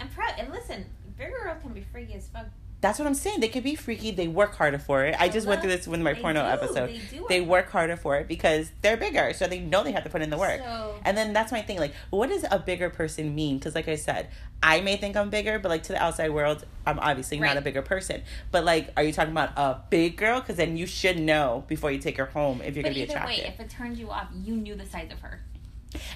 I'm 0.00 0.08
proud. 0.08 0.34
And 0.38 0.50
listen, 0.50 0.84
bigger 1.16 1.38
girls 1.42 1.62
can 1.62 1.72
be 1.72 1.84
freaky 1.92 2.14
as 2.14 2.26
fuck. 2.28 2.46
That's 2.84 2.98
what 2.98 3.08
I'm 3.08 3.14
saying. 3.14 3.40
They 3.40 3.48
could 3.48 3.64
be 3.64 3.76
freaky. 3.76 4.10
They 4.10 4.28
work 4.28 4.56
harder 4.56 4.78
for 4.78 5.06
it. 5.06 5.16
I 5.18 5.30
just 5.30 5.46
went 5.46 5.62
through 5.62 5.70
this 5.70 5.88
with 5.88 6.02
my 6.02 6.12
porno 6.12 6.42
do, 6.42 6.48
episode. 6.48 6.90
They. 6.90 7.20
They 7.30 7.40
work 7.40 7.70
harder 7.70 7.96
for 7.96 8.16
it 8.16 8.28
because 8.28 8.70
they're 8.82 8.98
bigger, 8.98 9.32
so 9.32 9.46
they 9.46 9.58
know 9.58 9.82
they 9.82 9.92
have 9.92 10.04
to 10.04 10.10
put 10.10 10.20
in 10.20 10.28
the 10.28 10.36
work. 10.36 10.60
So, 10.60 10.94
And 11.02 11.16
then 11.16 11.32
that's 11.32 11.50
my 11.50 11.62
thing. 11.62 11.78
Like, 11.78 11.94
what 12.10 12.28
does 12.28 12.44
a 12.50 12.58
bigger 12.58 12.90
person 12.90 13.34
mean? 13.34 13.56
Because, 13.56 13.74
like 13.74 13.88
I 13.88 13.94
said, 13.94 14.28
I 14.62 14.82
may 14.82 14.98
think 14.98 15.16
I'm 15.16 15.30
bigger, 15.30 15.58
but 15.58 15.70
like 15.70 15.84
to 15.84 15.92
the 15.92 16.02
outside 16.02 16.28
world, 16.28 16.66
I'm 16.86 16.98
obviously 16.98 17.40
not 17.40 17.56
a 17.56 17.62
bigger 17.62 17.80
person. 17.80 18.22
But 18.52 18.66
like, 18.66 18.90
are 18.98 19.02
you 19.02 19.14
talking 19.14 19.32
about 19.32 19.56
a 19.56 19.80
big 19.88 20.18
girl? 20.18 20.40
Because 20.40 20.56
then 20.56 20.76
you 20.76 20.84
should 20.84 21.18
know 21.18 21.64
before 21.66 21.90
you 21.90 21.98
take 21.98 22.18
her 22.18 22.26
home 22.26 22.60
if 22.60 22.76
you're 22.76 22.82
gonna 22.82 22.94
be 22.94 23.04
attractive. 23.04 23.44
way, 23.44 23.46
if 23.46 23.60
it 23.60 23.70
turns 23.70 23.98
you 23.98 24.10
off, 24.10 24.28
you 24.34 24.56
knew 24.56 24.74
the 24.74 24.84
size 24.84 25.10
of 25.10 25.20
her. 25.20 25.40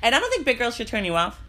and 0.02 0.14
I 0.14 0.20
don't 0.20 0.30
think 0.30 0.44
big 0.44 0.58
girls 0.58 0.76
should 0.76 0.88
turn 0.88 1.06
you 1.06 1.14
off. 1.14 1.40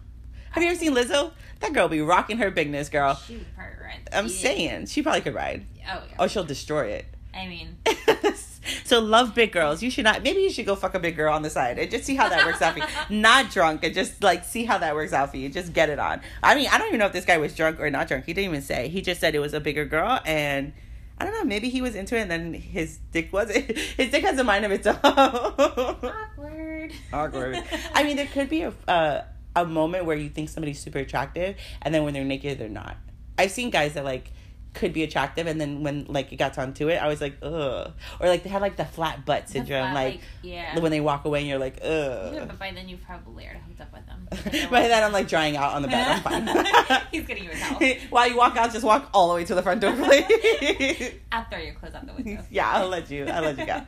Have 0.52 0.64
you 0.64 0.70
ever 0.70 0.80
seen 0.80 0.96
Lizzo? 0.96 1.32
That 1.60 1.74
girl 1.74 1.88
be 1.88 2.02
rocking 2.02 2.38
her 2.38 2.52
bigness, 2.52 2.90
girl. 2.90 3.16
She 3.16 3.38
would 3.38 3.56
probably 3.56 3.76
ride. 3.84 4.10
I'm 4.14 4.30
saying 4.30 4.88
she 4.88 5.02
probably 5.02 5.22
could 5.22 5.36
ride. 5.36 5.66
Oh 5.90 6.04
yeah. 6.08 6.16
Oh, 6.20 6.28
she'll 6.28 6.44
destroy 6.44 6.88
it. 6.88 7.06
I 7.34 7.48
mean, 7.48 7.78
so 8.84 9.00
love 9.00 9.36
big 9.36 9.52
girls. 9.52 9.84
You 9.84 9.92
should 9.92 10.04
not. 10.04 10.24
Maybe 10.24 10.42
you 10.42 10.50
should 10.50 10.66
go 10.66 10.76
fuck 10.76 10.96
a 10.96 11.00
big 11.00 11.16
girl 11.16 11.34
on 11.34 11.42
the 11.42 11.50
side 11.50 11.78
and 11.78 11.90
just 11.92 12.06
see 12.06 12.16
how 12.16 12.28
that 12.30 12.46
works 12.46 12.62
out 12.62 12.74
for 12.74 12.80
you. 12.80 12.86
Not 13.22 13.52
drunk 13.52 13.84
and 13.84 13.94
just 13.94 14.24
like 14.24 14.44
see 14.44 14.66
how 14.66 14.78
that 14.80 14.96
works 14.96 15.14
out 15.14 15.32
for 15.32 15.38
you. 15.38 15.50
Just 15.50 15.74
get 15.74 15.90
it 15.90 16.00
on. 16.00 16.22
I 16.42 16.56
mean, 16.56 16.68
I 16.72 16.78
don't 16.78 16.88
even 16.88 17.00
know 17.00 17.06
if 17.06 17.14
this 17.14 17.26
guy 17.26 17.38
was 17.38 17.56
drunk 17.56 17.80
or 17.80 17.90
not 17.90 18.08
drunk. 18.08 18.26
He 18.26 18.34
didn't 18.34 18.50
even 18.50 18.62
say. 18.62 18.88
He 18.88 19.02
just 19.02 19.22
said 19.22 19.36
it 19.36 19.40
was 19.40 19.54
a 19.54 19.60
bigger 19.60 19.86
girl 19.86 20.20
and. 20.26 20.74
I 21.22 21.26
don't 21.26 21.34
know. 21.34 21.44
Maybe 21.44 21.68
he 21.68 21.82
was 21.82 21.96
into 21.96 22.16
it, 22.16 22.22
and 22.22 22.32
then 22.32 22.54
his 22.54 22.98
dick 23.12 23.34
wasn't. 23.34 23.78
His 23.98 24.10
dick 24.10 24.24
has 24.24 24.40
a 24.40 24.44
mind 24.46 24.64
of 24.64 24.72
its 24.72 24.88
own. 24.88 24.96
awkward. 25.04 26.94
Awkward. 27.12 27.62
I 27.94 28.04
mean, 28.04 28.16
there 28.16 28.26
could 28.26 28.48
be 28.48 28.62
a 28.62 28.74
uh, 28.88 29.24
a 29.56 29.66
moment 29.66 30.06
where 30.06 30.18
you 30.18 30.30
think 30.30 30.50
somebody's 30.50 30.80
super 30.80 31.00
attractive, 31.00 31.56
and 31.82 31.94
then 31.94 32.04
when 32.04 32.14
they're 32.14 32.24
naked, 32.24 32.60
they're 32.60 32.70
not. 32.70 32.98
I've 33.38 33.52
seen 33.52 33.70
guys 33.70 33.94
that 33.94 34.04
like 34.04 34.32
could 34.74 34.94
be 34.94 35.04
attractive, 35.04 35.48
and 35.48 35.60
then 35.60 35.84
when 35.84 36.06
like 36.06 36.32
it 36.32 36.36
got 36.36 36.58
onto 36.58 36.90
it, 36.90 36.96
I 36.96 37.08
was 37.08 37.22
like, 37.22 37.38
ugh, 37.42 37.94
or 38.20 38.28
like 38.28 38.44
they 38.44 38.50
have 38.50 38.62
like 38.62 38.78
the 38.78 38.86
flat 38.86 39.26
butt 39.26 39.50
syndrome, 39.50 39.92
flat, 39.92 39.94
like, 39.94 40.22
yeah. 40.42 40.80
when 40.80 40.92
they 40.92 41.02
walk 41.02 41.26
away, 41.26 41.40
and 41.40 41.48
you're 41.48 41.60
like, 41.60 41.78
ugh 41.84 42.34
Yeah, 42.34 42.46
but 42.46 42.60
by 42.60 42.72
then 42.72 42.88
you've 42.88 43.04
probably 43.04 43.46
already 43.46 43.60
hooked 43.68 43.82
up 43.82 43.94
with 43.94 44.06
them. 44.06 44.28
By 44.70 44.88
then, 44.88 45.04
I'm 45.04 45.12
like 45.12 45.28
drying 45.28 45.58
out 45.58 45.74
on 45.74 45.82
the 45.82 45.88
bed. 45.88 46.22
I'm 46.24 46.46
fine. 46.46 47.02
He's 47.12 47.26
getting 47.26 47.46
you 47.46 47.52
a 47.52 47.56
towel. 47.56 47.80
While 48.12 48.30
you 48.30 48.38
walk 48.38 48.56
out, 48.58 48.72
just 48.72 48.86
walk 48.86 49.10
all 49.12 49.30
the 49.30 49.36
way 49.36 49.46
to 49.46 49.56
the 49.56 49.64
front 49.64 49.82
door, 49.82 49.94
please. 49.94 51.14
I'll 51.32 51.46
throw 51.46 51.58
your 51.58 51.74
clothes 51.74 51.96
out 51.96 52.06
the 52.06 52.14
window. 52.14 52.44
yeah, 52.52 52.72
I'll 52.72 52.90
let 52.90 53.10
you. 53.10 53.26
I'll 53.26 53.42
let 53.42 53.58
you 53.58 53.66
go. 53.66 53.82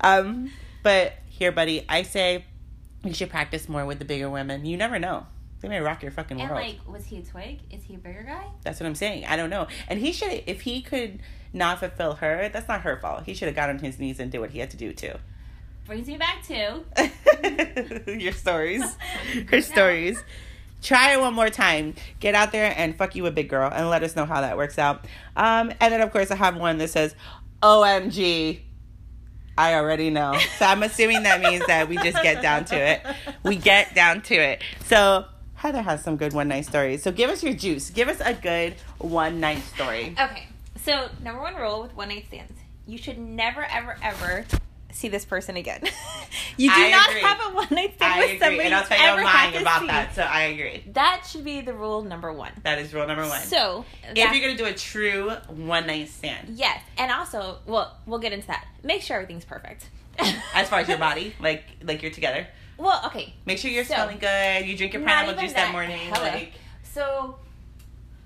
Um, 0.00 0.52
but 0.84 1.14
here, 1.28 1.50
buddy, 1.50 1.84
I 1.88 2.02
say 2.02 2.44
you 3.04 3.14
should 3.14 3.30
practice 3.30 3.68
more 3.68 3.84
with 3.86 3.98
the 3.98 4.04
bigger 4.04 4.28
women. 4.30 4.64
You 4.64 4.76
never 4.76 4.98
know; 4.98 5.26
they 5.60 5.68
may 5.68 5.80
rock 5.80 6.02
your 6.02 6.12
fucking 6.12 6.40
And 6.40 6.50
world. 6.50 6.62
like, 6.62 6.78
was 6.88 7.06
he 7.06 7.18
a 7.18 7.22
twig? 7.22 7.60
Is 7.70 7.82
he 7.84 7.94
a 7.94 7.98
bigger 7.98 8.22
guy? 8.22 8.44
That's 8.62 8.80
what 8.80 8.86
I'm 8.86 8.94
saying. 8.94 9.26
I 9.26 9.36
don't 9.36 9.50
know. 9.50 9.66
And 9.88 9.98
he 10.00 10.12
should, 10.12 10.42
if 10.46 10.62
he 10.62 10.82
could 10.82 11.20
not 11.52 11.78
fulfill 11.80 12.14
her, 12.16 12.48
that's 12.52 12.68
not 12.68 12.82
her 12.82 12.96
fault. 12.98 13.24
He 13.24 13.34
should 13.34 13.46
have 13.46 13.56
got 13.56 13.70
on 13.70 13.78
his 13.78 13.98
knees 13.98 14.20
and 14.20 14.30
did 14.30 14.38
what 14.40 14.50
he 14.50 14.58
had 14.60 14.70
to 14.70 14.76
do 14.76 14.92
too. 14.92 15.14
Brings 15.86 16.06
me 16.06 16.16
back 16.18 16.42
to 16.44 16.84
Your 18.18 18.32
stories, 18.32 18.96
her 19.50 19.60
stories. 19.60 20.22
Try 20.82 21.12
it 21.14 21.20
one 21.20 21.34
more 21.34 21.50
time. 21.50 21.94
Get 22.20 22.34
out 22.34 22.52
there 22.52 22.72
and 22.76 22.96
fuck 22.96 23.14
you 23.14 23.26
a 23.26 23.30
big 23.30 23.48
girl, 23.50 23.70
and 23.70 23.90
let 23.90 24.02
us 24.02 24.14
know 24.16 24.24
how 24.24 24.40
that 24.40 24.56
works 24.56 24.78
out. 24.78 25.04
Um, 25.36 25.72
and 25.80 25.92
then 25.92 26.00
of 26.00 26.10
course 26.12 26.30
I 26.30 26.36
have 26.36 26.56
one 26.56 26.78
that 26.78 26.88
says, 26.88 27.14
"OMG." 27.62 28.60
I 29.60 29.74
already 29.74 30.08
know. 30.08 30.38
So 30.56 30.64
I'm 30.64 30.82
assuming 30.82 31.22
that 31.24 31.42
means 31.42 31.66
that 31.66 31.86
we 31.86 31.98
just 31.98 32.22
get 32.22 32.40
down 32.40 32.64
to 32.66 32.76
it. 32.76 33.02
We 33.42 33.56
get 33.56 33.94
down 33.94 34.22
to 34.22 34.34
it. 34.34 34.62
So 34.86 35.26
Heather 35.54 35.82
has 35.82 36.02
some 36.02 36.16
good 36.16 36.32
one 36.32 36.48
night 36.48 36.64
stories. 36.64 37.02
So 37.02 37.12
give 37.12 37.28
us 37.28 37.42
your 37.42 37.52
juice. 37.52 37.90
Give 37.90 38.08
us 38.08 38.22
a 38.24 38.32
good 38.32 38.76
one 38.96 39.38
night 39.38 39.62
story. 39.74 40.16
Okay, 40.18 40.48
so 40.82 41.10
number 41.22 41.42
one 41.42 41.56
rule 41.56 41.82
with 41.82 41.94
one 41.94 42.08
night 42.08 42.24
stands: 42.28 42.54
you 42.86 42.96
should 42.96 43.18
never, 43.18 43.62
ever, 43.64 43.98
ever 44.02 44.46
see 44.92 45.08
this 45.08 45.24
person 45.24 45.56
again. 45.56 45.82
you 46.56 46.68
do 46.70 46.74
I 46.76 46.90
not 46.90 47.08
agree. 47.10 47.20
have 47.22 47.38
a 47.40 47.54
one 47.54 47.68
night 47.70 47.94
stand 47.96 48.12
I 48.14 48.18
with 48.20 48.24
agree, 48.26 48.38
somebody 48.38 48.64
and 48.66 48.74
I'll 48.74 48.84
tell 48.84 48.98
you 48.98 49.04
ever 49.04 49.22
mine 49.22 49.56
about 49.56 49.80
see. 49.80 49.86
that. 49.88 50.14
So 50.14 50.22
I 50.22 50.42
agree. 50.42 50.84
That 50.92 51.24
should 51.28 51.44
be 51.44 51.60
the 51.60 51.72
rule 51.74 52.02
number 52.02 52.32
one. 52.32 52.52
That 52.64 52.78
is 52.78 52.92
rule 52.94 53.06
number 53.06 53.26
one. 53.26 53.40
So, 53.40 53.84
if 54.04 54.16
you're 54.16 54.40
gonna 54.40 54.56
do 54.56 54.64
a 54.66 54.74
true 54.74 55.30
one 55.48 55.86
night 55.86 56.08
stand, 56.08 56.56
yes, 56.58 56.80
and 56.98 57.10
also, 57.10 57.58
well, 57.66 57.96
we'll 58.06 58.18
get 58.18 58.32
into 58.32 58.46
that. 58.48 58.66
Make 58.82 59.02
sure 59.02 59.16
everything's 59.16 59.44
perfect. 59.44 59.88
as 60.54 60.68
far 60.68 60.80
as 60.80 60.88
your 60.88 60.98
body, 60.98 61.34
like 61.40 61.64
like 61.82 62.02
you're 62.02 62.10
together, 62.10 62.46
well, 62.78 63.02
okay. 63.06 63.32
make 63.46 63.58
sure 63.58 63.70
you're 63.70 63.84
So, 63.84 63.94
smelling 63.94 64.18
good. 64.18 64.66
You 64.66 64.76
drink 64.76 64.92
your 64.92 65.02
pineapple 65.02 65.40
juice 65.40 65.52
that, 65.52 65.66
that. 65.66 65.72
morning. 65.72 65.98
Hello. 66.12 66.22
Like 66.28 66.52
So, 66.82 67.36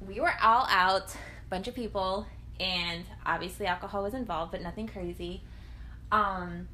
we 0.07 0.21
were 0.21 0.33
all 0.43 0.67
out, 0.69 1.15
bunch 1.51 1.69
of 1.69 1.75
people, 1.75 2.27
and 2.59 3.05
obviously 3.27 3.67
alcohol 3.67 4.03
was 4.03 4.15
involved, 4.15 4.53
but 4.53 4.63
nothing 4.63 4.87
crazy. 4.89 5.43
Um, 6.15 6.69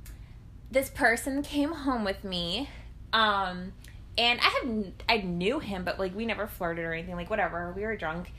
this 0.71 0.91
person 0.91 1.43
came 1.43 1.73
home 1.73 2.05
with 2.05 2.25
me, 2.25 2.69
um, 3.15 3.73
and 4.19 4.39
I 4.39 4.61
have 4.61 4.93
I 5.09 5.17
knew 5.23 5.61
him, 5.61 5.83
but 5.83 5.99
like 5.99 6.15
we 6.15 6.27
never 6.27 6.47
flirted 6.47 6.85
or 6.85 6.93
anything. 6.93 7.17
Like 7.17 7.31
whatever, 7.31 7.73
we 7.75 7.83
were 7.83 7.97
drunk. 7.97 8.33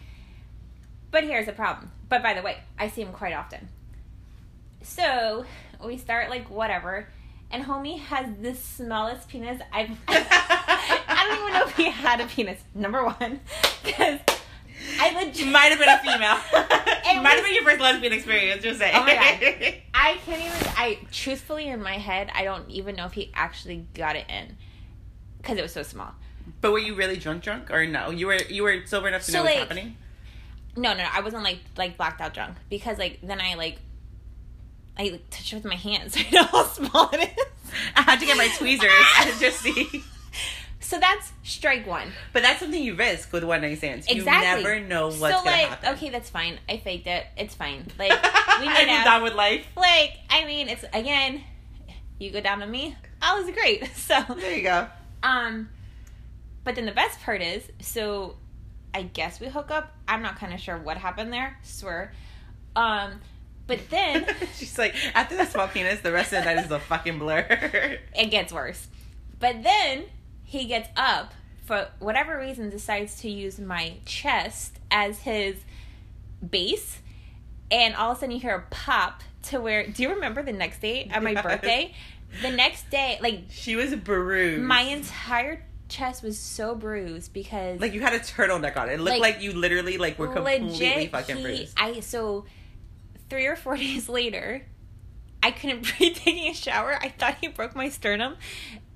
But 1.10 1.24
here's 1.24 1.48
the 1.48 1.54
problem. 1.54 1.92
But 2.08 2.22
by 2.22 2.36
the 2.36 2.44
way, 2.44 2.60
I 2.78 2.88
see 2.88 3.02
him 3.02 3.14
quite 3.14 3.34
often. 3.34 3.68
So 4.84 5.44
we 5.84 5.98
start 5.98 6.30
like 6.30 6.52
whatever, 6.52 7.08
and 7.50 7.66
homie 7.66 7.98
has 7.98 8.28
the 8.40 8.54
smallest 8.54 9.28
penis 9.28 9.60
I've. 9.74 9.98
I 10.08 11.26
don't 11.28 11.40
even 11.40 11.54
know 11.54 11.66
if 11.66 11.76
he 11.76 11.90
had 11.90 12.22
a 12.22 12.28
penis. 12.28 12.62
Number 12.76 13.04
one, 13.04 13.40
because 13.84 14.20
I 15.00 15.14
legit 15.14 15.48
Might 15.48 15.72
have 15.72 15.80
been 15.80 15.90
a 15.90 16.00
female. 16.00 16.38
It 17.04 17.22
Might 17.22 17.32
have 17.32 17.44
been 17.44 17.56
your 17.56 17.64
first 17.64 17.82
lesbian 17.82 18.14
experience. 18.14 18.64
Just 18.64 18.80
saying. 18.80 18.96
Oh 18.96 19.04
my 19.04 19.16
God. 19.16 19.74
I 20.04 20.18
can't 20.26 20.42
even. 20.42 20.74
I 20.76 21.00
truthfully 21.12 21.68
in 21.68 21.82
my 21.84 21.98
head, 21.98 22.32
I 22.34 22.44
don't 22.44 22.70
even 22.70 22.96
know 22.96 23.06
if 23.06 23.14
he 23.14 23.32
actually 23.36 23.86
got 23.94 24.16
it 24.16 24.26
in, 24.30 24.58
because 25.38 25.58
it 25.58 25.62
was 25.62 25.72
so 25.74 25.84
small. 25.84 26.14
but 26.60 26.72
were 26.72 26.80
you 26.80 26.96
really 26.96 27.18
drunk, 27.18 27.44
drunk, 27.44 27.70
or 27.72 27.86
no? 27.86 28.10
You 28.10 28.28
were 28.28 28.38
you 28.50 28.64
were 28.64 28.86
sober 28.86 29.08
enough 29.10 29.26
to 29.26 29.32
So, 29.32 29.38
know 29.38 29.44
what's 29.44 29.56
like- 29.56 29.68
happening. 29.68 29.98
No, 30.76 30.94
no, 30.94 31.06
I 31.12 31.20
wasn't 31.22 31.44
like 31.44 31.60
like 31.78 31.98
blacked 31.98 32.22
out 32.22 32.34
drunk 32.34 32.56
because 32.70 32.98
like 32.98 33.20
then 33.22 33.40
I 33.42 33.56
like 33.56 33.78
I 34.98 35.04
like, 35.10 35.30
touched 35.30 35.54
it 35.54 35.58
with 35.58 35.66
my 35.66 35.76
hands. 35.76 36.16
I 36.20 36.26
know 36.32 36.44
how 36.44 36.66
small 36.66 37.10
it 37.14 37.30
is. 37.38 37.46
I 37.96 38.02
had 38.02 38.20
to 38.22 38.26
get 38.26 38.38
my 38.38 38.48
tweezers 38.58 38.92
and 39.20 39.40
just 39.40 39.60
see. 39.60 40.04
So 40.82 41.00
that's 41.00 41.32
strike 41.44 41.86
one. 41.86 42.12
But 42.34 42.42
that's 42.42 42.60
something 42.60 42.84
you 42.84 42.96
risk 42.96 43.32
with 43.32 43.44
one 43.44 43.62
night 43.62 43.78
stands. 43.78 44.10
You 44.10 44.24
never 44.26 44.80
know 44.80 45.08
what's 45.08 45.20
so 45.20 45.30
gonna 45.30 45.52
like, 45.52 45.68
happen. 45.68 45.94
okay, 45.94 46.10
that's 46.10 46.30
fine. 46.30 46.60
I 46.68 46.78
faked 46.78 47.08
it. 47.08 47.26
It's 47.38 47.56
fine. 47.56 47.86
Like 47.98 48.12
we 48.60 48.68
made 48.68 48.90
out. 48.90 49.06
done 49.06 49.24
with 49.24 49.36
life. 49.36 49.66
Like 49.76 50.14
I 50.30 50.46
mean, 50.46 50.70
it's 50.70 50.84
again, 50.92 51.44
you 52.20 52.32
go 52.32 52.42
down 52.42 52.62
on 52.62 52.70
me. 52.70 52.96
All 53.22 53.38
is 53.38 53.50
great. 53.52 53.90
So 53.96 54.22
There 54.36 54.56
you 54.56 54.64
go. 54.64 54.88
Um, 55.24 55.70
but 56.64 56.76
then 56.76 56.86
the 56.86 56.92
best 56.92 57.22
part 57.22 57.42
is, 57.42 57.64
so 57.80 58.36
I 58.94 59.04
guess 59.04 59.40
we 59.40 59.48
hook 59.48 59.70
up. 59.72 59.96
I'm 60.08 60.22
not 60.24 60.38
kind 60.38 60.54
of 60.54 60.60
sure 60.60 60.78
what 60.78 60.98
happened 60.98 61.32
there. 61.32 61.58
Swear. 61.62 62.12
Um, 62.76 63.22
but 63.68 63.80
then 63.90 64.26
She's 64.56 64.78
like, 64.78 64.96
after 65.14 65.38
the 65.38 65.46
small 65.46 65.68
penis, 65.68 66.02
the 66.02 66.12
rest 66.12 66.34
of 66.34 66.44
the 66.44 66.54
night 66.54 66.66
is 66.66 66.72
a 66.72 66.80
fucking 66.80 67.20
blur. 67.20 68.00
it 68.16 68.32
gets 68.32 68.52
worse. 68.52 68.88
But 69.40 69.64
then 69.64 70.06
he 70.52 70.66
gets 70.66 70.90
up 70.98 71.34
for 71.64 71.88
whatever 72.00 72.38
reason, 72.38 72.70
decides 72.70 73.22
to 73.22 73.30
use 73.30 73.58
my 73.58 73.94
chest 74.06 74.80
as 74.92 75.20
his 75.20 75.56
base, 76.48 77.00
and 77.70 77.96
all 77.96 78.12
of 78.12 78.18
a 78.18 78.20
sudden 78.20 78.36
you 78.36 78.42
hear 78.42 78.56
a 78.56 78.66
pop 78.70 79.22
to 79.44 79.62
where. 79.62 79.88
Do 79.88 80.04
you 80.04 80.10
remember 80.10 80.44
the 80.44 80.52
next 80.52 80.82
day 80.82 81.10
at 81.12 81.24
my 81.24 81.32
Yes. 81.36 81.44
birthday? 81.44 81.94
The 82.42 82.52
next 82.52 82.90
day, 82.90 83.18
like 83.22 83.44
she 83.50 83.76
was 83.78 83.96
bruised. 83.96 84.62
my 84.64 84.82
entire 84.82 85.64
chest 85.88 86.24
was 86.24 86.38
so 86.38 86.76
bruised 86.76 87.32
because 87.34 87.80
like 87.80 87.94
you 87.94 88.02
had 88.02 88.14
a 88.14 88.20
turtleneck 88.20 88.76
on. 88.76 88.90
It 88.90 89.00
looked 89.00 89.20
Like, 89.20 89.36
like, 89.36 89.42
you 89.42 89.54
literally 89.54 89.98
like 89.98 90.20
were 90.20 90.28
completely 90.28 90.68
legit 90.70 91.12
fucking 91.12 91.38
he, 91.38 91.44
bruised. 91.44 91.74
I 91.78 92.00
so 92.02 92.46
three 93.30 93.46
or 93.46 93.56
four 93.56 93.78
days 93.86 94.10
later, 94.10 94.66
I 95.44 95.52
couldn't 95.52 95.82
breathe 95.98 96.16
taking 96.18 96.52
a 96.52 96.54
shower. 96.54 96.98
I 97.02 97.10
thought 97.10 97.38
he 97.42 97.48
broke 97.48 97.76
my 97.76 97.90
sternum, 97.90 98.36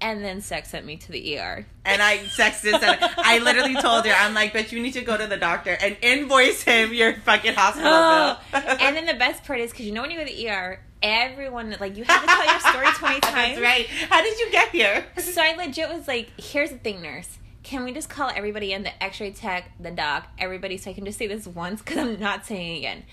and 0.01 0.23
then 0.23 0.41
sex 0.41 0.69
sent 0.69 0.85
me 0.85 0.97
to 0.97 1.11
the 1.11 1.37
ER. 1.39 1.65
And 1.85 2.01
I 2.01 2.17
texted 2.19 2.73
and 2.81 2.99
I 3.17 3.39
literally 3.39 3.75
told 3.75 4.05
her, 4.05 4.13
I'm 4.13 4.33
like, 4.33 4.53
but 4.53 4.71
you 4.71 4.79
need 4.81 4.93
to 4.93 5.01
go 5.01 5.17
to 5.17 5.25
the 5.27 5.37
doctor 5.37 5.75
and 5.81 5.97
invoice 6.01 6.61
him 6.63 6.93
your 6.93 7.13
fucking 7.21 7.53
hospital 7.55 7.91
Oh, 7.91 8.39
bill. 8.51 8.61
and 8.79 8.95
then 8.95 9.05
the 9.05 9.13
best 9.15 9.43
part 9.43 9.59
is 9.59 9.71
because 9.71 9.85
you 9.85 9.91
know 9.91 10.01
when 10.01 10.11
you 10.11 10.17
go 10.17 10.25
to 10.25 10.31
the 10.33 10.49
ER, 10.49 10.79
everyone 11.01 11.75
like 11.79 11.97
you 11.97 12.03
have 12.03 12.21
to 12.21 12.27
tell 12.27 12.45
your 12.45 12.59
story 12.59 12.87
twenty 12.95 13.19
times. 13.21 13.55
That's 13.55 13.61
right. 13.61 13.87
How 14.09 14.21
did 14.21 14.39
you 14.39 14.51
get 14.51 14.69
here? 14.69 15.05
So 15.19 15.41
I 15.41 15.55
legit 15.55 15.89
was 15.89 16.07
like, 16.07 16.29
"Here's 16.39 16.69
the 16.71 16.77
thing, 16.77 17.01
nurse." 17.01 17.39
Can 17.63 17.83
we 17.83 17.93
just 17.93 18.09
call 18.09 18.29
everybody 18.29 18.73
in 18.73 18.83
the 18.83 19.03
X-ray 19.03 19.31
tech, 19.31 19.71
the 19.79 19.89
doc, 19.89 20.27
everybody, 20.37 20.77
so 20.77 20.91
I 20.91 20.93
can 20.93 21.03
just 21.03 21.17
say 21.17 21.25
this 21.25 21.47
once 21.47 21.81
because 21.81 21.97
I'm 21.97 22.19
not 22.19 22.45
saying 22.45 22.75
it 22.75 22.77
again. 22.77 23.03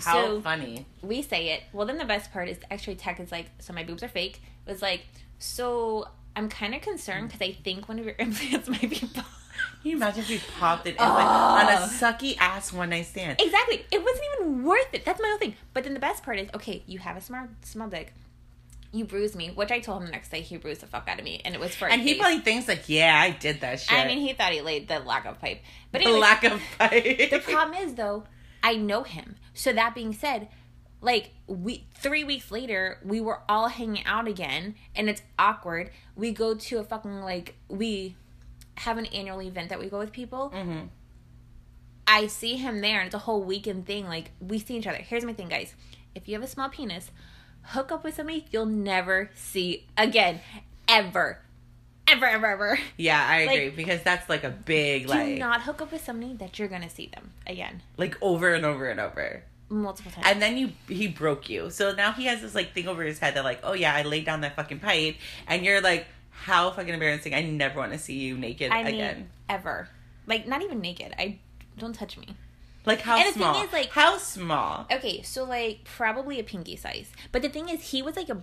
How 0.00 0.26
so 0.26 0.40
funny. 0.40 0.86
we 1.02 1.22
say 1.22 1.50
it. 1.50 1.62
Well, 1.72 1.86
then 1.86 1.98
the 1.98 2.04
best 2.04 2.32
part 2.32 2.48
is 2.48 2.58
the 2.58 2.72
X-ray 2.72 2.96
tech 2.96 3.20
is 3.20 3.30
like, 3.32 3.46
so 3.60 3.72
my 3.72 3.84
boobs 3.84 4.02
are 4.02 4.08
fake. 4.08 4.40
It 4.66 4.70
was 4.70 4.82
like, 4.82 5.02
so 5.38 6.08
I'm 6.34 6.48
kind 6.48 6.74
of 6.74 6.82
concerned 6.82 7.28
mm. 7.28 7.32
because 7.32 7.42
I 7.48 7.52
think 7.62 7.88
one 7.88 7.98
of 7.98 8.04
your 8.04 8.14
implants 8.18 8.68
might 8.68 8.80
be. 8.90 8.96
Can 8.98 9.90
you 9.90 9.96
imagine 9.96 10.20
if 10.22 10.28
we 10.28 10.40
popped 10.58 10.86
it 10.86 10.90
in 10.90 10.96
like, 10.96 11.26
on 11.26 11.66
a 11.68 11.76
Oh. 11.80 11.88
sucky 11.88 12.36
ass 12.38 12.72
one 12.72 12.90
night 12.90 13.06
stand? 13.06 13.40
exactly. 13.40 13.86
It 13.90 14.02
wasn't 14.02 14.24
even 14.40 14.64
worth 14.64 14.92
it. 14.92 15.04
That's 15.04 15.20
my 15.20 15.28
whole 15.28 15.38
thing. 15.38 15.54
But 15.72 15.84
then 15.84 15.94
the 15.94 16.00
best 16.00 16.22
part 16.22 16.38
is, 16.38 16.48
okay, 16.54 16.82
you 16.86 16.98
have 16.98 17.16
a 17.16 17.20
small 17.20 17.46
small 17.62 17.88
dick. 17.88 18.12
You 18.92 19.04
bruised 19.04 19.34
me, 19.34 19.50
which 19.50 19.70
I 19.70 19.80
told 19.80 20.00
him 20.00 20.06
the 20.06 20.12
next 20.12 20.30
day 20.30 20.40
he 20.40 20.56
bruised 20.56 20.80
the 20.80 20.86
fuck 20.86 21.06
out 21.08 21.18
of 21.18 21.24
me, 21.24 21.40
and 21.44 21.54
it 21.54 21.60
was 21.60 21.74
for. 21.74 21.88
And 21.88 22.00
he 22.00 22.14
probably 22.14 22.38
thinks 22.40 22.66
like, 22.68 22.88
yeah, 22.88 23.18
I 23.18 23.30
did 23.30 23.60
that 23.60 23.80
shit. 23.80 23.92
I 23.98 24.06
mean, 24.06 24.18
he 24.18 24.32
thought 24.32 24.52
he 24.52 24.60
laid 24.62 24.88
the 24.88 25.00
lack 25.00 25.26
of 25.26 25.38
pipe, 25.40 25.60
but 25.92 26.02
the 26.02 26.10
lack 26.12 26.44
of 26.44 26.60
pipe. 26.78 27.30
the 27.30 27.40
problem 27.40 27.76
is 27.82 27.94
though, 27.94 28.24
I 28.66 28.74
know 28.74 29.04
him. 29.04 29.36
So 29.54 29.72
that 29.72 29.94
being 29.94 30.12
said, 30.12 30.48
like 31.00 31.30
we 31.46 31.86
three 31.94 32.24
weeks 32.24 32.50
later, 32.50 32.98
we 33.04 33.20
were 33.20 33.42
all 33.48 33.68
hanging 33.68 34.04
out 34.04 34.26
again, 34.26 34.74
and 34.96 35.08
it's 35.08 35.22
awkward. 35.38 35.90
We 36.16 36.32
go 36.32 36.54
to 36.54 36.78
a 36.78 36.82
fucking 36.82 37.20
like 37.20 37.54
we 37.68 38.16
have 38.78 38.98
an 38.98 39.06
annual 39.06 39.40
event 39.40 39.68
that 39.68 39.78
we 39.78 39.88
go 39.88 39.98
with 40.00 40.10
people. 40.10 40.48
hmm 40.48 40.86
I 42.08 42.26
see 42.26 42.56
him 42.56 42.80
there, 42.80 42.98
and 42.98 43.06
it's 43.06 43.14
a 43.14 43.20
whole 43.20 43.42
weekend 43.44 43.86
thing. 43.86 44.08
Like 44.08 44.32
we 44.40 44.58
see 44.58 44.78
each 44.78 44.86
other. 44.88 44.98
Here's 44.98 45.24
my 45.24 45.32
thing, 45.32 45.48
guys. 45.48 45.76
If 46.16 46.26
you 46.26 46.34
have 46.34 46.42
a 46.42 46.48
small 46.48 46.68
penis, 46.68 47.12
hook 47.62 47.92
up 47.92 48.02
with 48.02 48.16
somebody 48.16 48.46
you'll 48.50 48.66
never 48.66 49.30
see 49.36 49.86
again, 49.96 50.40
ever, 50.88 51.40
ever, 52.08 52.26
ever, 52.26 52.46
ever. 52.46 52.78
Yeah, 52.96 53.24
I 53.28 53.46
Like, 53.46 53.56
agree 53.58 53.70
because 53.70 54.02
that's 54.02 54.28
like 54.28 54.44
a 54.44 54.50
big 54.50 55.06
Do 55.06 55.12
like, 55.12 55.38
not 55.38 55.62
hook 55.62 55.80
up 55.82 55.92
with 55.92 56.04
somebody 56.04 56.34
that 56.34 56.58
you're 56.58 56.68
gonna 56.68 56.90
see 56.90 57.06
them 57.14 57.32
again 57.46 57.82
like 57.96 58.16
over 58.22 58.54
and 58.54 58.64
over 58.64 58.88
and 58.88 59.00
over. 59.00 59.42
multiple 59.68 60.12
times. 60.12 60.26
And 60.28 60.40
then 60.40 60.56
you 60.56 60.72
he 60.88 61.08
broke 61.08 61.48
you. 61.50 61.70
So 61.70 61.92
now 61.92 62.12
he 62.12 62.26
has 62.26 62.40
this 62.40 62.54
like 62.54 62.72
thing 62.74 62.88
over 62.88 63.02
his 63.02 63.18
head 63.18 63.34
that 63.34 63.44
like, 63.44 63.60
oh 63.64 63.72
yeah, 63.72 63.94
I 63.94 64.02
laid 64.02 64.24
down 64.24 64.40
that 64.42 64.54
fucking 64.56 64.78
pipe, 64.80 65.16
and 65.48 65.64
you're 65.64 65.80
like, 65.80 66.06
how 66.30 66.70
fucking 66.70 66.92
embarrassing! 66.94 67.34
I 67.34 67.42
never 67.42 67.78
want 67.78 67.92
to 67.92 67.98
see 67.98 68.14
you 68.14 68.36
naked 68.38 68.70
I 68.70 68.84
mean, 68.84 68.94
again. 68.94 69.30
ever. 69.48 69.88
Like, 70.26 70.46
not 70.46 70.62
even 70.62 70.80
naked. 70.80 71.14
I 71.18 71.38
don't 71.78 71.92
touch 71.94 72.18
me. 72.18 72.36
Like 72.84 73.00
how 73.00 73.16
and 73.16 73.26
the 73.28 73.32
thing 73.32 73.42
small? 73.42 73.64
is, 73.64 73.72
like- 73.72 73.90
how 73.90 74.16
small? 74.18 74.86
Okay, 74.92 75.22
so 75.22 75.42
like 75.44 75.82
probably 75.84 76.38
a 76.38 76.44
pinky 76.44 76.76
size. 76.76 77.10
But 77.32 77.42
the 77.42 77.48
thing 77.48 77.68
is, 77.68 77.90
he 77.90 78.00
was 78.02 78.14
like 78.16 78.28
a. 78.28 78.40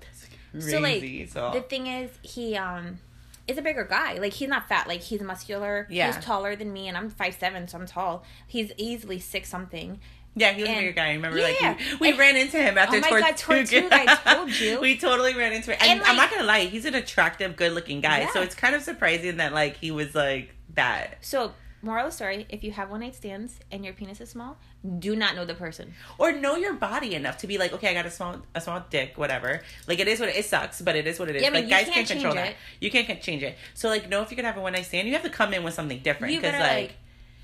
Crazy. 0.51 0.71
So 0.71 0.79
like 0.79 1.29
so 1.29 1.51
the 1.53 1.61
thing 1.61 1.87
is, 1.87 2.11
he 2.21 2.55
um 2.57 2.99
is 3.47 3.57
a 3.57 3.61
bigger 3.61 3.83
guy. 3.83 4.13
Like 4.19 4.33
he's 4.33 4.49
not 4.49 4.67
fat. 4.69 4.87
Like 4.87 5.01
he's 5.01 5.21
muscular. 5.21 5.87
Yeah. 5.89 6.13
He's 6.13 6.23
taller 6.23 6.55
than 6.55 6.71
me, 6.71 6.87
and 6.87 6.97
I'm 6.97 7.09
five 7.09 7.35
seven, 7.35 7.67
so 7.67 7.77
I'm 7.77 7.85
tall. 7.85 8.23
He's 8.47 8.71
easily 8.77 9.19
six 9.19 9.49
something. 9.49 9.99
yeah, 10.35 10.51
he 10.53 10.61
was 10.63 10.71
a 10.71 10.73
bigger 10.75 10.91
guy. 10.93 11.09
I 11.09 11.13
remember 11.13 11.37
Yeah. 11.37 11.45
like 11.69 11.79
we, 11.79 11.95
we 11.99 12.09
And- 12.09 12.17
ran 12.19 12.35
into 12.37 12.57
him 12.57 12.77
after 12.77 12.97
Oh 12.97 12.99
my 13.01 13.09
God, 13.19 13.37
Tortuga. 13.37 13.81
Tortuga, 13.89 14.21
I 14.25 14.33
told 14.35 14.59
you. 14.59 14.79
we 14.81 14.97
totally 14.97 15.35
ran 15.35 15.53
into 15.53 15.71
him, 15.71 15.77
and, 15.81 15.99
And, 15.99 16.03
I'm 16.09 16.15
not 16.15 16.31
gonna 16.31 16.43
lie, 16.43 16.61
he's 16.65 16.85
an 16.85 16.95
attractive, 16.95 17.55
good-looking 17.55 18.01
guy. 18.01 18.27
So 18.33 18.41
it's 18.41 18.55
kind 18.55 18.73
of 18.75 18.81
surprising 18.81 19.37
that 19.37 19.53
like 19.53 19.77
he 19.77 19.91
was 19.91 20.15
like 20.15 20.55
that. 20.73 21.17
So 21.21 21.53
moral 21.83 22.05
of 22.05 22.11
the 22.11 22.15
story: 22.15 22.45
if 22.49 22.63
you 22.63 22.71
have 22.71 22.89
one 22.89 23.01
night 23.01 23.15
stands 23.15 23.59
and 23.71 23.83
your 23.83 23.93
penis 23.93 24.21
is 24.21 24.29
small, 24.29 24.57
do 24.99 25.15
not 25.15 25.35
know 25.35 25.45
the 25.45 25.53
person. 25.53 25.93
or 26.17 26.31
know 26.31 26.55
your 26.55 26.73
body 26.73 27.15
enough 27.15 27.37
to 27.39 27.47
be 27.47 27.57
like, 27.57 27.73
okay, 27.73 27.89
I 27.89 27.93
got 27.93 28.05
a 28.05 28.11
small 28.11 28.41
a 28.55 28.61
small 28.61 28.83
dick, 28.89 29.17
whatever. 29.17 29.61
Like 29.87 29.99
it 29.99 30.07
is 30.07 30.19
what 30.19 30.29
it, 30.29 30.35
it 30.35 30.45
sucks, 30.45 30.81
but 30.81 30.95
it 30.95 31.05
is 31.07 31.19
what 31.19 31.29
it 31.29 31.35
is. 31.35 31.43
Yeah, 31.43 31.49
like 31.49 31.69
guys 31.69 31.85
can't 31.85 31.95
can't 31.95 32.07
control 32.07 32.33
change 32.33 32.45
that. 32.47 32.55
You 32.79 32.91
can't 32.91 33.07
can 33.07 33.19
change 33.19 33.43
it. 33.43 33.57
So 33.73 33.89
like, 33.89 34.09
know 34.09 34.21
if 34.21 34.31
you're 34.31 34.35
gonna 34.35 34.47
have 34.47 34.57
a 34.57 34.61
one 34.61 34.73
night 34.73 34.85
stand, 34.85 35.07
you 35.07 35.13
have 35.13 35.23
to 35.23 35.29
come 35.29 35.53
in 35.53 35.63
with 35.63 35.73
something 35.73 35.99
different 35.99 36.33
because 36.35 36.53
like, 36.53 36.61
like, 36.61 36.95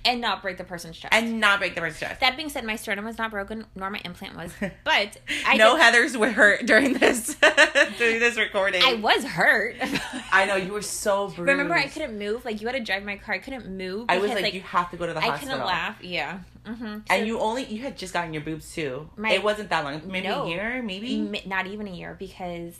and 0.05 0.21
not 0.21 0.41
break 0.41 0.57
the 0.57 0.63
person's 0.63 0.97
chest. 0.97 1.13
and 1.13 1.39
not 1.39 1.59
break 1.59 1.75
the 1.75 1.81
person's 1.81 1.99
chest. 1.99 2.19
that 2.21 2.35
being 2.37 2.49
said, 2.49 2.63
my 2.63 2.75
sternum 2.75 3.05
was 3.05 3.17
not 3.17 3.31
broken, 3.31 3.65
nor 3.75 3.89
my 3.89 3.99
implant 4.05 4.35
was. 4.35 4.51
But 4.83 5.17
I 5.45 5.57
no 5.57 5.75
did- 5.75 5.81
Heather's 5.83 6.17
were 6.17 6.31
hurt 6.31 6.65
during 6.65 6.93
this 6.93 7.35
during 7.97 8.19
this 8.19 8.37
recording. 8.37 8.81
I 8.83 8.95
was 8.95 9.23
hurt. 9.23 9.75
I 10.31 10.45
know 10.45 10.55
you 10.55 10.71
were 10.73 10.81
so 10.81 11.25
bruised. 11.27 11.39
Remember, 11.49 11.73
I 11.75 11.87
couldn't 11.87 12.17
move. 12.17 12.45
Like 12.45 12.61
you 12.61 12.67
had 12.67 12.73
to 12.75 12.83
drive 12.83 13.03
my 13.03 13.17
car. 13.17 13.35
I 13.35 13.39
couldn't 13.39 13.67
move. 13.69 14.05
I 14.09 14.17
was 14.19 14.29
because, 14.29 14.43
like, 14.43 14.53
you 14.53 14.61
have 14.61 14.89
to 14.91 14.97
go 14.97 15.05
to 15.07 15.13
the 15.13 15.19
I 15.19 15.29
hospital. 15.29 15.49
I 15.49 15.51
couldn't 15.57 15.67
laugh. 15.67 15.97
Yeah. 16.03 16.39
Mm-hmm. 16.65 16.97
And 17.09 17.27
you 17.27 17.39
only 17.39 17.65
you 17.65 17.81
had 17.81 17.97
just 17.97 18.13
gotten 18.13 18.33
your 18.33 18.43
boobs 18.43 18.73
too. 18.73 19.09
My- 19.17 19.31
it 19.31 19.43
wasn't 19.43 19.69
that 19.69 19.83
long, 19.83 20.01
maybe 20.05 20.27
No. 20.27 20.43
a 20.43 20.49
year, 20.49 20.81
maybe. 20.81 21.41
Not 21.45 21.67
even 21.67 21.87
a 21.87 21.91
year 21.91 22.15
because 22.17 22.77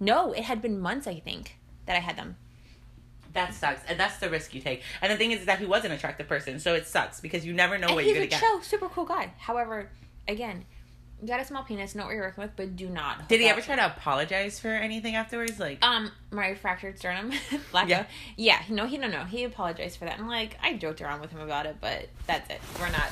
no, 0.00 0.32
it 0.32 0.44
had 0.44 0.60
been 0.62 0.78
months. 0.80 1.06
I 1.06 1.20
think 1.20 1.56
that 1.86 1.96
I 1.96 2.00
had 2.00 2.16
them. 2.16 2.36
That 3.36 3.54
sucks, 3.54 3.80
and 3.88 3.98
that's 4.00 4.16
the 4.18 4.28
risk 4.28 4.54
you 4.54 4.60
take. 4.60 4.82
And 5.00 5.12
the 5.12 5.16
thing 5.16 5.30
is 5.30 5.44
that 5.44 5.60
he 5.60 5.66
was 5.66 5.84
an 5.84 5.92
attractive 5.92 6.26
person, 6.28 6.58
so 6.58 6.74
it 6.74 6.86
sucks 6.86 7.20
because 7.20 7.46
you 7.46 7.52
never 7.52 7.78
know 7.78 7.86
and 7.86 7.94
what 7.96 8.04
you're 8.04 8.14
gonna 8.14 8.26
get. 8.26 8.40
chill, 8.40 8.60
super 8.62 8.88
cool 8.88 9.04
guy. 9.04 9.30
However, 9.38 9.88
again, 10.26 10.64
You 11.22 11.28
got 11.28 11.40
a 11.40 11.46
small 11.46 11.62
penis, 11.62 11.94
know 11.94 12.04
what 12.04 12.12
you're 12.14 12.24
working 12.24 12.42
with, 12.42 12.50
but 12.56 12.76
do 12.76 12.90
not. 12.90 13.26
Did 13.30 13.40
he 13.40 13.48
ever 13.48 13.62
try 13.62 13.76
to 13.76 13.86
apologize 13.86 14.60
for 14.60 14.68
anything 14.68 15.14
afterwards? 15.16 15.58
Like, 15.58 15.82
Um, 15.82 16.12
my 16.30 16.52
fractured 16.54 16.98
sternum, 16.98 17.32
black. 17.70 17.88
Yeah. 17.88 18.04
Yeah, 18.36 18.58
yeah. 18.68 18.74
No, 18.74 18.84
he 18.86 18.98
no 18.98 19.08
no. 19.08 19.24
He 19.24 19.44
apologized 19.44 19.98
for 19.98 20.04
that, 20.04 20.18
and 20.18 20.28
like 20.28 20.58
I 20.62 20.74
joked 20.74 21.00
around 21.00 21.22
with 21.22 21.30
him 21.30 21.40
about 21.40 21.64
it, 21.64 21.76
but 21.80 22.10
that's 22.26 22.50
it. 22.50 22.60
We're 22.78 22.90
not. 22.90 23.10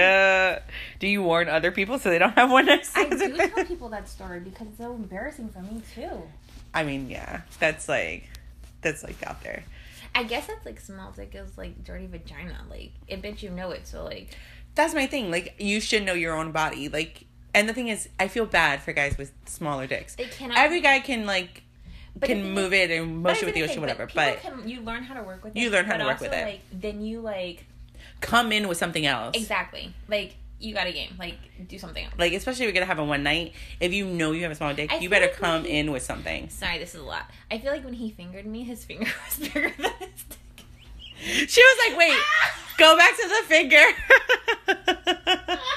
uh, 0.00 0.60
do 1.00 1.06
you 1.08 1.22
warn 1.24 1.48
other 1.48 1.70
people 1.72 1.98
so 1.98 2.08
they 2.08 2.18
don't 2.18 2.34
have 2.34 2.50
one 2.50 2.66
night 2.66 2.80
I 2.94 3.06
stands? 3.06 3.20
do 3.22 3.36
tell 3.48 3.64
people 3.64 3.88
that 3.90 4.08
story 4.08 4.38
because 4.40 4.68
it's 4.68 4.78
so 4.78 4.94
embarrassing 4.94 5.48
for 5.50 5.60
me 5.60 5.82
too. 5.94 6.22
I 6.72 6.84
mean, 6.84 7.10
yeah, 7.10 7.42
that's 7.58 7.88
like, 7.88 8.28
that's 8.82 9.02
like 9.02 9.24
out 9.26 9.42
there. 9.42 9.64
I 10.14 10.24
guess 10.24 10.46
that's 10.46 10.66
like 10.66 10.78
small 10.80 11.10
dick 11.12 11.34
is 11.34 11.56
like 11.56 11.82
dirty 11.84 12.06
vagina. 12.06 12.58
Like 12.68 12.92
I 13.10 13.16
bet 13.16 13.42
you 13.42 13.50
know 13.50 13.70
it. 13.70 13.86
So 13.86 14.04
like 14.04 14.28
That's 14.74 14.94
my 14.94 15.06
thing. 15.06 15.30
Like, 15.30 15.54
you 15.58 15.80
should 15.80 16.04
know 16.04 16.14
your 16.14 16.34
own 16.36 16.52
body. 16.52 16.88
Like, 16.88 17.24
and 17.54 17.68
the 17.68 17.74
thing 17.74 17.88
is, 17.88 18.08
I 18.18 18.28
feel 18.28 18.46
bad 18.46 18.82
for 18.82 18.92
guys 18.92 19.16
with 19.18 19.32
smaller 19.46 19.86
dicks. 19.86 20.14
they 20.16 20.24
cannot. 20.24 20.56
Every 20.58 20.80
guy 20.80 21.00
can 21.00 21.26
like 21.26 21.62
But 22.18 22.26
can 22.28 22.52
move 22.52 22.72
it 22.72 22.90
and 22.90 23.22
But 23.22 23.30
motion 23.30 23.46
with 23.46 23.54
the 23.54 23.62
ocean, 23.62 23.80
whatever. 23.80 24.06
people 24.06 24.22
But 24.22 24.40
can, 24.40 24.68
you 24.68 24.80
learn 24.82 25.02
how 25.02 25.14
to 25.14 25.22
work 25.22 25.44
with 25.44 25.56
it. 25.56 25.60
You 25.60 25.70
learn 25.70 25.84
how 25.86 25.92
but 25.92 25.98
to 25.98 26.04
work 26.04 26.12
also, 26.20 26.24
with 26.30 26.34
it. 26.38 26.44
Like 26.44 26.60
then 26.72 27.02
you 27.02 27.20
like 27.20 27.64
come 28.20 28.52
in 28.52 28.68
with 28.68 28.78
something 28.78 29.04
else. 29.06 29.36
exactly 29.36 29.92
like 30.08 30.36
you 30.62 30.74
got 30.74 30.86
a 30.86 30.92
game. 30.92 31.10
Like 31.18 31.36
do 31.68 31.78
something 31.78 32.04
else. 32.04 32.14
Like, 32.18 32.32
especially 32.32 32.64
if 32.64 32.68
you're 32.68 32.74
gonna 32.74 32.86
have 32.86 32.98
a 32.98 33.04
one 33.04 33.22
night. 33.22 33.52
If 33.80 33.92
you 33.92 34.06
know 34.06 34.32
you 34.32 34.42
have 34.42 34.52
a 34.52 34.54
small 34.54 34.74
dick, 34.74 34.92
I 34.92 34.98
you 34.98 35.08
better 35.10 35.26
like 35.26 35.36
come 35.36 35.64
he- 35.64 35.78
in 35.78 35.92
with 35.92 36.02
something. 36.02 36.48
Sorry, 36.48 36.78
this 36.78 36.94
is 36.94 37.00
a 37.00 37.04
lot. 37.04 37.30
I 37.50 37.58
feel 37.58 37.72
like 37.72 37.84
when 37.84 37.94
he 37.94 38.10
fingered 38.10 38.46
me, 38.46 38.64
his 38.64 38.84
finger 38.84 39.06
was 39.28 39.38
bigger 39.48 39.72
than 39.78 39.92
his 40.00 40.24
dick. 40.28 40.38
She 41.48 41.62
was 41.62 41.78
like, 41.88 41.98
"Wait, 41.98 42.12
ah! 42.12 42.58
go 42.78 42.96
back 42.96 43.16
to 43.16 43.28
the 43.28 43.42
finger." 43.46 43.82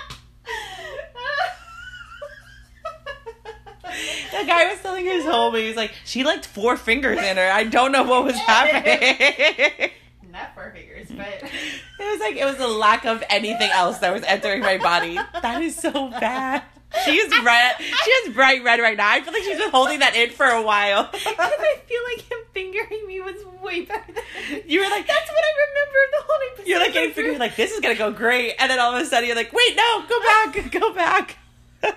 The 4.31 4.43
guy 4.45 4.69
was 4.71 4.81
telling 4.81 5.05
his 5.05 5.23
homie, 5.23 5.67
he's 5.67 5.75
like, 5.77 5.93
she 6.03 6.23
liked 6.23 6.45
four 6.45 6.75
fingers 6.75 7.17
in 7.19 7.37
her. 7.37 7.49
I 7.51 7.63
don't 7.63 7.91
know 7.91 8.03
what 8.03 8.25
was 8.25 8.35
happening. 8.47 9.91
Not 10.31 10.53
four 10.53 10.71
fingers, 10.75 10.94
but 11.15 11.27
it 11.99 12.11
was 12.11 12.19
like, 12.19 12.35
it 12.35 12.45
was 12.45 12.59
a 12.59 12.67
lack 12.67 13.05
of 13.05 13.23
anything 13.29 13.69
else 13.71 13.99
that 13.99 14.13
was 14.13 14.23
entering 14.23 14.61
my 14.61 14.77
body. 14.77 15.15
That 15.41 15.61
is 15.61 15.75
so 15.75 16.09
bad. 16.09 16.63
She's 17.03 17.29
red. 17.43 17.75
She 17.79 18.09
is 18.11 18.33
bright 18.33 18.63
red 18.63 18.79
right 18.79 18.95
now. 18.95 19.09
I 19.11 19.19
feel 19.19 19.33
like 19.33 19.43
she's 19.43 19.57
been 19.57 19.69
holding 19.69 19.99
that 19.99 20.15
in 20.15 20.29
for 20.29 20.45
a 20.45 20.61
while. 20.61 21.09
I 21.13 21.77
feel 21.87 22.01
like 22.13 22.21
him 22.31 22.37
fingering 22.53 23.05
me 23.05 23.19
was 23.19 23.35
way 23.61 23.81
better. 23.81 24.13
Than 24.13 24.61
You 24.65 24.79
were 24.81 24.89
like, 24.89 25.05
That's 25.05 25.29
what 25.29 25.43
I 25.43 25.51
remember 25.67 25.97
of 26.05 26.11
the 26.11 26.23
whole 26.25 26.39
episode. 26.51 26.67
you're 26.67 26.79
like 26.79 26.93
getting 26.93 27.11
fingered, 27.11 27.37
like, 27.39 27.55
this 27.57 27.71
is 27.71 27.81
gonna 27.81 27.95
go 27.95 28.11
great. 28.11 28.53
And 28.59 28.71
then 28.71 28.79
all 28.79 28.95
of 28.95 29.01
a 29.01 29.05
sudden 29.05 29.27
you're 29.27 29.35
like, 29.35 29.51
wait, 29.51 29.75
no, 29.75 30.05
go 30.07 30.19
back, 30.21 30.71
go 30.71 30.93
back. 30.93 31.37
I 31.83 31.89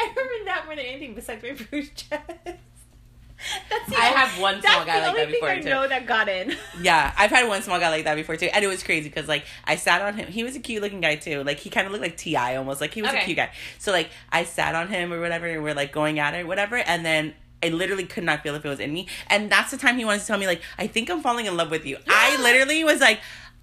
remember 0.00 0.44
that 0.44 0.62
more 0.66 0.76
than 0.76 0.84
anything 0.84 1.14
besides 1.14 1.42
my 1.42 1.52
bruised 1.52 2.08
chest. 2.08 2.22
That's 3.70 3.88
the 3.90 3.96
I 3.96 4.08
only- 4.08 4.18
have 4.20 4.40
one 4.40 4.62
small 4.62 4.84
guy 4.84 5.06
like 5.06 5.16
that 5.16 5.28
before, 5.28 5.48
thing 5.48 5.58
I 5.58 5.62
too. 5.62 5.68
know 5.68 5.88
that 5.88 6.06
got 6.06 6.28
in. 6.28 6.56
Yeah, 6.80 7.12
I've 7.16 7.30
had 7.30 7.48
one 7.48 7.62
small 7.62 7.78
guy 7.78 7.90
like 7.90 8.04
that 8.04 8.14
before 8.14 8.36
too, 8.36 8.48
and 8.52 8.64
it 8.64 8.68
was 8.68 8.82
crazy 8.82 9.08
because 9.08 9.28
like 9.28 9.44
I 9.64 9.76
sat 9.76 10.02
on 10.02 10.14
him. 10.14 10.28
He 10.28 10.44
was 10.44 10.56
a 10.56 10.60
cute 10.60 10.82
looking 10.82 11.00
guy 11.00 11.16
too. 11.16 11.42
Like 11.44 11.58
he 11.58 11.70
kind 11.70 11.86
of 11.86 11.92
looked 11.92 12.02
like 12.02 12.16
Ti 12.16 12.36
almost. 12.36 12.80
Like 12.80 12.92
he 12.94 13.02
was 13.02 13.12
a 13.12 13.18
cute 13.18 13.36
guy. 13.36 13.50
So 13.78 13.92
like 13.92 14.10
I 14.30 14.44
sat 14.44 14.74
on 14.74 14.88
him 14.88 15.12
or 15.12 15.20
whatever, 15.20 15.46
and 15.46 15.62
we're 15.62 15.74
like 15.74 15.92
going 15.92 16.18
at 16.18 16.34
it, 16.34 16.40
or 16.42 16.46
whatever, 16.46 16.76
and 16.76 17.04
then. 17.04 17.34
I 17.62 17.70
literally 17.70 18.04
could 18.04 18.24
not 18.24 18.42
feel 18.42 18.54
if 18.56 18.64
it 18.66 18.68
was 18.68 18.78
in 18.78 18.92
me. 18.92 19.06
And 19.28 19.50
that's 19.50 19.70
the 19.70 19.78
time 19.78 19.96
he 19.96 20.04
wanted 20.04 20.20
to 20.20 20.26
tell 20.26 20.36
me, 20.36 20.46
like, 20.46 20.60
I 20.76 20.86
think 20.86 21.08
I'm 21.08 21.22
falling 21.22 21.46
in 21.46 21.56
love 21.56 21.70
with 21.70 21.86
you. 21.86 21.96
I 22.06 22.36
literally 22.42 22.84
was 22.84 23.00
like, 23.00 23.20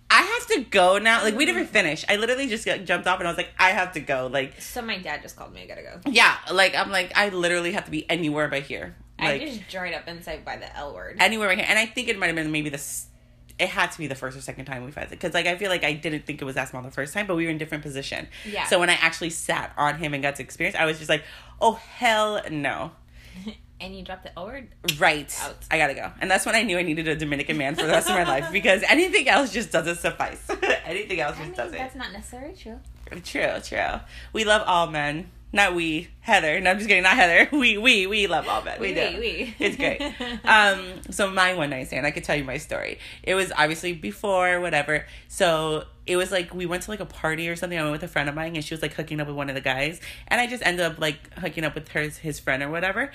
I 0.10 0.24
have 0.24 0.48
to 0.48 0.64
go 0.72 0.98
now. 0.98 1.22
Like, 1.22 1.36
we 1.36 1.46
never 1.46 1.64
mm. 1.64 1.68
finished. 1.68 2.06
I 2.10 2.16
literally 2.16 2.48
just 2.48 2.66
got, 2.66 2.84
jumped 2.84 3.06
off 3.06 3.20
and 3.20 3.28
I 3.28 3.32
was 3.32 3.38
like, 3.38 3.52
I 3.60 3.70
have 3.70 3.92
to 3.92 4.00
go. 4.00 4.26
Like, 4.26 4.60
So 4.60 4.82
my 4.82 4.98
dad 4.98 5.22
just 5.22 5.36
called 5.36 5.54
me. 5.54 5.62
I 5.62 5.68
gotta 5.68 5.84
go. 5.84 6.00
yeah, 6.10 6.36
like, 6.52 6.74
I'm 6.74 6.90
like, 6.90 7.16
I 7.16 7.30
literally 7.30 7.74
have 7.74 7.86
to 7.86 7.92
be 7.92 8.10
anywhere 8.10 8.48
by 8.48 8.62
here. 8.62 8.96
I 9.28 9.40
just 9.40 9.68
dried 9.70 9.94
up 9.94 10.08
inside 10.08 10.44
by 10.46 10.58
the 10.58 10.76
L 10.78 10.94
word. 10.94 11.18
anywhere 11.20 11.50
I 11.50 11.56
can. 11.56 11.66
And 11.66 11.78
I 11.80 11.86
think 11.86 12.08
it 12.10 12.18
might 12.20 12.28
have 12.28 12.36
been 12.36 12.52
maybe 12.52 12.70
the. 12.70 12.76
s- 12.78 13.08
It 13.60 13.70
had 13.70 13.92
to 13.92 13.98
be 13.98 14.08
the 14.08 14.16
first 14.16 14.36
or 14.38 14.42
second 14.42 14.66
time 14.66 14.84
we've 14.84 14.96
had 14.96 15.06
it 15.06 15.10
because, 15.12 15.34
like, 15.34 15.46
I 15.46 15.56
feel 15.58 15.70
like 15.70 15.84
I 15.84 15.94
didn't 15.94 16.26
think 16.26 16.42
it 16.42 16.46
was 16.46 16.56
that 16.56 16.70
small 16.70 16.82
the 16.82 16.90
first 16.92 17.14
time, 17.14 17.28
but 17.28 17.36
we 17.36 17.46
were 17.46 17.52
in 17.52 17.58
different 17.60 17.84
position. 17.84 18.28
Yeah. 18.46 18.66
So 18.66 18.80
when 18.80 18.90
I 18.90 18.94
actually 18.94 19.30
sat 19.30 19.72
on 19.78 19.96
him 20.00 20.14
and 20.14 20.24
got 20.24 20.36
to 20.38 20.44
experience, 20.44 20.76
I 20.76 20.86
was 20.86 20.98
just 20.98 21.10
like, 21.10 21.24
"Oh 21.60 21.74
hell 21.74 22.42
no!" 22.50 22.92
and 23.80 23.96
you 23.96 24.04
dropped 24.04 24.24
the 24.24 24.38
L 24.38 24.46
word. 24.46 24.68
Right. 24.98 25.32
Out. 25.42 25.58
I 25.70 25.78
gotta 25.78 25.94
go. 25.94 26.12
And 26.20 26.30
that's 26.30 26.46
when 26.46 26.56
I 26.56 26.64
knew 26.64 26.78
I 26.78 26.82
needed 26.84 27.08
a 27.08 27.16
Dominican 27.16 27.58
man 27.58 27.76
for 27.76 27.84
the 27.84 27.90
rest 27.92 28.10
of 28.10 28.16
my 28.16 28.24
life 28.24 28.52
because 28.52 28.84
anything 28.90 29.28
else 29.30 29.52
just 29.54 29.72
doesn't 29.72 29.98
suffice. 29.98 30.42
anything 30.86 31.20
else 31.20 31.36
I 31.36 31.40
just 31.40 31.48
mean, 31.50 31.58
doesn't. 31.58 31.78
that's 31.78 31.96
not 31.96 32.12
necessarily 32.12 32.56
true. 32.56 32.80
True, 33.24 33.60
true. 33.64 34.00
We 34.34 34.44
love 34.46 34.64
all 34.66 34.88
men. 34.88 35.30
Not 35.54 35.76
we, 35.76 36.08
Heather. 36.22 36.62
No, 36.62 36.72
I'm 36.72 36.78
just 36.78 36.88
kidding. 36.88 37.04
Not 37.04 37.16
Heather. 37.16 37.50
We, 37.58 37.78
we, 37.78 38.08
we 38.08 38.28
love 38.28 38.48
all 38.48 38.62
men. 38.62 38.80
We, 38.80 38.90
We, 38.90 38.94
do. 38.94 39.02
we, 39.14 39.20
we. 39.20 39.56
It's 39.60 39.76
great. 39.76 40.02
Um, 40.46 41.02
so 41.10 41.30
my 41.30 41.54
one 41.54 41.70
night 41.72 41.88
stand, 41.88 42.06
I 42.06 42.12
could 42.12 42.24
tell 42.24 42.36
you 42.36 42.44
my 42.44 42.58
story. 42.58 43.00
It 43.24 43.36
was 43.36 43.52
obviously 43.52 43.94
before 43.94 44.60
whatever. 44.62 45.06
So 45.28 45.86
it 46.06 46.16
was 46.16 46.32
like 46.32 46.54
we 46.54 46.66
went 46.66 46.84
to 46.84 46.92
like 46.92 47.00
a 47.00 47.06
party 47.06 47.50
or 47.50 47.56
something. 47.56 47.78
I 47.78 47.82
went 47.82 47.94
with 47.94 48.04
a 48.04 48.08
friend 48.08 48.30
of 48.30 48.36
mine, 48.36 48.56
and 48.56 48.64
she 48.64 48.74
was 48.74 48.82
like 48.82 48.94
hooking 48.94 49.20
up 49.20 49.28
with 49.28 49.36
one 49.36 49.50
of 49.50 49.56
the 49.56 49.62
guys, 49.62 50.00
and 50.28 50.40
I 50.40 50.48
just 50.48 50.66
ended 50.66 50.86
up 50.86 51.00
like 51.00 51.34
hooking 51.36 51.64
up 51.64 51.76
with 51.76 51.90
her 51.90 52.02
his 52.10 52.40
friend 52.40 52.64
or 52.64 52.70
whatever. 52.70 53.12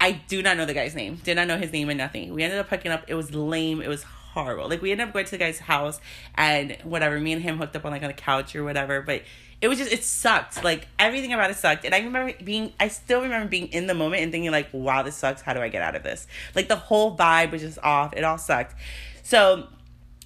I 0.00 0.12
do 0.12 0.42
not 0.42 0.56
know 0.56 0.66
the 0.66 0.74
guy's 0.74 0.94
name. 0.94 1.16
Did 1.22 1.36
not 1.36 1.46
know 1.46 1.56
his 1.56 1.72
name 1.72 1.88
and 1.88 1.98
nothing. 1.98 2.34
We 2.34 2.42
ended 2.42 2.58
up 2.58 2.68
hooking 2.68 2.90
up. 2.90 3.04
It 3.06 3.14
was 3.14 3.34
lame. 3.34 3.80
It 3.80 3.88
was 3.88 4.02
horrible. 4.02 4.68
Like 4.68 4.82
we 4.82 4.90
ended 4.90 5.06
up 5.08 5.12
going 5.14 5.24
to 5.24 5.30
the 5.30 5.38
guy's 5.38 5.58
house 5.60 6.00
and 6.34 6.76
whatever. 6.82 7.18
Me 7.20 7.32
and 7.32 7.40
him 7.42 7.58
hooked 7.58 7.76
up 7.76 7.84
on 7.84 7.92
like 7.92 8.02
on 8.02 8.10
a 8.10 8.14
couch 8.14 8.56
or 8.56 8.64
whatever. 8.64 9.00
But 9.00 9.22
it 9.60 9.68
was 9.68 9.78
just 9.78 9.92
it 9.92 10.04
sucked. 10.04 10.62
Like 10.62 10.88
everything 10.98 11.32
about 11.32 11.50
it 11.50 11.56
sucked. 11.56 11.84
And 11.84 11.94
I 11.94 11.98
remember 11.98 12.34
being. 12.42 12.72
I 12.78 12.88
still 12.88 13.22
remember 13.22 13.48
being 13.48 13.68
in 13.68 13.86
the 13.86 13.94
moment 13.94 14.22
and 14.22 14.32
thinking 14.32 14.50
like, 14.50 14.68
wow, 14.72 15.02
this 15.02 15.16
sucks. 15.16 15.42
How 15.42 15.52
do 15.54 15.60
I 15.60 15.68
get 15.68 15.82
out 15.82 15.96
of 15.96 16.02
this? 16.02 16.26
Like 16.54 16.68
the 16.68 16.76
whole 16.76 17.16
vibe 17.16 17.52
was 17.52 17.62
just 17.62 17.78
off. 17.78 18.12
It 18.14 18.24
all 18.24 18.38
sucked. 18.38 18.74
So 19.22 19.68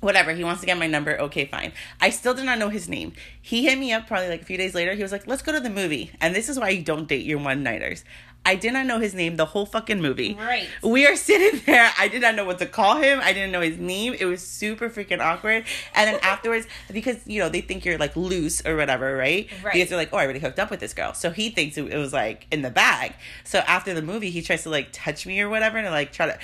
whatever 0.01 0.33
he 0.33 0.45
wants 0.45 0.61
to 0.61 0.67
get 0.67 0.79
my 0.79 0.87
number 0.87 1.19
okay 1.21 1.45
fine 1.45 1.73
i 2.01 2.09
still 2.09 2.35
did 2.35 2.45
not 2.45 2.59
know 2.59 2.69
his 2.69 2.89
name 2.89 3.13
he 3.43 3.65
hit 3.65 3.79
me 3.79 3.93
up 3.93 4.07
probably 4.07 4.29
like 4.29 4.43
a 4.43 4.45
few 4.45 4.57
days 4.57 4.75
later 4.75 4.95
he 4.95 5.03
was 5.03 5.11
like 5.11 5.27
let's 5.27 5.43
go 5.43 5.53
to 5.53 5.61
the 5.61 5.71
movie 5.71 6.11
and 6.21 6.35
this 6.35 6.49
is 6.49 6.59
why 6.59 6.69
you 6.69 6.83
don't 6.83 7.09
date 7.09 7.27
your 7.27 7.39
one 7.39 7.63
nighters 7.63 8.05
i 8.49 8.55
did 8.55 8.73
not 8.73 8.87
know 8.87 8.99
his 8.99 9.15
name 9.15 9.37
the 9.37 9.45
whole 9.53 9.67
fucking 9.67 10.01
movie. 10.01 10.33
Right. 10.35 10.67
we 10.83 11.07
are 11.07 11.17
sitting 11.17 11.61
there. 11.67 11.91
I 11.99 12.09
did 12.09 12.23
not 12.23 12.35
know 12.35 12.45
what 12.45 12.59
to 12.59 12.67
call 12.67 12.97
him. 12.97 13.21
I 13.23 13.33
didn't 13.33 13.53
know 13.53 13.61
his 13.61 13.79
name. 13.79 14.15
It 14.19 14.25
was 14.25 14.41
super 14.61 14.89
freaking 14.89 15.21
awkward. 15.21 15.65
And 15.95 16.05
then 16.09 16.19
afterwards 16.35 16.67
because 16.99 17.19
you 17.27 17.39
know 17.41 17.49
they 17.49 17.61
think 17.61 17.85
you're 17.85 17.99
like 17.99 18.17
loose 18.17 18.65
or 18.67 18.75
whatever 18.77 19.17
right? 19.17 19.49
Right. 19.63 19.75
because 19.75 19.89
they're 19.91 19.99
like 20.05 20.13
oh 20.13 20.17
i 20.17 20.25
already 20.25 20.39
hooked 20.41 20.59
up 20.59 20.71
with 20.71 20.81
this 20.81 20.95
girl. 20.95 21.13
So 21.15 21.31
he 21.31 21.51
thinks 21.51 21.77
it, 21.77 21.85
it 21.93 21.99
was 21.99 22.13
like 22.13 22.47
in 22.51 22.63
the 22.63 22.71
bag. 22.71 23.15
So 23.45 23.59
after 23.61 23.93
the 23.95 24.03
movie 24.03 24.31
he 24.31 24.41
tries 24.43 24.63
to 24.65 24.71
like 24.71 24.89
touch 24.93 25.27
me 25.27 25.41
or 25.41 25.49
whatever 25.49 25.77
and 25.79 25.87
like 25.91 26.13
try 26.13 26.27
to 26.27 26.39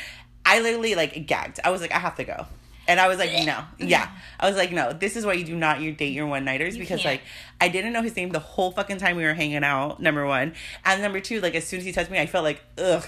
i 0.44 0.60
literally 0.60 0.94
like 0.94 1.26
gagged. 1.26 1.58
I 1.64 1.70
was 1.70 1.80
like 1.80 1.92
i 1.92 1.98
have 1.98 2.16
to 2.16 2.24
go 2.24 2.46
and 2.88 3.00
I 3.00 3.08
was 3.08 3.18
like, 3.18 3.32
no, 3.44 3.64
yeah. 3.78 4.10
I 4.40 4.48
was 4.48 4.56
like, 4.56 4.72
no, 4.72 4.92
this 4.92 5.16
is 5.16 5.24
why 5.24 5.34
you 5.34 5.44
do 5.44 5.56
not 5.56 5.80
you 5.80 5.92
date 5.92 6.12
your 6.12 6.26
one 6.26 6.44
nighters 6.44 6.76
because 6.76 7.00
can't. 7.02 7.14
like 7.14 7.22
I 7.60 7.68
didn't 7.68 7.92
know 7.92 8.02
his 8.02 8.14
name 8.16 8.30
the 8.30 8.38
whole 8.40 8.72
fucking 8.72 8.98
time 8.98 9.16
we 9.16 9.24
were 9.24 9.34
hanging 9.34 9.64
out. 9.64 10.00
Number 10.00 10.26
one, 10.26 10.54
and 10.84 11.02
number 11.02 11.20
two, 11.20 11.40
like 11.40 11.54
as 11.54 11.66
soon 11.66 11.78
as 11.80 11.84
he 11.86 11.92
touched 11.92 12.10
me, 12.10 12.18
I 12.18 12.26
felt 12.26 12.44
like 12.44 12.62
ugh, 12.78 13.04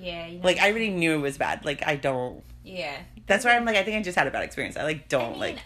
Yeah. 0.00 0.26
You 0.26 0.38
know, 0.38 0.44
like 0.44 0.58
I 0.58 0.70
already 0.70 0.90
knew 0.90 1.14
it 1.14 1.20
was 1.20 1.38
bad. 1.38 1.64
Like 1.64 1.86
I 1.86 1.96
don't. 1.96 2.42
yeah. 2.64 2.96
That's 3.26 3.44
why 3.44 3.54
I'm 3.56 3.64
like 3.64 3.76
I 3.76 3.84
think 3.84 3.96
I 3.96 4.02
just 4.02 4.18
had 4.18 4.26
a 4.26 4.30
bad 4.30 4.42
experience. 4.44 4.76
I 4.76 4.82
like 4.84 5.08
don't 5.08 5.22
I 5.24 5.30
mean, 5.30 5.40
like. 5.40 5.58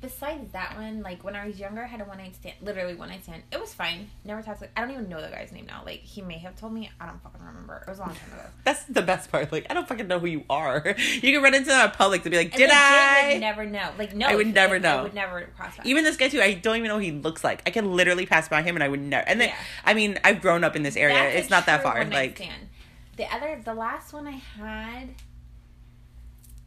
Besides 0.00 0.52
that 0.52 0.76
one, 0.76 1.02
like 1.02 1.22
when 1.22 1.36
I 1.36 1.46
was 1.46 1.60
younger, 1.60 1.82
I 1.82 1.86
had 1.86 2.00
a 2.00 2.04
one 2.04 2.16
night 2.16 2.34
stand. 2.34 2.54
Literally 2.62 2.94
one 2.94 3.10
night 3.10 3.22
stand. 3.22 3.42
It 3.52 3.60
was 3.60 3.74
fine. 3.74 4.08
Never 4.24 4.40
talked. 4.40 4.62
Like 4.62 4.70
I 4.74 4.80
don't 4.80 4.92
even 4.92 5.10
know 5.10 5.20
the 5.20 5.28
guy's 5.28 5.52
name 5.52 5.66
now. 5.66 5.82
Like 5.84 6.00
he 6.00 6.22
may 6.22 6.38
have 6.38 6.56
told 6.56 6.72
me. 6.72 6.90
I 6.98 7.04
don't 7.04 7.22
fucking 7.22 7.40
remember. 7.44 7.84
It 7.86 7.90
was 7.90 7.98
a 7.98 8.02
long 8.02 8.14
time 8.14 8.32
ago. 8.32 8.48
That's 8.64 8.84
the 8.84 9.02
best 9.02 9.30
part. 9.30 9.52
Like 9.52 9.66
I 9.68 9.74
don't 9.74 9.86
fucking 9.86 10.06
know 10.08 10.18
who 10.18 10.26
you 10.26 10.44
are. 10.48 10.96
You 11.20 11.32
can 11.34 11.42
run 11.42 11.54
into 11.54 11.68
them 11.68 11.84
in 11.84 11.90
public 11.90 12.22
to 12.22 12.30
be 12.30 12.38
like, 12.38 12.46
And 12.46 12.54
did 12.54 12.68
legit, 12.70 12.76
I? 12.76 13.30
Would 13.32 13.40
never 13.40 13.66
know. 13.66 13.90
Like 13.98 14.14
no, 14.14 14.26
I 14.26 14.36
would 14.36 14.54
never 14.54 14.74
like, 14.76 14.82
know. 14.82 14.98
I 15.00 15.02
would 15.02 15.14
never 15.14 15.42
cross 15.56 15.76
my. 15.76 15.84
even 15.84 16.02
this 16.04 16.16
guy 16.16 16.28
too, 16.28 16.40
I 16.40 16.54
don't 16.54 16.76
even 16.76 16.88
know 16.88 16.94
what 16.94 17.04
he 17.04 17.12
looks 17.12 17.44
like. 17.44 17.62
I 17.66 17.70
can 17.70 17.92
literally 17.94 18.24
pass 18.24 18.48
by 18.48 18.62
him 18.62 18.76
and 18.76 18.82
I 18.82 18.88
would 18.88 19.00
never. 19.00 19.28
And 19.28 19.38
then, 19.38 19.48
Yeah. 19.50 19.56
I 19.84 19.92
mean, 19.92 20.18
I've 20.24 20.40
grown 20.40 20.64
up 20.64 20.76
in 20.76 20.82
this 20.82 20.96
area. 20.96 21.14
That's 21.14 21.36
it's 21.36 21.50
not 21.50 21.66
that 21.66 21.82
far. 21.82 22.02
Like, 22.06 22.36
stand. 22.36 22.68
the 23.16 23.32
other, 23.34 23.60
the 23.62 23.74
last 23.74 24.14
one 24.14 24.26
I 24.26 24.30
had, 24.30 25.10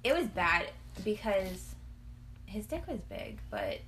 it 0.04 0.14
was 0.16 0.28
bad 0.28 0.68
because 1.04 1.73
his 2.54 2.66
dick 2.68 2.84
was 2.88 3.00
big, 3.10 3.40
but 3.50 3.80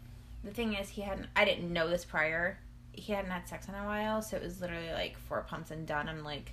the 0.43 0.51
thing 0.51 0.74
is, 0.74 0.89
he 0.89 1.01
hadn't. 1.01 1.28
I 1.36 1.45
didn't 1.45 1.72
know 1.72 1.88
this 1.89 2.03
prior. 2.03 2.57
He 2.91 3.13
hadn't 3.13 3.32
had 3.32 3.47
sex 3.47 3.68
in 3.68 3.76
a 3.76 3.84
while, 3.86 4.22
so 4.22 4.38
it 4.38 4.43
was 4.43 4.59
literally 4.61 4.91
like 4.91 5.18
four 5.18 5.41
pumps 5.41 5.72
and 5.72 5.86
done. 5.86 6.09
I'm 6.09 6.24
like, 6.24 6.51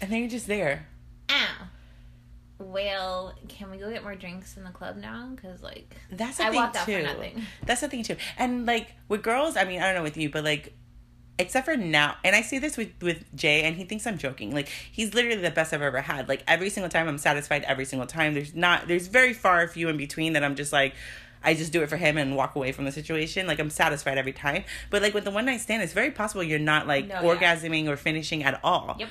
and 0.00 0.10
then 0.10 0.20
you're 0.20 0.28
just 0.30 0.46
there. 0.46 0.86
ow. 1.30 1.66
Well, 2.58 3.34
can 3.48 3.70
we 3.70 3.76
go 3.76 3.90
get 3.90 4.04
more 4.04 4.14
drinks 4.14 4.56
in 4.56 4.62
the 4.64 4.70
club 4.70 4.96
now? 4.96 5.30
Because 5.34 5.62
like, 5.62 5.96
That's 6.10 6.36
the 6.38 6.44
I 6.44 6.50
thing 6.50 6.56
walked 6.56 6.76
out 6.76 6.86
too. 6.86 6.96
for 6.98 7.02
nothing. 7.02 7.42
That's 7.66 7.80
the 7.80 7.88
thing 7.88 8.04
too. 8.04 8.16
And 8.38 8.66
like 8.66 8.94
with 9.08 9.22
girls, 9.22 9.56
I 9.56 9.64
mean, 9.64 9.80
I 9.82 9.86
don't 9.86 9.96
know 9.96 10.02
with 10.02 10.16
you, 10.16 10.30
but 10.30 10.44
like 10.44 10.72
except 11.38 11.64
for 11.64 11.76
now 11.76 12.14
and 12.22 12.36
I 12.36 12.42
see 12.42 12.58
this 12.58 12.76
with 12.76 12.90
with 13.00 13.24
Jay 13.34 13.62
and 13.62 13.74
he 13.74 13.82
thinks 13.84 14.06
I'm 14.06 14.16
joking. 14.18 14.54
Like 14.54 14.68
he's 14.68 15.12
literally 15.12 15.40
the 15.40 15.50
best 15.50 15.72
I've 15.72 15.82
ever 15.82 16.02
had. 16.02 16.28
Like 16.28 16.44
every 16.46 16.70
single 16.70 16.90
time 16.90 17.08
I'm 17.08 17.18
satisfied 17.18 17.64
every 17.64 17.84
single 17.84 18.06
time. 18.06 18.34
There's 18.34 18.54
not 18.54 18.86
there's 18.86 19.08
very 19.08 19.32
far 19.32 19.66
few 19.66 19.88
in 19.88 19.96
between 19.96 20.34
that 20.34 20.44
I'm 20.44 20.54
just 20.54 20.72
like 20.72 20.94
I 21.44 21.54
just 21.54 21.72
do 21.72 21.82
it 21.82 21.88
for 21.88 21.96
him 21.96 22.16
and 22.16 22.36
walk 22.36 22.54
away 22.56 22.72
from 22.72 22.84
the 22.84 22.92
situation. 22.92 23.46
Like 23.46 23.58
I'm 23.58 23.70
satisfied 23.70 24.18
every 24.18 24.32
time. 24.32 24.64
But 24.90 25.02
like 25.02 25.14
with 25.14 25.24
the 25.24 25.30
one 25.30 25.44
night 25.46 25.60
stand, 25.60 25.82
it's 25.82 25.92
very 25.92 26.10
possible 26.10 26.42
you're 26.42 26.58
not 26.58 26.86
like 26.86 27.08
No, 27.08 27.14
yeah. 27.22 27.22
orgasming 27.36 27.88
or 27.88 27.96
finishing 27.96 28.42
at 28.44 28.60
all. 28.62 28.96
Yep. 28.98 29.08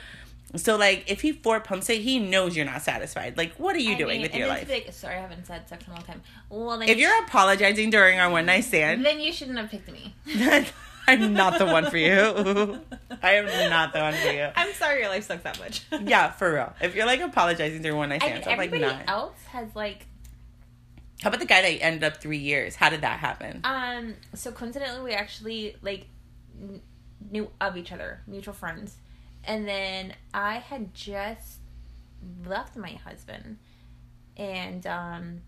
So 0.57 0.75
like 0.75 1.09
if 1.09 1.21
he 1.21 1.32
four 1.32 1.59
pumps 1.61 1.89
it, 1.89 2.01
he 2.01 2.19
knows 2.19 2.55
you're 2.57 2.65
not 2.65 2.82
satisfied. 2.82 3.38
Like 3.38 3.53
what 3.55 3.75
are 3.75 3.79
you 3.79 3.93
I 3.95 3.97
doing 3.97 4.13
mean, 4.13 4.21
with 4.23 4.36
your 4.36 4.47
life? 4.47 4.69
Like, 4.69 4.91
Sorry, 4.91 5.15
I 5.15 5.21
haven't 5.21 5.45
said 5.45 5.67
sex 5.69 5.86
in 5.86 5.91
a 5.91 5.95
long 5.95 6.03
time. 6.03 6.21
Well, 6.49 6.77
then 6.77 6.89
If 6.89 6.97
you 6.97 7.07
you're 7.07 7.23
apologizing 7.23 7.89
during 7.89 8.19
our 8.19 8.29
one 8.29 8.45
night 8.45 8.65
stand, 8.65 9.05
then 9.05 9.19
you 9.19 9.32
shouldn't 9.32 9.57
have 9.57 9.69
picked 9.69 9.89
me. 9.91 10.13
I'm 11.07 11.34
not 11.34 11.57
the 11.57 11.65
one 11.65 11.89
for 11.89 11.97
you. 11.97 12.11
I 13.23 13.34
am 13.34 13.69
not 13.69 13.91
the 13.91 13.99
one 13.99 14.13
for 14.13 14.32
you. 14.32 14.49
I'm 14.55 14.71
sorry 14.73 14.99
your 15.01 15.09
life 15.09 15.25
sucks 15.25 15.43
that 15.43 15.59
much. 15.59 15.84
Yeah, 16.05 16.32
for 16.32 16.53
real. 16.53 16.73
If 16.79 16.95
you're 16.95 17.05
like 17.07 17.21
apologizing 17.21 17.82
during 17.82 17.97
one 17.97 18.09
night 18.09 18.21
I 18.23 18.27
mean, 18.27 18.36
I'm 18.45 18.57
like 18.57 18.71
everybody 18.73 19.03
else 19.07 19.38
has 19.51 19.67
like 19.75 20.05
How 21.22 21.30
about 21.30 21.39
the 21.39 21.45
guy 21.45 21.61
that 21.61 21.84
ended 21.84 22.03
up 22.03 22.17
three 22.17 22.38
years? 22.39 22.76
How 22.76 22.89
did 22.89 23.01
that 23.01 23.19
happen? 23.19 23.61
um. 23.63 24.15
So 24.34 24.51
coincidentally, 24.51 25.03
we 25.03 25.13
actually 25.13 25.76
like 25.82 26.07
kn- 26.59 26.82
knew 27.30 27.49
of 27.59 27.78
each 27.78 27.91
other, 27.91 28.22
mutual 28.28 28.53
friends, 28.53 28.97
and 29.43 29.67
then 29.67 30.13
I 30.34 30.55
had 30.55 30.93
just 30.93 31.59
left 32.45 32.76
my 32.76 32.91
husband, 32.93 33.57
and 34.38 34.86
um, 34.88 35.41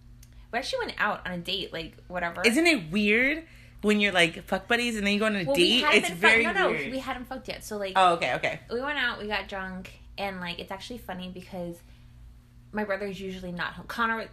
we 0.52 0.60
actually 0.60 0.86
went 0.86 0.94
out 1.00 1.26
on 1.26 1.34
a 1.34 1.38
date, 1.40 1.74
like 1.74 1.96
whatever. 2.08 2.42
Isn't 2.46 2.68
it 2.68 2.92
weird 2.92 3.44
when 3.82 4.00
you're 4.00 4.12
like 4.14 4.44
fuck 4.46 4.68
buddies 4.68 4.96
and 4.96 5.06
then 5.06 5.14
you 5.14 5.20
go 5.20 5.26
on 5.26 5.36
a 5.36 5.44
Well, 5.44 5.56
date? 5.56 5.84
hadn't 5.84 6.16
very 6.18 6.44
fucked- 6.46 6.58
no, 6.60 6.70
weird. 6.70 6.86
no, 6.86 6.92
we 6.92 7.00
hadn't 7.00 7.26
fucked 7.26 7.48
yet. 7.48 7.64
So 7.66 7.78
like, 7.78 7.94
oh, 7.96 8.14
okay, 8.14 8.36
okay. 8.36 8.60
we 8.72 8.80
went 8.82 8.98
out, 8.98 9.20
we 9.20 9.28
got 9.28 9.48
drunk, 9.50 9.92
and 10.18 10.40
like 10.40 10.60
it's 10.60 10.72
actually 10.72 11.00
funny 11.00 11.30
because 11.34 11.76
my 12.72 12.84
brother's 12.84 13.20
usually 13.20 13.52
not 13.52 13.74
home. 13.74 13.86
Connor, 13.88 14.28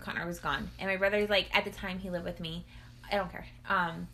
Connor 0.00 0.26
was 0.26 0.38
gone, 0.38 0.70
and 0.78 0.88
my 0.88 0.96
brother's 0.96 1.28
like 1.28 1.48
at 1.56 1.64
the 1.64 1.70
time 1.70 1.98
he 1.98 2.10
lived 2.10 2.24
with 2.24 2.40
me. 2.40 2.64
I 3.10 3.16
don't 3.16 3.30
care. 3.30 3.46
Um, 3.68 4.08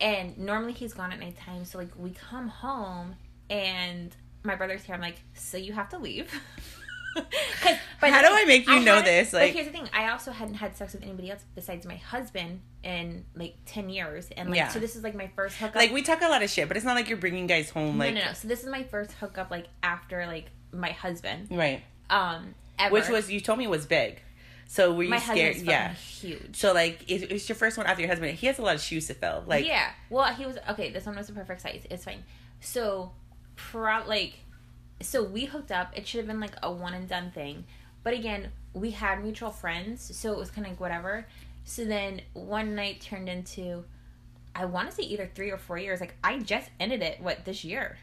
and 0.00 0.36
normally 0.38 0.72
he's 0.72 0.92
gone 0.94 1.12
at 1.12 1.20
nighttime, 1.20 1.64
so 1.64 1.78
like 1.78 1.90
we 1.96 2.10
come 2.10 2.48
home 2.48 3.14
and 3.48 4.14
my 4.42 4.54
brother's 4.54 4.82
here. 4.84 4.94
I'm 4.94 5.00
like, 5.00 5.16
so 5.34 5.56
you 5.58 5.72
have 5.72 5.88
to 5.90 5.98
leave. 5.98 6.32
But 8.00 8.10
How 8.12 8.22
do 8.22 8.28
I 8.30 8.44
make 8.46 8.66
you 8.66 8.80
know 8.80 8.94
hadn't- 8.94 9.04
this? 9.04 9.32
Like- 9.32 9.52
here's 9.52 9.66
the 9.66 9.72
thing: 9.72 9.88
I 9.92 10.10
also 10.10 10.30
hadn't 10.30 10.54
had 10.54 10.76
sex 10.76 10.92
with 10.94 11.02
anybody 11.02 11.30
else 11.30 11.44
besides 11.54 11.84
my 11.84 11.96
husband 11.96 12.60
in 12.82 13.24
like 13.34 13.56
ten 13.66 13.90
years, 13.90 14.28
and 14.36 14.48
like 14.48 14.56
Yeah. 14.56 14.68
so 14.68 14.78
this 14.78 14.94
is 14.96 15.02
like 15.02 15.14
my 15.14 15.28
first 15.36 15.56
hookup. 15.56 15.74
Like 15.74 15.90
we 15.92 16.02
talk 16.02 16.22
a 16.22 16.28
lot 16.28 16.42
of 16.42 16.48
shit, 16.48 16.68
but 16.68 16.76
it's 16.76 16.86
not 16.86 16.94
like 16.94 17.08
you're 17.08 17.18
bringing 17.18 17.46
guys 17.46 17.68
home. 17.68 17.98
Like 17.98 18.14
no, 18.14 18.20
no, 18.20 18.26
no. 18.28 18.32
So 18.32 18.46
this 18.48 18.62
is 18.62 18.68
my 18.70 18.84
first 18.84 19.12
hookup 19.12 19.50
like 19.50 19.66
after 19.82 20.24
like 20.26 20.46
my 20.72 20.92
husband. 20.92 21.48
right, 21.50 21.82
Um, 22.08 22.54
ever. 22.78 22.92
which 22.94 23.08
was 23.08 23.30
you 23.30 23.40
told 23.40 23.58
me 23.58 23.66
was 23.66 23.84
big. 23.86 24.22
So 24.70 24.92
were 24.92 25.02
you 25.02 25.10
my 25.10 25.18
scared? 25.18 25.56
Yeah. 25.56 25.94
huge. 25.94 26.54
So 26.54 26.72
like, 26.72 27.02
it, 27.10 27.32
it's 27.32 27.48
your 27.48 27.56
first 27.56 27.76
one 27.76 27.88
after 27.88 28.02
your 28.02 28.08
husband. 28.08 28.34
He 28.34 28.46
has 28.46 28.56
a 28.60 28.62
lot 28.62 28.76
of 28.76 28.80
shoes 28.80 29.08
to 29.08 29.14
fill. 29.14 29.42
Like, 29.44 29.66
yeah. 29.66 29.90
Well, 30.10 30.32
he 30.32 30.46
was 30.46 30.58
okay. 30.68 30.92
This 30.92 31.06
one 31.06 31.16
was 31.16 31.26
the 31.26 31.32
perfect 31.32 31.62
size. 31.62 31.84
It's 31.90 32.04
fine. 32.04 32.22
So, 32.60 33.10
pro 33.56 34.06
like, 34.06 34.34
so 35.02 35.24
we 35.24 35.46
hooked 35.46 35.72
up. 35.72 35.90
It 35.98 36.06
should 36.06 36.18
have 36.18 36.28
been 36.28 36.38
like 36.38 36.54
a 36.62 36.70
one 36.70 36.94
and 36.94 37.08
done 37.08 37.32
thing, 37.32 37.64
but 38.04 38.14
again, 38.14 38.52
we 38.72 38.92
had 38.92 39.24
mutual 39.24 39.50
friends, 39.50 40.16
so 40.16 40.32
it 40.32 40.38
was 40.38 40.52
kind 40.52 40.64
of 40.64 40.74
like 40.74 40.80
whatever. 40.80 41.26
So 41.64 41.84
then 41.84 42.20
one 42.34 42.76
night 42.76 43.00
turned 43.00 43.28
into, 43.28 43.82
I 44.54 44.66
want 44.66 44.88
to 44.88 44.94
say 44.94 45.02
either 45.02 45.28
three 45.34 45.50
or 45.50 45.58
four 45.58 45.78
years. 45.78 45.98
Like 45.98 46.14
I 46.22 46.38
just 46.38 46.70
ended 46.78 47.02
it. 47.02 47.20
What 47.20 47.44
this 47.44 47.64
year? 47.64 47.98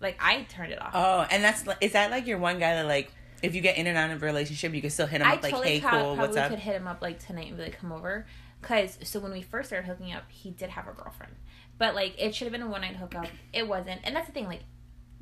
Like 0.00 0.18
I 0.20 0.42
turned 0.42 0.72
it 0.72 0.80
off. 0.80 0.92
Oh, 0.94 1.26
and 1.32 1.42
that's 1.42 1.64
is 1.80 1.94
that 1.94 2.12
like 2.12 2.28
your 2.28 2.38
one 2.38 2.60
guy 2.60 2.76
that 2.76 2.86
like 2.86 3.10
if 3.42 3.54
you 3.54 3.60
get 3.60 3.76
in 3.76 3.86
and 3.86 3.98
out 3.98 4.10
of 4.10 4.22
a 4.22 4.26
relationship, 4.26 4.72
you 4.74 4.80
can 4.80 4.90
still 4.90 5.06
hit 5.06 5.20
him 5.20 5.26
I 5.26 5.34
up 5.34 5.42
like, 5.42 5.52
totally 5.52 5.74
hey, 5.74 5.80
prob- 5.80 6.00
cool, 6.02 6.16
what's 6.16 6.36
up? 6.36 6.46
I 6.46 6.48
could 6.50 6.58
hit 6.60 6.76
him 6.76 6.86
up 6.86 7.02
like 7.02 7.18
tonight 7.24 7.48
and 7.48 7.56
be 7.56 7.64
like, 7.64 7.78
come 7.78 7.92
over. 7.92 8.26
Cause 8.62 8.96
so 9.02 9.18
when 9.18 9.32
we 9.32 9.42
first 9.42 9.68
started 9.70 9.86
hooking 9.88 10.12
up, 10.12 10.22
he 10.28 10.50
did 10.50 10.70
have 10.70 10.86
a 10.86 10.92
girlfriend, 10.92 11.34
but 11.78 11.96
like 11.96 12.14
it 12.16 12.32
should 12.34 12.44
have 12.46 12.52
been 12.52 12.62
a 12.62 12.68
one 12.68 12.82
night 12.82 12.94
hookup. 12.94 13.26
It 13.52 13.66
wasn't, 13.66 14.00
and 14.04 14.14
that's 14.14 14.26
the 14.28 14.32
thing. 14.32 14.46
Like, 14.46 14.62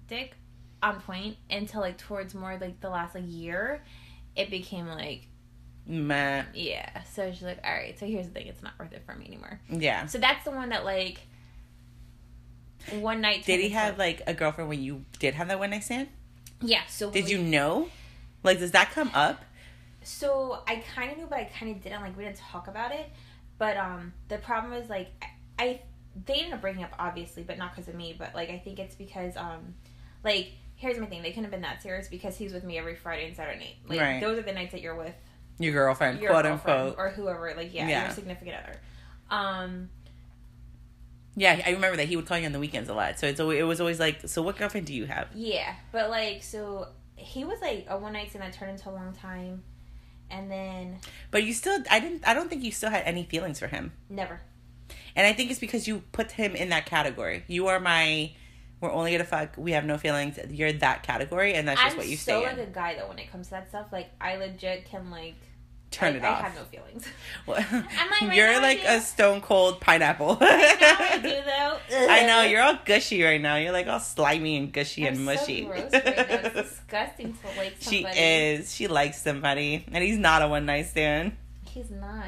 dick 0.09 0.37
on 0.83 1.01
point 1.01 1.37
until 1.51 1.81
like 1.81 1.97
towards 1.97 2.35
more 2.35 2.59
like 2.61 2.81
the 2.81 2.91
last 2.91 3.15
like 3.15 3.25
year, 3.27 3.83
it 4.37 4.51
became 4.51 4.87
like 4.89 5.27
Meh. 5.87 6.45
yeah. 6.55 7.03
So 7.05 7.33
she's 7.33 7.43
like, 7.43 7.61
all 7.65 7.73
right. 7.73 7.99
So 7.99 8.05
here's 8.07 8.27
the 8.27 8.33
thing, 8.33 8.47
it's 8.47 8.63
not 8.63 8.73
worth 8.79 8.93
it 8.93 9.03
for 9.07 9.15
me 9.15 9.25
anymore. 9.27 9.59
Yeah. 9.71 10.05
So 10.07 10.19
that's 10.19 10.45
the 10.45 10.51
one 10.51 10.69
that 10.69 10.85
like 10.85 11.21
one 12.93 13.21
night. 13.21 13.45
Did 13.45 13.61
he 13.61 13.71
have 13.71 13.99
like 13.99 14.23
a 14.27 14.35
girlfriend 14.35 14.69
when 14.69 14.83
you 14.83 15.05
did 15.19 15.35
have 15.35 15.49
that 15.49 15.59
one 15.59 15.71
night 15.71 15.85
stand? 15.85 16.09
Yeah. 16.61 16.83
So 16.89 17.11
Did 17.11 17.25
we- 17.25 17.31
you 17.33 17.39
know? 17.39 17.89
Like, 18.43 18.59
does 18.59 18.71
that 18.73 18.91
come 18.93 19.11
up? 19.15 19.45
So 20.03 20.63
I 20.67 20.77
kind 20.95 21.13
of 21.13 21.19
knew, 21.19 21.27
but 21.29 21.39
I 21.41 21.45
kind 21.45 21.75
of 21.77 21.83
didn't. 21.83 22.01
Like 22.01 22.17
we 22.17 22.25
didn't 22.25 22.39
talk 22.39 22.69
about 22.69 22.93
it. 22.93 23.11
But 23.59 23.77
um, 23.77 24.13
the 24.29 24.39
problem 24.39 24.73
is 24.73 24.89
like 24.89 25.09
I, 25.59 25.63
I 25.63 25.81
they 26.27 26.35
ended 26.35 26.55
up 26.55 26.61
breaking 26.63 26.83
up 26.83 26.93
obviously, 26.99 27.43
but 27.43 27.59
not 27.59 27.75
because 27.75 27.89
of 27.89 27.95
me. 27.95 28.15
But 28.19 28.35
like 28.35 28.49
I 28.51 28.59
think 28.59 28.79
it's 28.79 28.95
because 28.95 29.37
um, 29.37 29.75
like 30.25 30.53
here's 30.77 30.99
my 30.99 31.05
thing. 31.07 31.21
They 31.23 31.29
couldn't 31.31 31.45
have 31.45 31.51
been 31.53 31.61
that 31.61 31.83
serious 31.83 32.09
because 32.09 32.37
he's 32.39 32.55
with 32.55 32.65
me 32.65 32.79
every 32.79 32.97
Friday 32.97 33.27
and 33.27 33.37
Saturday 33.37 33.59
night. 33.59 33.77
Like 33.87 34.01
Right. 34.01 34.21
those 34.21 34.39
are 34.39 34.43
the 34.43 34.53
nights 34.53 34.73
that 34.73 34.81
you're 34.81 34.95
with 34.97 35.15
Your 35.59 35.75
girlfriend, 35.75 36.21
your 36.21 36.31
quote 36.31 36.45
girlfriend 36.47 36.81
unquote. 36.81 36.95
or 36.99 37.11
whoever. 37.11 37.53
Like 37.55 37.75
yeah, 37.75 37.87
Yeah. 37.87 38.05
your 38.07 38.15
significant 38.15 38.57
other. 38.57 38.81
Um, 39.31 39.91
Yeah, 41.37 41.61
I 41.67 41.71
remember 41.73 41.99
that 41.99 42.09
he 42.09 42.17
would 42.17 42.27
call 42.27 42.39
you 42.39 42.47
on 42.47 42.53
the 42.53 42.59
weekends 42.59 42.89
a 42.89 42.95
lot. 42.95 43.19
So 43.19 43.27
it's 43.27 43.39
always, 43.39 43.61
it 43.61 43.65
was 43.65 43.81
always 43.81 44.01
like, 44.01 44.27
so 44.29 44.41
what 44.43 44.57
girlfriend 44.57 44.87
do 44.87 44.95
you 44.95 45.05
have? 45.07 45.29
yeah, 45.35 45.75
but 45.93 46.09
like 46.09 46.43
so 46.43 46.89
he 47.21 47.45
was 47.45 47.61
like 47.61 47.87
a 47.89 47.97
one 47.99 48.13
night 48.15 48.31
stand 48.31 48.43
that 48.45 48.53
turned 48.53 48.73
into 48.73 48.89
a 48.91 48.93
long 48.93 49.13
time, 49.13 49.63
and 50.31 50.51
then 50.51 50.99
But 51.31 51.45
you 51.45 51.53
still, 51.53 51.83
I 51.91 52.01
didn't, 52.01 52.27
I 52.27 52.35
don't 52.35 52.49
think 52.49 52.63
you 52.65 52.73
still 52.73 52.91
had 52.91 53.03
any 53.05 53.25
feelings 53.25 53.59
for 53.59 53.67
him. 53.69 53.93
never. 54.09 54.41
And 55.17 55.27
I 55.27 55.33
think 55.33 55.51
it's 55.51 55.61
because 55.61 55.87
you 55.89 56.03
put 56.13 56.33
him 56.33 56.55
in 56.57 56.69
that 56.71 56.87
category. 56.87 57.45
You 57.49 57.67
are 57.69 57.81
my, 57.81 58.33
we're 58.81 58.93
only 58.93 59.13
gonna 59.13 59.25
fuck. 59.25 59.55
We 59.57 59.73
have 59.73 59.85
no 59.85 59.99
feelings. 59.99 60.39
You're 60.51 60.73
that 60.75 61.03
category, 61.03 61.55
and 61.55 61.67
that's 61.69 61.81
just 61.81 61.93
I'm 61.93 61.99
what 61.99 62.09
you 62.09 62.17
so 62.17 62.41
stay 62.41 62.47
like 62.47 62.59
in. 62.59 62.61
a 62.61 62.67
guy 62.67 62.95
though 62.97 63.09
when 63.09 63.19
it 63.19 63.31
comes 63.31 63.47
to 63.49 63.51
that 63.53 63.69
stuff. 63.69 63.87
Like 63.93 64.11
I 64.21 64.37
legit 64.37 64.85
can 64.87 65.11
like 65.11 65.35
Turn 65.91 66.15
I, 66.15 66.17
it 66.19 66.23
I 66.25 66.29
off. 66.29 66.39
I 66.39 66.49
have 66.49 66.55
no 66.55 66.65
feelings. 66.65 67.07
Well, 67.47 67.57
like, 67.59 68.21
right 68.21 68.33
you're 68.35 68.61
like 68.61 68.83
do. 68.83 68.87
a 68.89 69.01
stone 69.01 69.41
cold 69.41 69.81
pineapple. 69.81 70.37
I 70.41 71.19
do 71.23 71.29
though. 71.91 72.07
I 72.09 72.27
know 72.27 72.43
you're 72.43 72.63
all 72.63 72.79
gushy 72.85 73.23
right 73.23 73.41
now. 73.41 73.57
You're 73.57 73.73
like 73.73 73.87
all 73.89 73.99
slimy 73.99 74.57
and 74.57 74.73
gushy 74.73 75.07
I'm 75.07 75.15
and 75.15 75.25
mushy. 75.25 75.63
So 75.63 75.69
gross 75.69 75.93
right 75.93 75.93
now. 75.93 76.11
It's 76.35 76.55
disgusting 76.71 77.33
to 77.35 77.47
like 77.59 77.75
she 77.81 78.05
is. 78.05 78.73
She 78.75 78.87
likes 78.89 79.21
somebody, 79.23 79.85
and 79.91 80.05
he's 80.05 80.19
not 80.19 80.43
a 80.43 80.49
one 80.49 80.67
night 80.67 80.87
stand. 80.87 81.33
He's 81.67 81.91
not 81.91 82.27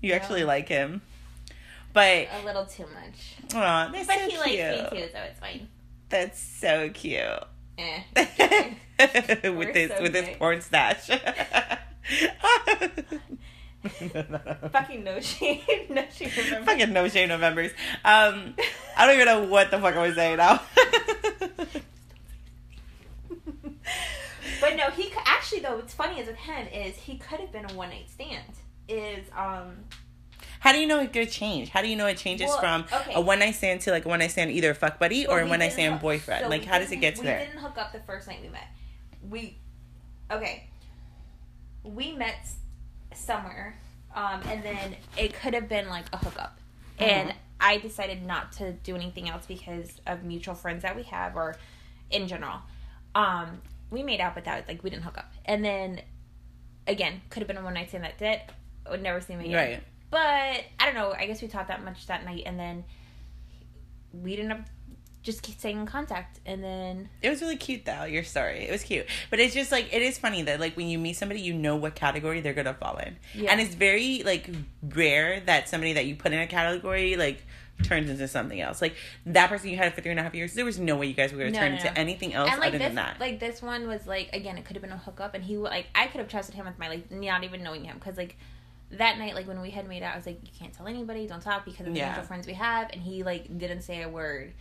You 0.00 0.10
No. 0.10 0.16
actually 0.16 0.44
like 0.44 0.68
him, 0.68 1.02
but 1.92 2.26
a 2.32 2.44
little 2.44 2.64
too 2.66 2.86
much. 2.94 3.36
aw, 3.54 3.90
that's 3.92 4.06
But 4.06 4.16
so 4.18 4.24
he 4.24 4.30
cute. 4.30 4.40
likes 4.40 4.92
me 4.92 4.98
too, 5.00 5.08
so 5.12 5.18
it's 5.20 5.38
fine. 5.38 5.68
That's 6.08 6.40
so 6.40 6.88
cute. 6.90 7.20
Eh. 7.78 8.02
with 8.98 9.54
We're 9.54 9.72
this 9.72 9.90
so 9.96 10.02
with 10.02 10.12
this 10.12 10.36
porn 10.38 10.60
stash. 10.62 11.08
Fucking 14.72 15.04
no 15.04 15.20
shade. 15.20 15.86
no 15.90 16.04
shade. 16.12 16.32
Remember? 16.36 16.66
Fucking 16.70 16.92
no 16.92 17.08
shave 17.08 17.28
Novembers. 17.30 17.70
Um, 18.04 18.54
I 18.96 19.06
don't 19.06 19.14
even 19.14 19.26
know 19.26 19.44
what 19.44 19.70
the 19.70 19.78
fuck 19.78 19.94
I 19.96 20.06
was 20.06 20.14
saying 20.16 20.36
now. 20.38 20.60
But 24.60 24.76
no, 24.76 24.90
he 24.90 25.10
actually 25.24 25.60
though. 25.60 25.76
What's 25.76 25.94
funny 25.94 26.20
is 26.20 26.26
with 26.26 26.36
him 26.36 26.66
is 26.68 26.94
he 26.96 27.16
could 27.16 27.40
have 27.40 27.50
been 27.52 27.70
a 27.70 27.74
one 27.74 27.88
night 27.88 28.10
stand. 28.10 28.44
Is 28.88 29.24
um 29.36 29.76
How 30.58 30.72
do 30.72 30.78
you 30.78 30.86
know 30.86 31.00
it 31.00 31.12
could 31.14 31.30
change? 31.30 31.70
How 31.70 31.80
do 31.80 31.88
you 31.88 31.96
know 31.96 32.06
it 32.06 32.18
changes 32.18 32.48
Well, 32.48 32.58
from 32.60 32.84
okay. 33.00 33.12
a 33.14 33.20
one 33.20 33.38
night 33.38 33.54
stand 33.54 33.80
to 33.82 33.90
like 33.90 34.04
a 34.04 34.08
one 34.08 34.18
night 34.18 34.32
stand 34.32 34.50
either 34.50 34.70
a 34.70 34.74
fuck 34.74 34.98
buddy 34.98 35.26
or 35.26 35.36
Well, 35.36 35.46
a 35.46 35.48
one 35.48 35.58
night 35.60 35.72
stand 35.72 35.94
hook- 35.94 36.02
boyfriend? 36.02 36.42
so 36.44 36.48
like 36.50 36.64
how 36.66 36.78
does 36.78 36.92
it 36.92 36.96
get 36.96 37.14
to 37.16 37.20
we 37.22 37.26
there? 37.28 37.38
didn't 37.38 37.58
hook 37.60 37.78
up 37.78 37.92
the 37.92 38.00
first 38.00 38.28
night 38.28 38.40
we 38.42 38.48
met. 38.48 38.66
We, 39.28 39.58
okay, 40.30 40.68
we 41.84 42.12
met 42.12 42.48
somewhere, 43.14 43.78
um, 44.14 44.40
and 44.46 44.62
then 44.62 44.96
it 45.16 45.34
could 45.34 45.54
have 45.54 45.68
been 45.68 45.88
like 45.88 46.06
a 46.12 46.16
hookup, 46.18 46.58
and 46.98 47.30
Mhm. 47.30 47.34
I 47.60 47.78
decided 47.78 48.24
not 48.24 48.52
to 48.52 48.72
do 48.72 48.94
anything 48.96 49.28
else 49.28 49.46
because 49.46 50.00
of 50.06 50.22
mutual 50.22 50.54
friends 50.54 50.82
that 50.82 50.96
we 50.96 51.02
have 51.04 51.36
or 51.36 51.56
in 52.10 52.26
general. 52.28 52.60
Um, 53.14 53.60
we 53.90 54.02
made 54.02 54.20
out, 54.20 54.34
but 54.34 54.44
that 54.44 54.66
like 54.68 54.82
we 54.82 54.90
didn't 54.90 55.02
hook 55.04 55.18
up, 55.18 55.32
and 55.44 55.64
then 55.64 56.02
again 56.86 57.20
could 57.30 57.40
have 57.40 57.48
been 57.48 57.56
a 57.58 57.62
one 57.62 57.74
night 57.74 57.88
stand 57.88 58.04
that 58.04 58.18
did. 58.18 58.40
I 58.86 58.90
Would 58.90 59.02
never 59.02 59.20
see 59.20 59.34
him 59.34 59.40
again. 59.40 59.54
Right. 59.54 59.82
But 60.10 60.64
I 60.80 60.86
don't 60.86 60.94
know. 60.94 61.12
I 61.12 61.26
guess 61.26 61.40
we 61.42 61.48
talked 61.48 61.68
that 61.68 61.84
much 61.84 62.06
that 62.06 62.24
night, 62.24 62.42
and 62.46 62.58
then 62.58 62.84
we 64.12 64.34
didn't 64.34 64.50
have, 64.50 64.70
just 65.22 65.44
staying 65.44 65.78
in 65.80 65.86
contact. 65.86 66.40
And 66.46 66.62
then 66.64 67.08
It 67.22 67.28
was 67.30 67.40
really 67.42 67.56
cute 67.56 67.84
though, 67.84 68.04
your 68.04 68.24
story. 68.24 68.60
It 68.66 68.70
was 68.72 68.82
cute. 68.82 69.06
But 69.28 69.38
it's 69.40 69.54
just 69.54 69.70
like 69.70 69.92
it 69.92 70.02
is 70.02 70.18
funny 70.18 70.42
that 70.44 70.60
like 70.60 70.76
when 70.76 70.88
you 70.88 70.98
meet 70.98 71.14
somebody 71.14 71.40
you 71.40 71.52
know 71.54 71.76
what 71.76 71.94
category 71.94 72.40
they're 72.40 72.54
gonna 72.54 72.74
fall 72.74 72.96
in. 72.96 73.16
Yeah. 73.34 73.50
And 73.52 73.60
it's 73.60 73.74
very 73.74 74.22
like 74.22 74.48
rare 74.82 75.40
that 75.46 75.68
somebody 75.68 75.92
that 75.94 76.06
you 76.06 76.16
put 76.16 76.32
in 76.32 76.38
a 76.38 76.46
category 76.46 77.16
like 77.16 77.42
turns 77.82 78.10
into 78.10 78.28
something 78.28 78.60
else. 78.60 78.80
Like 78.82 78.94
that 79.26 79.48
person 79.48 79.70
you 79.70 79.76
had 79.76 79.94
for 79.94 80.00
three 80.00 80.10
and 80.10 80.20
a 80.20 80.22
half 80.22 80.34
years, 80.34 80.54
there 80.54 80.64
was 80.64 80.78
no 80.78 80.96
way 80.96 81.06
you 81.06 81.14
guys 81.14 81.32
were 81.32 81.38
gonna 81.38 81.50
No, 81.50 81.58
turn 81.58 81.70
no, 81.72 81.76
into 81.78 81.86
no. 81.88 81.92
anything 81.96 82.34
else 82.34 82.50
and 82.50 82.60
like 82.60 82.68
other 82.68 82.78
this, 82.78 82.86
than 82.88 82.94
that. 82.96 83.20
like 83.20 83.40
this 83.40 83.60
one 83.62 83.86
was 83.88 84.06
like 84.06 84.30
again, 84.34 84.56
it 84.58 84.64
could 84.64 84.76
have 84.76 84.82
been 84.82 84.92
a 84.92 84.98
hookup, 84.98 85.34
and 85.34 85.44
he 85.44 85.56
like 85.56 85.86
I 85.94 86.06
could 86.06 86.20
have 86.20 86.28
trusted 86.28 86.54
him 86.54 86.66
with 86.66 86.78
my 86.78 86.88
like 86.88 87.10
not 87.10 87.44
even 87.44 87.62
knowing 87.62 87.84
him 87.84 87.96
because 87.98 88.16
like 88.16 88.36
that 88.92 89.18
night, 89.18 89.34
like 89.34 89.46
when 89.46 89.60
we 89.60 89.70
had 89.70 89.86
made 89.88 90.02
out, 90.02 90.14
I 90.14 90.16
was 90.16 90.26
like, 90.26 90.40
"You 90.42 90.50
can't 90.58 90.72
tell 90.72 90.88
anybody, 90.88 91.26
don't 91.26 91.40
talk 91.42 91.64
because 91.64 91.86
of 91.86 91.92
the 91.92 91.98
Yeah. 92.00 92.06
mutual 92.08 92.24
friends 92.24 92.46
we 92.46 92.54
have," 92.54 92.90
and 92.92 93.00
he 93.00 93.22
like 93.22 93.56
didn't 93.58 93.82
say 93.82 94.02
a 94.02 94.08
word. 94.08 94.52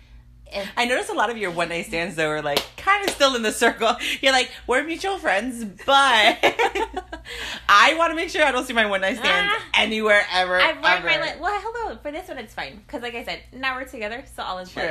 And 0.54 0.70
I 0.78 0.86
noticed 0.86 1.10
a 1.10 1.14
lot 1.14 1.30
of 1.30 1.38
your 1.38 1.52
one 1.52 1.70
night 1.70 1.86
stands 1.86 2.16
though 2.16 2.30
are 2.30 2.42
like 2.42 2.62
kind 2.78 3.08
of 3.08 3.14
still 3.14 3.36
in 3.36 3.42
the 3.44 3.52
circle. 3.52 3.96
You're 4.22 4.32
like, 4.32 4.50
we're 4.68 4.84
mutual 4.84 5.18
friends, 5.18 5.64
but 5.64 6.38
I 7.70 7.94
want 7.98 8.12
to 8.12 8.16
make 8.16 8.30
sure 8.30 8.44
I 8.44 8.52
don't 8.52 8.66
see 8.66 8.74
my 8.74 8.86
one 8.88 9.02
night 9.02 9.18
stands 9.18 9.54
Ah. 9.56 9.66
anywhere 9.76 10.24
ever. 10.32 10.56
I've 10.60 10.82
learned 10.82 11.06
my 11.06 11.14
ever. 11.16 11.26
li- 11.26 11.42
well, 11.42 11.60
hello. 11.64 11.98
For 12.02 12.12
this 12.12 12.28
one, 12.28 12.38
it's 12.40 12.54
fine 12.54 12.78
because, 12.86 13.02
like 13.02 13.16
I 13.16 13.24
said, 13.24 13.42
now 13.54 13.76
we're 13.76 13.86
together, 13.86 14.24
so 14.36 14.44
all 14.44 14.58
is 14.60 14.72
True. 14.72 14.90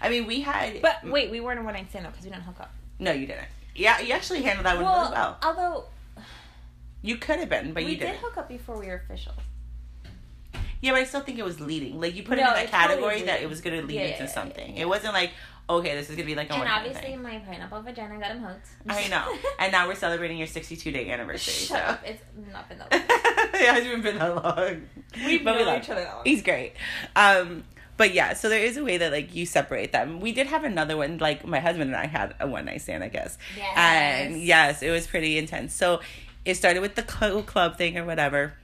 I 0.00 0.08
mean, 0.08 0.26
we 0.26 0.40
had. 0.40 0.82
But 0.82 1.04
wait, 1.04 1.30
we 1.30 1.40
weren't 1.40 1.60
a 1.60 1.62
one 1.62 1.74
night 1.74 1.88
stand 1.90 2.06
because 2.06 2.24
we 2.24 2.30
didn't 2.30 2.42
hook 2.44 2.60
up. 2.60 2.72
no, 2.98 3.12
you 3.12 3.26
didn't. 3.26 3.46
Yeah, 3.74 4.00
you 4.00 4.12
actually 4.14 4.42
handled 4.42 4.66
that 4.66 4.76
one 4.76 4.84
Well, 4.84 5.00
really 5.02 5.12
well. 5.12 5.36
although 5.42 5.84
You 7.02 7.16
could 7.18 7.38
have 7.38 7.48
been, 7.50 7.74
but 7.74 7.84
we 7.84 7.92
you 7.92 7.96
did 7.98 8.06
didn't. 8.06 8.20
hook 8.22 8.38
up 8.38 8.48
before 8.48 8.78
we 8.78 8.86
were 8.86 8.94
official. 9.04 9.34
Yeah, 10.86 10.92
but 10.92 11.00
I 11.00 11.04
still 11.04 11.20
think 11.20 11.38
it 11.38 11.44
was 11.44 11.60
leading. 11.60 12.00
Like 12.00 12.14
you 12.14 12.22
put 12.22 12.38
it 12.38 12.42
in 12.42 12.46
a 12.46 12.66
category 12.66 13.22
that 13.22 13.42
it 13.42 13.48
was 13.48 13.60
going 13.60 13.80
to 13.80 13.86
lead 13.86 13.94
Yeah, 13.96 14.02
into 14.02 14.18
yeah, 14.18 14.22
yeah, 14.24 14.26
something. 14.32 14.76
It 14.76 14.88
wasn't 14.88 15.14
like 15.14 15.32
okay, 15.68 15.96
this 15.96 16.08
is 16.08 16.14
going 16.14 16.26
to 16.28 16.32
be 16.32 16.36
like 16.36 16.50
a 16.50 16.54
and 16.54 16.68
obviously, 16.68 17.00
thing. 17.00 17.22
my 17.22 17.38
pineapple 17.40 17.82
vagina 17.82 18.18
got 18.18 18.30
him 18.30 18.38
hooked. 18.42 18.68
I 18.88 19.08
know. 19.08 19.36
And 19.58 19.72
now 19.72 19.88
we're 19.88 19.96
celebrating 19.96 20.38
your 20.38 20.46
62 20.46 20.92
day 20.92 21.10
anniversary. 21.10 21.54
Shut 21.54 21.78
so. 21.78 21.84
up! 21.92 22.00
It's 22.04 22.22
not 22.52 22.68
been 22.68 22.78
that 22.78 22.92
long. 22.92 23.60
it 23.60 23.68
hasn't 23.68 24.02
been 24.02 24.18
that 24.18 24.44
long. 24.44 24.82
We've 25.16 25.40
we 25.40 25.44
known 25.44 25.66
love 25.66 25.82
each 25.82 25.90
other 25.90 26.02
that 26.02 26.14
long. 26.14 26.24
He's 26.24 26.42
great. 26.42 26.74
Um, 27.16 27.64
but 27.96 28.12
yeah, 28.14 28.34
so 28.34 28.48
there 28.48 28.60
is 28.60 28.76
a 28.76 28.84
way 28.84 28.98
that 28.98 29.10
like 29.10 29.34
you 29.34 29.46
separate 29.46 29.92
them. 29.92 30.20
We 30.20 30.32
did 30.32 30.46
have 30.46 30.64
another 30.64 30.96
one, 30.96 31.18
like 31.18 31.46
my 31.46 31.60
husband 31.60 31.90
and 31.90 31.96
I 31.96 32.06
had 32.06 32.34
a 32.38 32.46
one 32.46 32.66
night 32.66 32.82
stand, 32.82 33.02
I 33.02 33.08
guess. 33.08 33.38
Yes. 33.56 33.72
And 33.76 34.40
yes, 34.40 34.82
it 34.82 34.90
was 34.90 35.06
pretty 35.06 35.38
intense. 35.38 35.74
So 35.74 36.00
it 36.44 36.54
started 36.56 36.80
with 36.80 36.94
the 36.94 37.02
club 37.02 37.76
thing 37.76 37.98
or 37.98 38.04
whatever. 38.04 38.54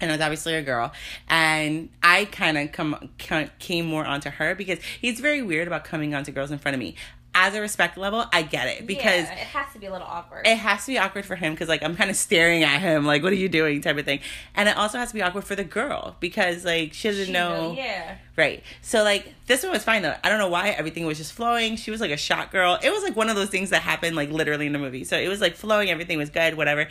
And 0.00 0.10
it 0.10 0.14
was 0.14 0.20
obviously 0.20 0.54
a 0.54 0.62
girl, 0.62 0.92
and 1.28 1.88
I 2.02 2.26
kind 2.26 2.56
of 2.56 2.70
come 2.70 3.10
came 3.58 3.86
more 3.86 4.04
onto 4.04 4.30
her 4.30 4.54
because 4.54 4.78
he's 5.00 5.18
very 5.18 5.42
weird 5.42 5.66
about 5.66 5.84
coming 5.84 6.14
onto 6.14 6.30
girls 6.30 6.50
in 6.52 6.58
front 6.58 6.74
of 6.74 6.78
me. 6.78 6.94
As 7.34 7.54
a 7.54 7.60
respect 7.60 7.96
level, 7.96 8.24
I 8.32 8.42
get 8.42 8.66
it 8.66 8.86
because 8.86 9.24
yeah, 9.24 9.32
it 9.32 9.38
has 9.48 9.72
to 9.72 9.78
be 9.78 9.86
a 9.86 9.92
little 9.92 10.06
awkward. 10.06 10.44
it 10.46 10.56
has 10.56 10.86
to 10.86 10.92
be 10.92 10.98
awkward 10.98 11.24
for 11.24 11.36
him 11.36 11.52
because 11.52 11.68
like 11.68 11.82
I'm 11.84 11.94
kind 11.94 12.10
of 12.10 12.16
staring 12.16 12.64
at 12.64 12.80
him 12.80 13.04
like 13.06 13.22
what 13.22 13.32
are 13.32 13.36
you 13.36 13.48
doing 13.48 13.80
type 13.80 13.96
of 13.98 14.04
thing, 14.04 14.20
and 14.56 14.68
it 14.68 14.76
also 14.76 14.98
has 14.98 15.08
to 15.08 15.14
be 15.14 15.22
awkward 15.22 15.44
for 15.44 15.54
the 15.54 15.62
girl 15.62 16.16
because 16.20 16.64
like 16.64 16.94
she 16.94 17.08
doesn't 17.08 17.26
She 17.26 17.32
know. 17.32 17.74
Yeah. 17.76 18.16
Right. 18.34 18.64
So 18.82 19.04
like 19.04 19.34
this 19.46 19.62
one 19.62 19.70
was 19.72 19.84
fine 19.84 20.02
though. 20.02 20.14
I 20.24 20.28
don't 20.30 20.38
know 20.38 20.48
why 20.48 20.70
everything 20.70 21.06
was 21.06 21.18
just 21.18 21.32
flowing. 21.32 21.76
She 21.76 21.90
was 21.90 22.00
like 22.00 22.10
a 22.10 22.16
shot 22.16 22.50
girl. 22.50 22.78
It 22.82 22.90
was 22.90 23.02
like 23.02 23.14
one 23.14 23.28
of 23.28 23.36
those 23.36 23.50
things 23.50 23.70
that 23.70 23.82
happened 23.82 24.16
like 24.16 24.30
literally 24.30 24.66
in 24.66 24.72
the 24.72 24.78
movie. 24.78 25.04
So 25.04 25.16
it 25.16 25.28
was 25.28 25.40
like 25.40 25.54
flowing. 25.54 25.90
Everything 25.90 26.18
was 26.18 26.30
good. 26.30 26.56
Whatever. 26.56 26.88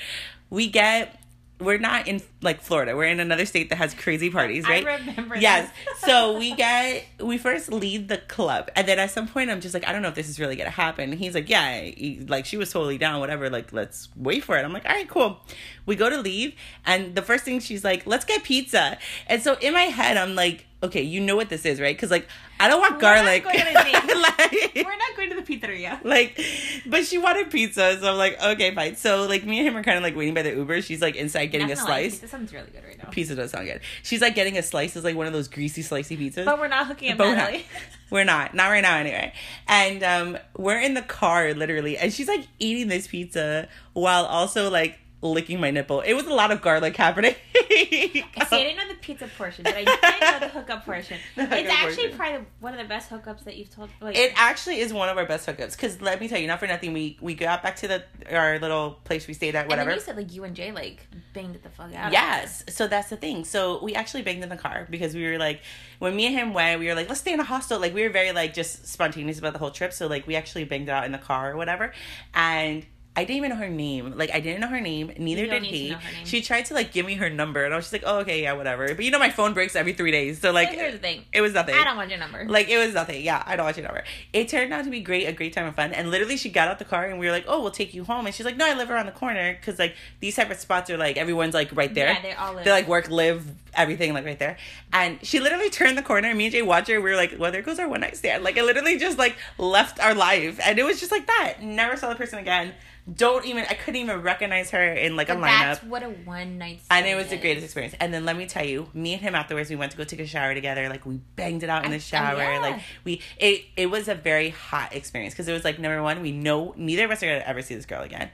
We 0.49 0.67
get. 0.67 1.19
We're 1.59 1.79
not 1.79 2.07
in 2.07 2.21
like 2.43 2.61
Florida. 2.61 2.95
We're 2.95 3.05
in 3.05 3.19
another 3.19 3.45
state 3.47 3.69
that 3.69 3.77
has 3.77 3.95
crazy 3.95 4.29
parties, 4.29 4.63
I 4.65 4.69
right? 4.69 4.85
remember 4.85 5.37
Yes. 5.37 5.71
so 5.99 6.37
we 6.37 6.53
get 6.53 7.05
we 7.19 7.39
first 7.39 7.71
leave 7.71 8.07
the 8.07 8.17
club, 8.19 8.69
and 8.75 8.87
then 8.87 8.99
at 8.99 9.09
some 9.09 9.27
point 9.27 9.49
I'm 9.49 9.59
just 9.59 9.73
like, 9.73 9.87
I 9.87 9.91
don't 9.91 10.03
know 10.03 10.09
if 10.09 10.15
this 10.15 10.29
is 10.29 10.39
really 10.39 10.55
gonna 10.55 10.69
happen. 10.69 11.09
And 11.09 11.19
he's 11.19 11.33
like, 11.33 11.49
Yeah, 11.49 11.81
he, 11.81 12.23
like 12.27 12.45
she 12.45 12.57
was 12.57 12.71
totally 12.71 12.99
down, 12.99 13.19
whatever. 13.19 13.49
Like 13.49 13.73
let's 13.73 14.09
wait 14.15 14.43
for 14.43 14.55
it. 14.55 14.63
I'm 14.63 14.71
like, 14.71 14.85
All 14.85 14.91
right, 14.93 15.09
cool. 15.09 15.39
We 15.87 15.95
go 15.95 16.09
to 16.09 16.21
leave, 16.21 16.53
and 16.85 17.15
the 17.15 17.23
first 17.23 17.43
thing 17.43 17.59
she's 17.59 17.83
like, 17.83 18.05
Let's 18.05 18.25
get 18.25 18.43
pizza. 18.43 18.99
And 19.25 19.41
so 19.41 19.57
in 19.59 19.73
my 19.73 19.83
head, 19.83 20.15
I'm 20.17 20.35
like, 20.35 20.66
Okay, 20.83 21.01
you 21.01 21.19
know 21.21 21.35
what 21.35 21.49
this 21.49 21.65
is, 21.65 21.81
right? 21.81 21.95
Because 21.95 22.11
like 22.11 22.27
I 22.59 22.67
don't 22.67 22.79
want 22.79 23.01
We're 23.01 23.15
not 23.15 23.15
garlic. 23.15 23.43
to 23.43 23.47
like, 24.19 24.75
We're 24.75 24.83
not 24.97 25.15
going 25.15 25.29
to 25.31 25.35
the 25.35 25.41
pizzeria. 25.41 26.03
like, 26.03 26.39
but 26.85 27.03
she 27.05 27.17
wanted 27.17 27.49
pizza, 27.49 27.97
so 27.99 28.11
I'm 28.11 28.17
like, 28.17 28.39
okay, 28.41 28.73
fine. 28.75 28.95
So 28.95 29.25
like, 29.25 29.43
me 29.43 29.57
and 29.59 29.67
him 29.67 29.75
are 29.75 29.83
kind 29.83 29.97
of 29.97 30.03
like 30.03 30.15
waiting 30.15 30.35
by 30.35 30.43
the 30.43 30.51
Uber. 30.55 30.81
She's 30.83 31.01
like 31.01 31.15
inside 31.15 31.47
getting 31.47 31.67
Not 31.69 31.77
a 31.77 31.81
slice. 31.81 32.11
Pizza 32.19 32.27
sounds 32.27 32.53
really 32.53 32.69
good 32.71 32.83
right 32.83 32.97
now. 33.03 33.09
Pizza 33.09 33.33
does 33.35 33.51
sound 33.51 33.65
good. 33.65 33.81
She's 34.03 34.21
like 34.21 34.35
getting 34.35 34.55
a 34.57 34.61
slice. 34.63 34.95
It's 34.95 35.03
like 35.03 35.15
one 35.15 35.25
of 35.25 35.33
those 35.33 35.47
greasy, 35.47 35.81
slicey 35.81 36.15
pizzas. 36.17 36.45
But 36.45 36.59
we're 36.59 36.67
not 36.67 36.85
hooking 36.87 37.11
up 37.11 37.17
But 37.17 37.27
we're 37.27 37.35
not. 37.35 37.51
Natalie. 37.51 37.65
We're 38.09 38.23
not. 38.23 38.53
Not 38.53 38.69
right 38.69 38.79
now, 38.81 38.95
anyway. 38.97 39.33
And 39.67 40.01
um, 40.01 40.37
we're 40.55 40.79
in 40.79 40.93
the 40.93 41.01
car, 41.01 41.53
literally, 41.53 41.97
and 41.97 42.13
she's 42.13 42.29
like 42.29 42.47
eating 42.57 42.87
this 42.87 43.05
pizza 43.05 43.67
while 43.91 44.23
also 44.25 44.69
like 44.69 44.97
licking 45.21 45.59
my 45.59 45.71
nipple. 45.71 46.01
It 46.01 46.13
was 46.13 46.25
a 46.27 46.33
lot 46.33 46.51
of 46.51 46.61
garlic 46.61 46.95
happening. 46.95 47.33
See, 47.71 48.23
I 48.33 48.45
didn't 48.49 48.77
know 48.77 48.87
the 48.87 48.95
pizza 49.01 49.27
portion, 49.37 49.63
but 49.63 49.75
I 49.75 49.83
did 49.83 49.87
know 50.21 50.39
the 50.39 50.47
hookup 50.53 50.85
portion. 50.85 51.17
The 51.35 51.43
it's 51.43 51.69
actually 51.69 52.09
portion. 52.09 52.17
probably 52.17 52.45
one 52.59 52.73
of 52.73 52.79
the 52.79 52.85
best 52.85 53.09
hookups 53.09 53.43
that 53.45 53.57
you've 53.57 53.73
told. 53.73 53.89
Like, 53.99 54.15
It 54.15 54.33
actually 54.35 54.79
is 54.79 54.93
one 54.93 55.09
of 55.09 55.17
our 55.17 55.25
best 55.25 55.47
hookups 55.47 55.71
because 55.71 56.01
let 56.01 56.21
me 56.21 56.27
tell 56.27 56.39
you, 56.39 56.47
not 56.47 56.59
for 56.59 56.67
nothing, 56.67 56.93
we 56.93 57.17
we 57.21 57.33
got 57.33 57.63
back 57.63 57.75
to 57.77 57.87
the 57.87 58.03
our 58.31 58.59
little 58.59 58.91
place 59.03 59.27
we 59.27 59.33
stayed 59.33 59.55
at, 59.55 59.61
and 59.61 59.69
whatever. 59.69 59.89
then 59.89 59.97
you 59.97 60.03
said 60.03 60.17
like 60.17 60.33
you 60.33 60.43
and 60.43 60.55
Jay 60.55 60.71
like 60.71 61.07
banged 61.33 61.59
the 61.61 61.69
fuck 61.69 61.93
out. 61.95 62.11
Yes. 62.11 62.63
So 62.69 62.87
that's 62.87 63.09
the 63.09 63.17
thing. 63.17 63.43
So 63.43 63.83
we 63.83 63.95
actually 63.95 64.21
banged 64.23 64.43
in 64.43 64.49
the 64.49 64.57
car 64.57 64.87
because 64.89 65.15
we 65.15 65.27
were 65.27 65.37
like, 65.37 65.61
when 65.99 66.15
me 66.15 66.27
and 66.27 66.35
him 66.35 66.53
went, 66.53 66.79
we 66.79 66.87
were 66.87 66.95
like, 66.95 67.09
let's 67.09 67.21
stay 67.21 67.33
in 67.33 67.39
a 67.39 67.43
hostel. 67.43 67.79
Like 67.79 67.93
we 67.93 68.03
were 68.03 68.09
very 68.09 68.31
like 68.31 68.53
just 68.53 68.87
spontaneous 68.87 69.39
about 69.39 69.53
the 69.53 69.59
whole 69.59 69.71
trip. 69.71 69.93
So 69.93 70.07
like 70.07 70.27
we 70.27 70.35
actually 70.35 70.63
banged 70.65 70.89
it 70.89 70.91
out 70.91 71.05
in 71.05 71.11
the 71.11 71.17
car 71.17 71.51
or 71.51 71.57
whatever. 71.57 71.91
And 72.33 72.85
I 73.17 73.21
didn't 73.21 73.37
even 73.37 73.49
know 73.49 73.55
her 73.55 73.67
name. 73.67 74.13
Like 74.15 74.29
I 74.31 74.39
didn't 74.39 74.61
know 74.61 74.67
her 74.67 74.79
name. 74.79 75.11
Neither 75.17 75.47
did 75.47 75.63
he. 75.63 75.89
know 75.89 75.97
her 75.97 76.11
name. 76.11 76.25
She 76.25 76.43
tried 76.43 76.65
to 76.65 76.75
like 76.75 76.93
give 76.93 77.03
me 77.03 77.15
her 77.15 77.31
number, 77.31 77.65
and 77.65 77.73
I 77.73 77.77
was 77.77 77.85
just 77.85 77.93
like, 77.93 78.03
oh 78.05 78.19
okay, 78.19 78.43
yeah, 78.43 78.53
whatever. 78.53 78.93
But 78.93 79.03
you 79.03 79.09
know 79.09 79.17
my 79.17 79.31
phone 79.31 79.55
breaks 79.55 79.75
every 79.75 79.93
three 79.93 80.11
days, 80.11 80.39
so 80.39 80.51
like 80.51 80.69
so 80.69 80.75
here's 80.75 80.93
the 80.93 80.99
thing. 80.99 81.25
it 81.33 81.41
was 81.41 81.53
nothing. 81.53 81.73
I 81.73 81.83
don't 81.83 81.97
want 81.97 82.11
your 82.11 82.19
number. 82.19 82.45
Like 82.47 82.69
it 82.69 82.77
was 82.77 82.93
nothing. 82.93 83.23
Yeah, 83.23 83.41
I 83.43 83.55
don't 83.55 83.65
want 83.65 83.75
your 83.75 83.87
number. 83.87 84.03
It 84.33 84.49
turned 84.49 84.71
out 84.71 84.85
to 84.85 84.91
be 84.91 84.99
great, 84.99 85.25
a 85.27 85.31
great 85.31 85.51
time 85.53 85.65
of 85.65 85.75
fun. 85.75 85.93
And 85.93 86.11
literally, 86.11 86.37
she 86.37 86.49
got 86.49 86.67
out 86.67 86.77
the 86.77 86.85
car 86.85 87.05
and 87.05 87.17
we 87.17 87.25
were 87.25 87.31
like, 87.31 87.45
"Oh, 87.47 87.59
we'll 87.59 87.71
take 87.71 87.95
you 87.95 88.03
home." 88.03 88.27
And 88.27 88.35
she's 88.35 88.45
like, 88.45 88.55
"No, 88.55 88.67
I 88.67 88.75
live 88.75 88.91
around 88.91 89.07
the 89.07 89.11
corner 89.13 89.57
because 89.59 89.79
like 89.79 89.95
these 90.19 90.35
type 90.35 90.51
of 90.51 90.57
spots 90.57 90.91
are 90.91 90.97
like 90.97 91.17
everyone's 91.17 91.55
like 91.55 91.75
right 91.75 91.91
there. 91.91 92.09
Yeah, 92.09 92.21
they 92.21 92.33
all 92.33 92.53
live. 92.53 92.65
They 92.65 92.71
like 92.71 92.87
work, 92.87 93.09
live, 93.09 93.43
everything 93.73 94.13
like 94.13 94.25
right 94.25 94.37
there." 94.37 94.57
And 94.93 95.17
she 95.25 95.39
literally 95.39 95.71
turned 95.71 95.97
the 95.97 96.03
corner. 96.03 96.27
And 96.29 96.37
me 96.37 96.45
and 96.45 96.53
Jay 96.53 96.61
watched 96.61 96.87
her. 96.89 97.01
We 97.01 97.09
were 97.09 97.15
like, 97.15 97.33
"Well, 97.39 97.51
there 97.51 97.63
goes 97.63 97.79
our 97.79 97.87
one 97.89 98.01
night 98.01 98.15
stand." 98.15 98.43
Like 98.43 98.57
it 98.57 98.63
literally 98.63 98.99
just 98.99 99.17
like 99.17 99.35
left 99.57 99.99
our 99.99 100.13
life, 100.13 100.59
and 100.63 100.77
it 100.77 100.83
was 100.83 100.99
just 100.99 101.11
like 101.11 101.25
that. 101.25 101.63
Never 101.63 101.97
saw 101.97 102.09
the 102.09 102.15
person 102.15 102.37
again. 102.37 102.73
Don't 103.11 103.45
even. 103.45 103.63
I 103.69 103.73
couldn't 103.73 104.01
even 104.01 104.21
recognize 104.21 104.71
her 104.71 104.93
in 104.93 105.15
like 105.15 105.27
but 105.27 105.37
a 105.37 105.39
lineup. 105.39 105.59
that's 105.59 105.83
what 105.83 106.03
a 106.03 106.09
one 106.09 106.57
night 106.57 106.81
stand 106.83 107.05
And 107.05 107.11
it 107.11 107.15
was 107.15 107.29
the 107.29 107.37
greatest 107.37 107.63
experience. 107.63 107.95
And 108.01 108.13
then 108.13 108.25
let 108.25 108.35
me 108.35 108.47
tell 108.47 108.65
you, 108.65 108.89
me 108.93 109.13
and 109.13 109.21
him 109.21 109.33
afterwards, 109.33 109.69
we 109.69 109.77
went 109.77 109.91
to 109.93 109.97
go 109.97 110.03
take 110.03 110.19
a 110.19 110.27
shower 110.27 110.53
together. 110.53 110.89
Like 110.89 111.05
we 111.05 111.21
banged 111.37 111.63
it 111.63 111.69
out 111.69 111.85
in 111.85 111.91
the 111.91 111.99
shower. 111.99 112.37
yeah. 112.37 112.59
Like 112.59 112.81
we, 113.05 113.21
it 113.37 113.63
it 113.77 113.85
was 113.89 114.09
a 114.09 114.15
very 114.15 114.49
hot 114.49 114.93
experience 114.93 115.33
because 115.33 115.47
it 115.47 115.53
was 115.53 115.63
like 115.63 115.79
number 115.79 116.03
one, 116.03 116.21
we 116.21 116.33
know 116.33 116.73
neither 116.75 117.05
of 117.05 117.11
us 117.11 117.23
are 117.23 117.27
gonna 117.27 117.43
ever 117.45 117.61
see 117.61 117.75
this 117.75 117.85
girl 117.85 118.01
again, 118.01 118.29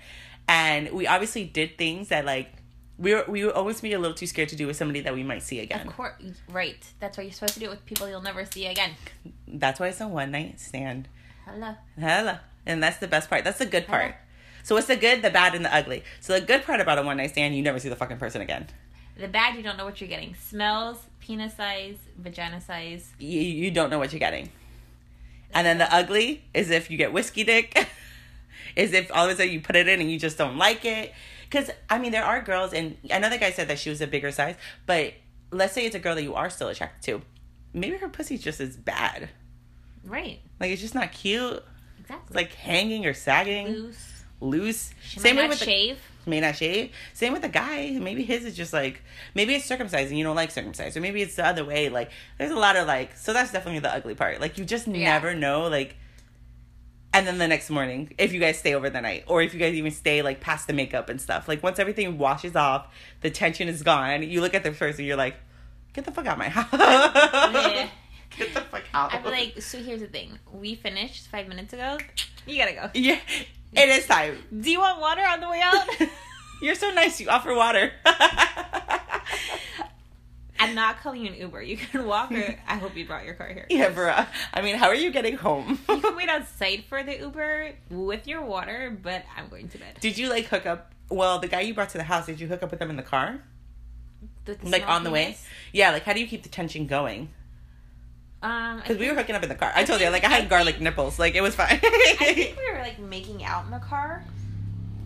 and 0.48 0.90
we 0.92 1.06
obviously 1.06 1.44
did 1.44 1.78
things 1.78 2.10
that 2.10 2.26
like 2.26 2.52
we 2.98 3.14
were 3.14 3.26
we 3.28 3.44
would 3.46 3.54
always 3.54 3.80
be 3.80 3.94
a 3.94 4.00
little 4.00 4.16
too 4.16 4.26
scared 4.28 4.50
to 4.50 4.56
do 4.56 4.66
with 4.66 4.76
somebody 4.76 5.02
that 5.02 5.14
we 5.14 5.22
might 5.24 5.44
see 5.44 5.60
again. 5.60 5.88
Of 5.88 5.96
course, 5.96 6.14
right. 6.50 6.84
That's 7.00 7.18
why 7.18 7.26
you're 7.26 7.34
supposed 7.34 7.54
to 7.56 7.60
do 7.60 7.68
it 7.68 7.70
with 7.70 7.86
people 7.86 8.10
you'll 8.10 8.22
never 8.22 8.44
see 8.46 8.66
again. 8.66 8.92
That's 9.48 9.80
why 9.80 9.90
it's 9.90 10.02
a 10.02 10.08
one 10.08 10.32
night 10.32 10.60
stand. 10.60 11.08
Hello. 11.46 11.76
Hello, 12.00 12.38
and 12.66 12.82
that's 12.82 12.98
the 12.98 13.08
best 13.08 13.30
part. 13.30 13.44
That's 13.44 13.60
the 13.60 13.66
good 13.68 13.86
part. 13.86 14.04
Hello. 14.06 14.14
So 14.64 14.76
what's 14.76 14.88
the 14.88 14.96
good, 14.96 15.22
the 15.22 15.30
bad, 15.30 15.56
and 15.56 15.66
the 15.66 15.74
ugly? 15.74 16.04
So 16.22 16.40
the 16.40 16.46
good 16.46 16.64
part 16.64 16.80
about 16.80 16.98
a 16.98 17.04
one 17.04 17.18
night 17.18 17.32
stand, 17.32 17.56
you 17.56 17.62
never 17.62 17.80
see 17.80 17.90
the 17.90 17.96
fucking 17.96 18.18
person 18.18 18.42
again. 18.42 18.68
The 19.18 19.28
bad, 19.28 19.56
you 19.56 19.62
don't 19.62 19.78
know 19.78 19.86
what 19.86 20.02
you're 20.02 20.08
getting. 20.10 20.36
Smells, 20.36 20.98
penis 21.20 21.56
size, 21.56 21.98
vagina 22.18 22.62
size. 22.62 23.12
you, 23.20 23.42
you 23.42 23.72
don't 23.72 23.90
know 23.90 24.00
what 24.00 24.12
you're 24.12 24.20
getting. 24.20 24.50
And 25.54 25.68
then 25.68 25.78
the 25.78 25.94
ugly 25.94 26.44
is 26.54 26.72
if 26.72 26.90
you 26.90 26.98
get 26.98 27.14
whiskey 27.14 27.44
dick, 27.44 27.88
is 28.76 28.94
if 28.94 29.12
all 29.14 29.26
of 29.26 29.32
a 29.32 29.36
sudden 29.36 29.52
you 29.52 29.62
put 29.62 29.76
it 29.76 29.88
in 29.88 30.02
and 30.02 30.10
you 30.10 30.18
just 30.18 30.38
don't 30.38 30.58
like 30.58 30.86
it. 30.86 31.14
Because, 31.44 31.70
I 31.90 32.00
mean, 32.00 32.12
there 32.12 32.24
are 32.24 32.42
girls, 32.42 32.74
and 32.74 32.98
another 33.12 33.38
guy 33.38 33.52
said 33.52 33.68
that 33.68 33.78
she 33.78 33.92
was 33.92 34.02
a 34.02 34.08
bigger 34.08 34.32
size, 34.32 34.56
but 34.88 35.14
let's 35.52 35.74
say 35.74 35.86
it's 35.86 35.96
a 35.96 36.00
girl 36.00 36.16
that 36.16 36.24
you 36.24 36.34
are 36.34 36.50
still 36.50 36.70
attracted 36.70 37.04
to. 37.12 37.22
Maybe 37.74 37.98
her 37.98 38.10
pussy's 38.10 38.42
just 38.42 38.60
as 38.60 38.76
bad. 38.76 39.30
Right. 40.04 40.40
Like, 40.60 40.72
it's 40.72 40.82
just 40.82 40.96
not 40.96 41.12
cute. 41.12 41.64
Exactly. 42.00 42.26
It's 42.28 42.36
like 42.36 42.54
hanging 42.54 43.06
or 43.06 43.14
sagging, 43.14 43.68
loose. 43.68 44.13
Loose. 44.44 44.94
She 45.04 45.20
Same 45.20 45.36
way 45.38 45.48
with 45.48 45.60
the 45.60 45.66
shave. 45.66 46.00
may 46.26 46.40
not 46.40 46.56
shave. 46.56 46.92
Same 47.14 47.34
with 47.34 47.42
the 47.42 47.50
guy. 47.50 47.92
Maybe 48.00 48.24
his 48.24 48.46
is 48.46 48.56
just 48.56 48.74
like 48.74 49.02
maybe 49.34 49.56
it's 49.56 49.66
circumcised 49.66 50.10
and 50.10 50.18
you 50.18 50.24
don't 50.24 50.36
like 50.36 50.52
circumcised, 50.52 50.96
or 50.98 51.02
maybe 51.02 51.22
it's 51.22 51.36
the 51.36 51.46
other 51.46 51.66
way. 51.66 51.90
Like 51.90 52.12
there's 52.38 52.52
a 52.52 52.56
lot 52.56 52.76
of 52.76 52.86
like 52.88 53.16
so 53.18 53.34
that's 53.34 53.52
definitely 53.52 53.80
the 53.80 53.94
ugly 53.94 54.16
part. 54.16 54.40
Like 54.42 54.58
you 54.58 54.66
just 54.66 54.88
Yeah. 54.88 55.14
never 55.14 55.34
know. 55.34 55.68
Like 55.68 55.96
and 57.16 57.28
then 57.28 57.38
the 57.38 57.48
next 57.48 57.70
morning, 57.70 58.12
if 58.18 58.34
you 58.34 58.40
guys 58.40 58.58
stay 58.58 58.74
over 58.74 58.90
the 58.90 59.00
night, 59.00 59.24
or 59.28 59.42
if 59.44 59.54
you 59.54 59.60
guys 59.60 59.76
even 59.76 59.92
stay 59.92 60.22
like 60.24 60.40
past 60.42 60.66
the 60.68 60.74
makeup 60.74 61.10
and 61.10 61.22
stuff, 61.22 61.48
like 61.48 61.62
once 61.62 61.78
everything 61.78 62.18
washes 62.18 62.56
off, 62.56 62.88
the 63.22 63.30
tension 63.30 63.68
is 63.70 63.84
gone. 63.84 64.24
You 64.24 64.42
look 64.42 64.56
at 64.56 64.64
the 64.64 64.72
person, 64.72 65.06
you're 65.06 65.16
like, 65.16 65.36
get 65.94 66.06
the 66.06 66.12
fuck 66.12 66.26
out 66.26 66.34
of 66.34 66.40
my 66.40 66.50
house. 66.50 66.68
Yeah. 66.74 67.88
Get 68.36 68.52
the 68.56 68.62
fuck 68.62 68.82
out. 68.96 69.12
Be 69.24 69.30
like, 69.30 69.62
so 69.62 69.78
here's 69.78 70.02
the 70.02 70.08
thing. 70.08 70.40
We 70.52 70.74
finished 70.74 71.28
five 71.28 71.48
minutes 71.48 71.72
ago. 71.72 72.00
You 72.48 72.58
gotta 72.58 72.74
go. 72.74 72.90
yeah, 72.96 73.20
it 73.76 73.90
is 73.90 74.06
time. 74.08 74.38
Do 74.58 74.72
you 74.72 74.80
want 74.80 75.00
water 75.00 75.22
on 75.22 75.40
the 75.40 75.50
way 75.50 75.62
out? 75.64 75.88
You're 76.62 76.76
so 76.76 76.92
nice. 76.92 77.20
You 77.20 77.30
offer 77.30 77.54
water. 77.54 77.92
I'm 80.60 80.76
not 80.76 81.02
calling 81.02 81.26
you 81.26 81.34
an 81.34 81.38
Uber. 81.38 81.62
You 81.62 81.76
can 81.76 82.06
walk 82.06 82.32
or 82.32 82.58
I 82.68 82.78
hope 82.78 82.96
you 82.96 83.06
brought 83.06 83.26
your 83.26 83.34
car 83.34 83.48
here. 83.50 83.68
Yeah, 83.70 83.92
bruh. 83.92 84.26
I 84.54 84.62
mean, 84.62 84.78
how 84.78 84.88
are 84.88 84.96
you 84.96 85.12
getting 85.12 85.36
home? 85.36 85.78
You 85.90 86.00
can 86.00 86.16
wait 86.16 86.30
outside 86.30 86.86
for 86.88 87.04
the 87.04 87.18
Uber 87.20 87.72
with 87.90 88.28
your 88.28 88.46
water, 88.46 88.98
but 89.02 89.26
I'm 89.36 89.50
going 89.50 89.68
to 89.70 89.78
bed. 89.78 89.98
did 90.00 90.18
you 90.18 90.30
like 90.30 90.46
hook 90.46 90.66
up? 90.66 90.94
Well, 91.10 91.40
the 91.40 91.50
guy 91.50 91.60
you 91.62 91.74
brought 91.74 91.90
to 91.90 91.98
the 91.98 92.06
house, 92.06 92.28
did 92.28 92.40
you 92.40 92.48
hook 92.48 92.64
up 92.64 92.72
with 92.72 92.80
them 92.80 92.90
in 92.90 92.96
the 92.96 93.04
car? 93.04 93.42
The 94.46 94.58
Like 94.64 94.88
on 94.88 95.04
the 95.04 95.12
way? 95.12 95.38
Yeah, 95.74 95.92
like 95.92 96.04
how 96.04 96.14
do 96.14 96.22
you 96.22 96.28
keep 96.28 96.44
the 96.44 96.50
tension 96.50 96.88
going? 96.88 97.30
Um, 98.44 98.78
Because 98.78 98.98
we 98.98 99.08
were 99.10 99.16
hooking 99.16 99.36
up 99.36 99.42
in 99.44 99.50
the 99.50 99.56
car. 99.56 99.72
I 99.74 99.84
told 99.86 100.02
you, 100.02 100.10
like 100.10 100.24
I 100.26 100.28
I 100.28 100.40
had 100.42 100.50
garlic 100.50 100.80
nipples. 100.82 101.18
Like 101.18 101.34
it 101.36 101.42
was 101.42 101.56
fine. 101.56 101.80
I 101.82 102.34
think 102.34 102.58
we 102.58 102.72
were 102.74 102.80
like 102.80 103.00
making 103.00 103.44
out 103.44 103.64
in 103.66 103.72
the 103.72 103.80
car, 103.80 104.24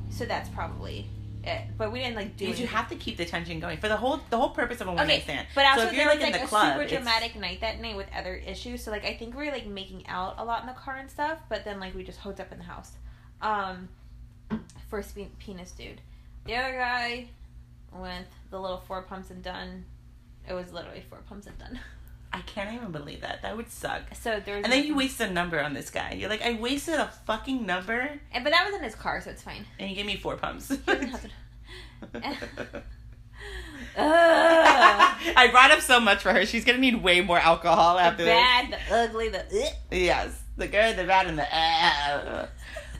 so 0.09 0.25
that's 0.25 0.49
probably 0.49 1.05
it. 1.43 1.61
But 1.77 1.91
we 1.91 1.99
didn't 1.99 2.15
like 2.15 2.35
do. 2.35 2.45
Because 2.45 2.59
you 2.59 2.65
have 2.67 2.89
to 2.89 2.95
keep 2.95 3.15
the 3.17 3.25
tension 3.25 3.59
going 3.59 3.77
for 3.77 3.88
the 3.89 3.95
whole 3.97 4.19
the 4.31 4.38
whole 4.38 4.49
purpose 4.49 4.81
of 4.81 4.88
a 4.88 4.91
one 4.91 4.99
Okay, 5.05 5.17
night 5.17 5.23
stand. 5.23 5.47
but 5.53 5.65
also 5.65 5.81
so 5.83 5.88
if 5.89 5.93
you're 5.93 6.05
like 6.07 6.15
was 6.19 6.25
in 6.27 6.31
like 6.31 6.41
the 6.41 6.45
a 6.45 6.49
club, 6.49 6.71
super 6.73 6.81
it's- 6.83 6.97
dramatic 6.99 7.35
night 7.35 7.61
that 7.61 7.79
night 7.79 7.95
with 7.95 8.07
other 8.17 8.33
issues. 8.35 8.83
So 8.83 8.89
like 8.89 9.05
I 9.05 9.13
think 9.13 9.38
we 9.38 9.45
were 9.45 9.51
like 9.51 9.67
making 9.67 10.07
out 10.07 10.35
a 10.39 10.43
lot 10.43 10.61
in 10.61 10.67
the 10.67 10.73
car 10.73 10.97
and 10.97 11.09
stuff, 11.09 11.38
but 11.47 11.63
then 11.63 11.79
like 11.79 11.93
we 11.93 12.03
just 12.03 12.19
hooked 12.19 12.39
up 12.39 12.51
in 12.51 12.57
the 12.57 12.63
house. 12.65 12.91
Um, 13.41 13.88
first 14.89 15.13
pe- 15.15 15.27
penis 15.39 15.71
dude. 15.71 16.01
The 16.45 16.55
other 16.55 16.71
guy 16.73 17.27
went 17.93 18.25
the 18.49 18.59
little 18.59 18.81
four 18.88 19.03
pumps 19.03 19.29
and 19.29 19.43
done. 19.43 19.85
It 20.49 20.53
was 20.53 20.71
literally 20.73 21.03
four 21.07 21.19
pumps 21.29 21.45
and 21.45 21.57
done. 21.59 21.79
I 22.34 22.41
can't 22.41 22.73
even 22.75 22.91
believe 22.91 23.21
that. 23.21 23.41
That 23.41 23.55
would 23.57 23.69
suck. 23.71 24.01
So 24.21 24.39
there 24.43 24.57
was. 24.57 24.63
And 24.65 24.71
then 24.73 24.84
you 24.86 24.95
wasted 24.95 25.30
a 25.30 25.34
number 25.34 25.59
on 25.61 25.73
this 25.73 25.89
guy. 25.89 26.13
You're 26.13 26.30
like, 26.30 26.41
I 26.41 26.53
wasted 26.53 26.95
a 26.95 27.07
fucking 27.25 27.65
number, 27.65 28.19
And, 28.32 28.43
but 28.43 28.51
that 28.51 28.65
was 28.65 28.75
in 28.75 28.84
his 28.84 28.95
car, 28.95 29.21
so 29.21 29.30
it's 29.32 29.41
fine. 29.41 29.65
and 29.80 29.89
you 29.89 29.95
gave 29.95 30.05
me 30.05 30.17
four 30.17 30.36
pumps. 30.38 30.67
doesn't 30.67 31.07
have 31.09 31.21
to- 31.21 32.84
Ugh. 33.99 35.34
I 35.36 35.47
brought 35.51 35.71
up 35.71 35.82
so 35.82 35.99
much 35.99 36.21
for 36.21 36.32
her. 36.32 36.45
She's 36.45 36.63
gonna 36.65 36.78
need 36.78 37.01
way 37.01 37.21
more 37.21 37.39
alcohol 37.39 37.95
the 37.95 38.01
after 38.01 38.25
bad, 38.25 38.71
the 38.71 38.95
ugly, 38.95 39.30
the. 39.30 39.43
This. 39.49 39.71
Yes, 39.91 40.39
the 40.55 40.67
good, 40.67 40.97
the 40.97 41.03
bad, 41.05 41.28
and 41.28 41.38
the. 41.39 41.55
Uh. 41.55 42.47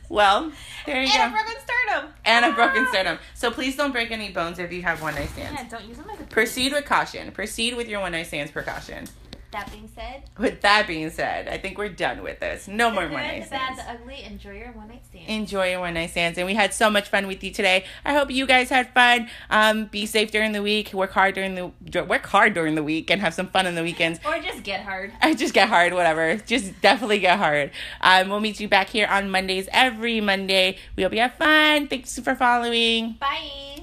Well, 0.08 0.52
there 0.86 1.02
you 1.02 1.08
And 1.12 1.32
a 1.32 1.36
go. 1.36 1.42
broken 1.44 1.62
sternum. 1.62 2.12
and 2.24 2.44
a 2.46 2.52
broken 2.52 2.84
Ah. 2.86 2.90
sternum. 2.90 3.18
So 3.34 3.50
please 3.50 3.76
don't 3.76 3.92
break 3.92 4.10
any 4.10 4.30
bones 4.30 4.58
if 4.58 4.72
you 4.72 4.82
have 4.82 5.02
one 5.02 5.14
night 5.14 5.28
stands. 5.30 5.52
Yeah, 5.60 5.68
don't 5.68 5.84
use 5.86 5.98
them 5.98 6.06
as 6.10 6.20
a 6.20 6.24
Proceed 6.24 6.72
with 6.72 6.84
caution. 6.86 7.30
Proceed 7.32 7.74
with 7.76 7.88
your 7.88 8.00
one 8.00 8.12
night 8.12 8.26
stands 8.26 8.50
precaution. 8.52 9.06
That 9.50 9.72
being 9.72 9.88
said, 9.94 10.24
With 10.36 10.60
that 10.60 10.86
being 10.86 11.08
said, 11.08 11.48
I 11.48 11.56
think 11.56 11.78
we're 11.78 11.88
done 11.88 12.22
with 12.22 12.38
this. 12.38 12.68
No 12.68 12.90
more 12.90 13.04
one 13.04 13.12
night 13.22 13.44
the 13.44 13.50
bad, 13.50 13.78
the 13.78 13.90
ugly. 13.90 14.22
Enjoy 14.22 14.52
your 14.52 14.72
one 14.72 14.88
night 14.88 15.06
stand. 15.08 15.26
Enjoy 15.26 15.70
your 15.70 15.80
one 15.80 15.94
night 15.94 16.10
stands, 16.10 16.36
and 16.36 16.46
we 16.46 16.52
had 16.52 16.74
so 16.74 16.90
much 16.90 17.08
fun 17.08 17.26
with 17.26 17.42
you 17.42 17.50
today. 17.50 17.86
I 18.04 18.12
hope 18.12 18.30
you 18.30 18.46
guys 18.46 18.68
had 18.68 18.92
fun. 18.92 19.30
Um, 19.48 19.86
be 19.86 20.04
safe 20.04 20.30
during 20.30 20.52
the 20.52 20.60
week. 20.60 20.92
Work 20.92 21.12
hard 21.12 21.34
during 21.34 21.54
the 21.54 22.04
work 22.04 22.26
hard 22.26 22.52
during 22.52 22.74
the 22.74 22.82
week, 22.82 23.10
and 23.10 23.22
have 23.22 23.32
some 23.32 23.46
fun 23.46 23.66
on 23.66 23.74
the 23.74 23.82
weekends. 23.82 24.20
or 24.26 24.38
just 24.38 24.62
get 24.64 24.82
hard. 24.82 25.12
I 25.22 25.32
just 25.42 25.54
get 25.54 25.68
hard, 25.70 25.94
whatever. 25.94 26.36
Just 26.36 26.78
definitely 26.82 27.20
get 27.20 27.38
hard. 27.38 27.70
Um, 28.02 28.28
we'll 28.28 28.40
meet 28.40 28.60
you 28.60 28.68
back 28.68 28.90
here 28.90 29.06
on 29.06 29.30
Mondays 29.30 29.66
every 29.72 30.20
Monday. 30.20 30.76
We 30.94 31.04
hope 31.04 31.14
you 31.14 31.20
have 31.20 31.34
fun. 31.36 31.88
Thanks 31.88 32.18
for 32.18 32.34
following. 32.34 33.16
Bye. 33.18 33.78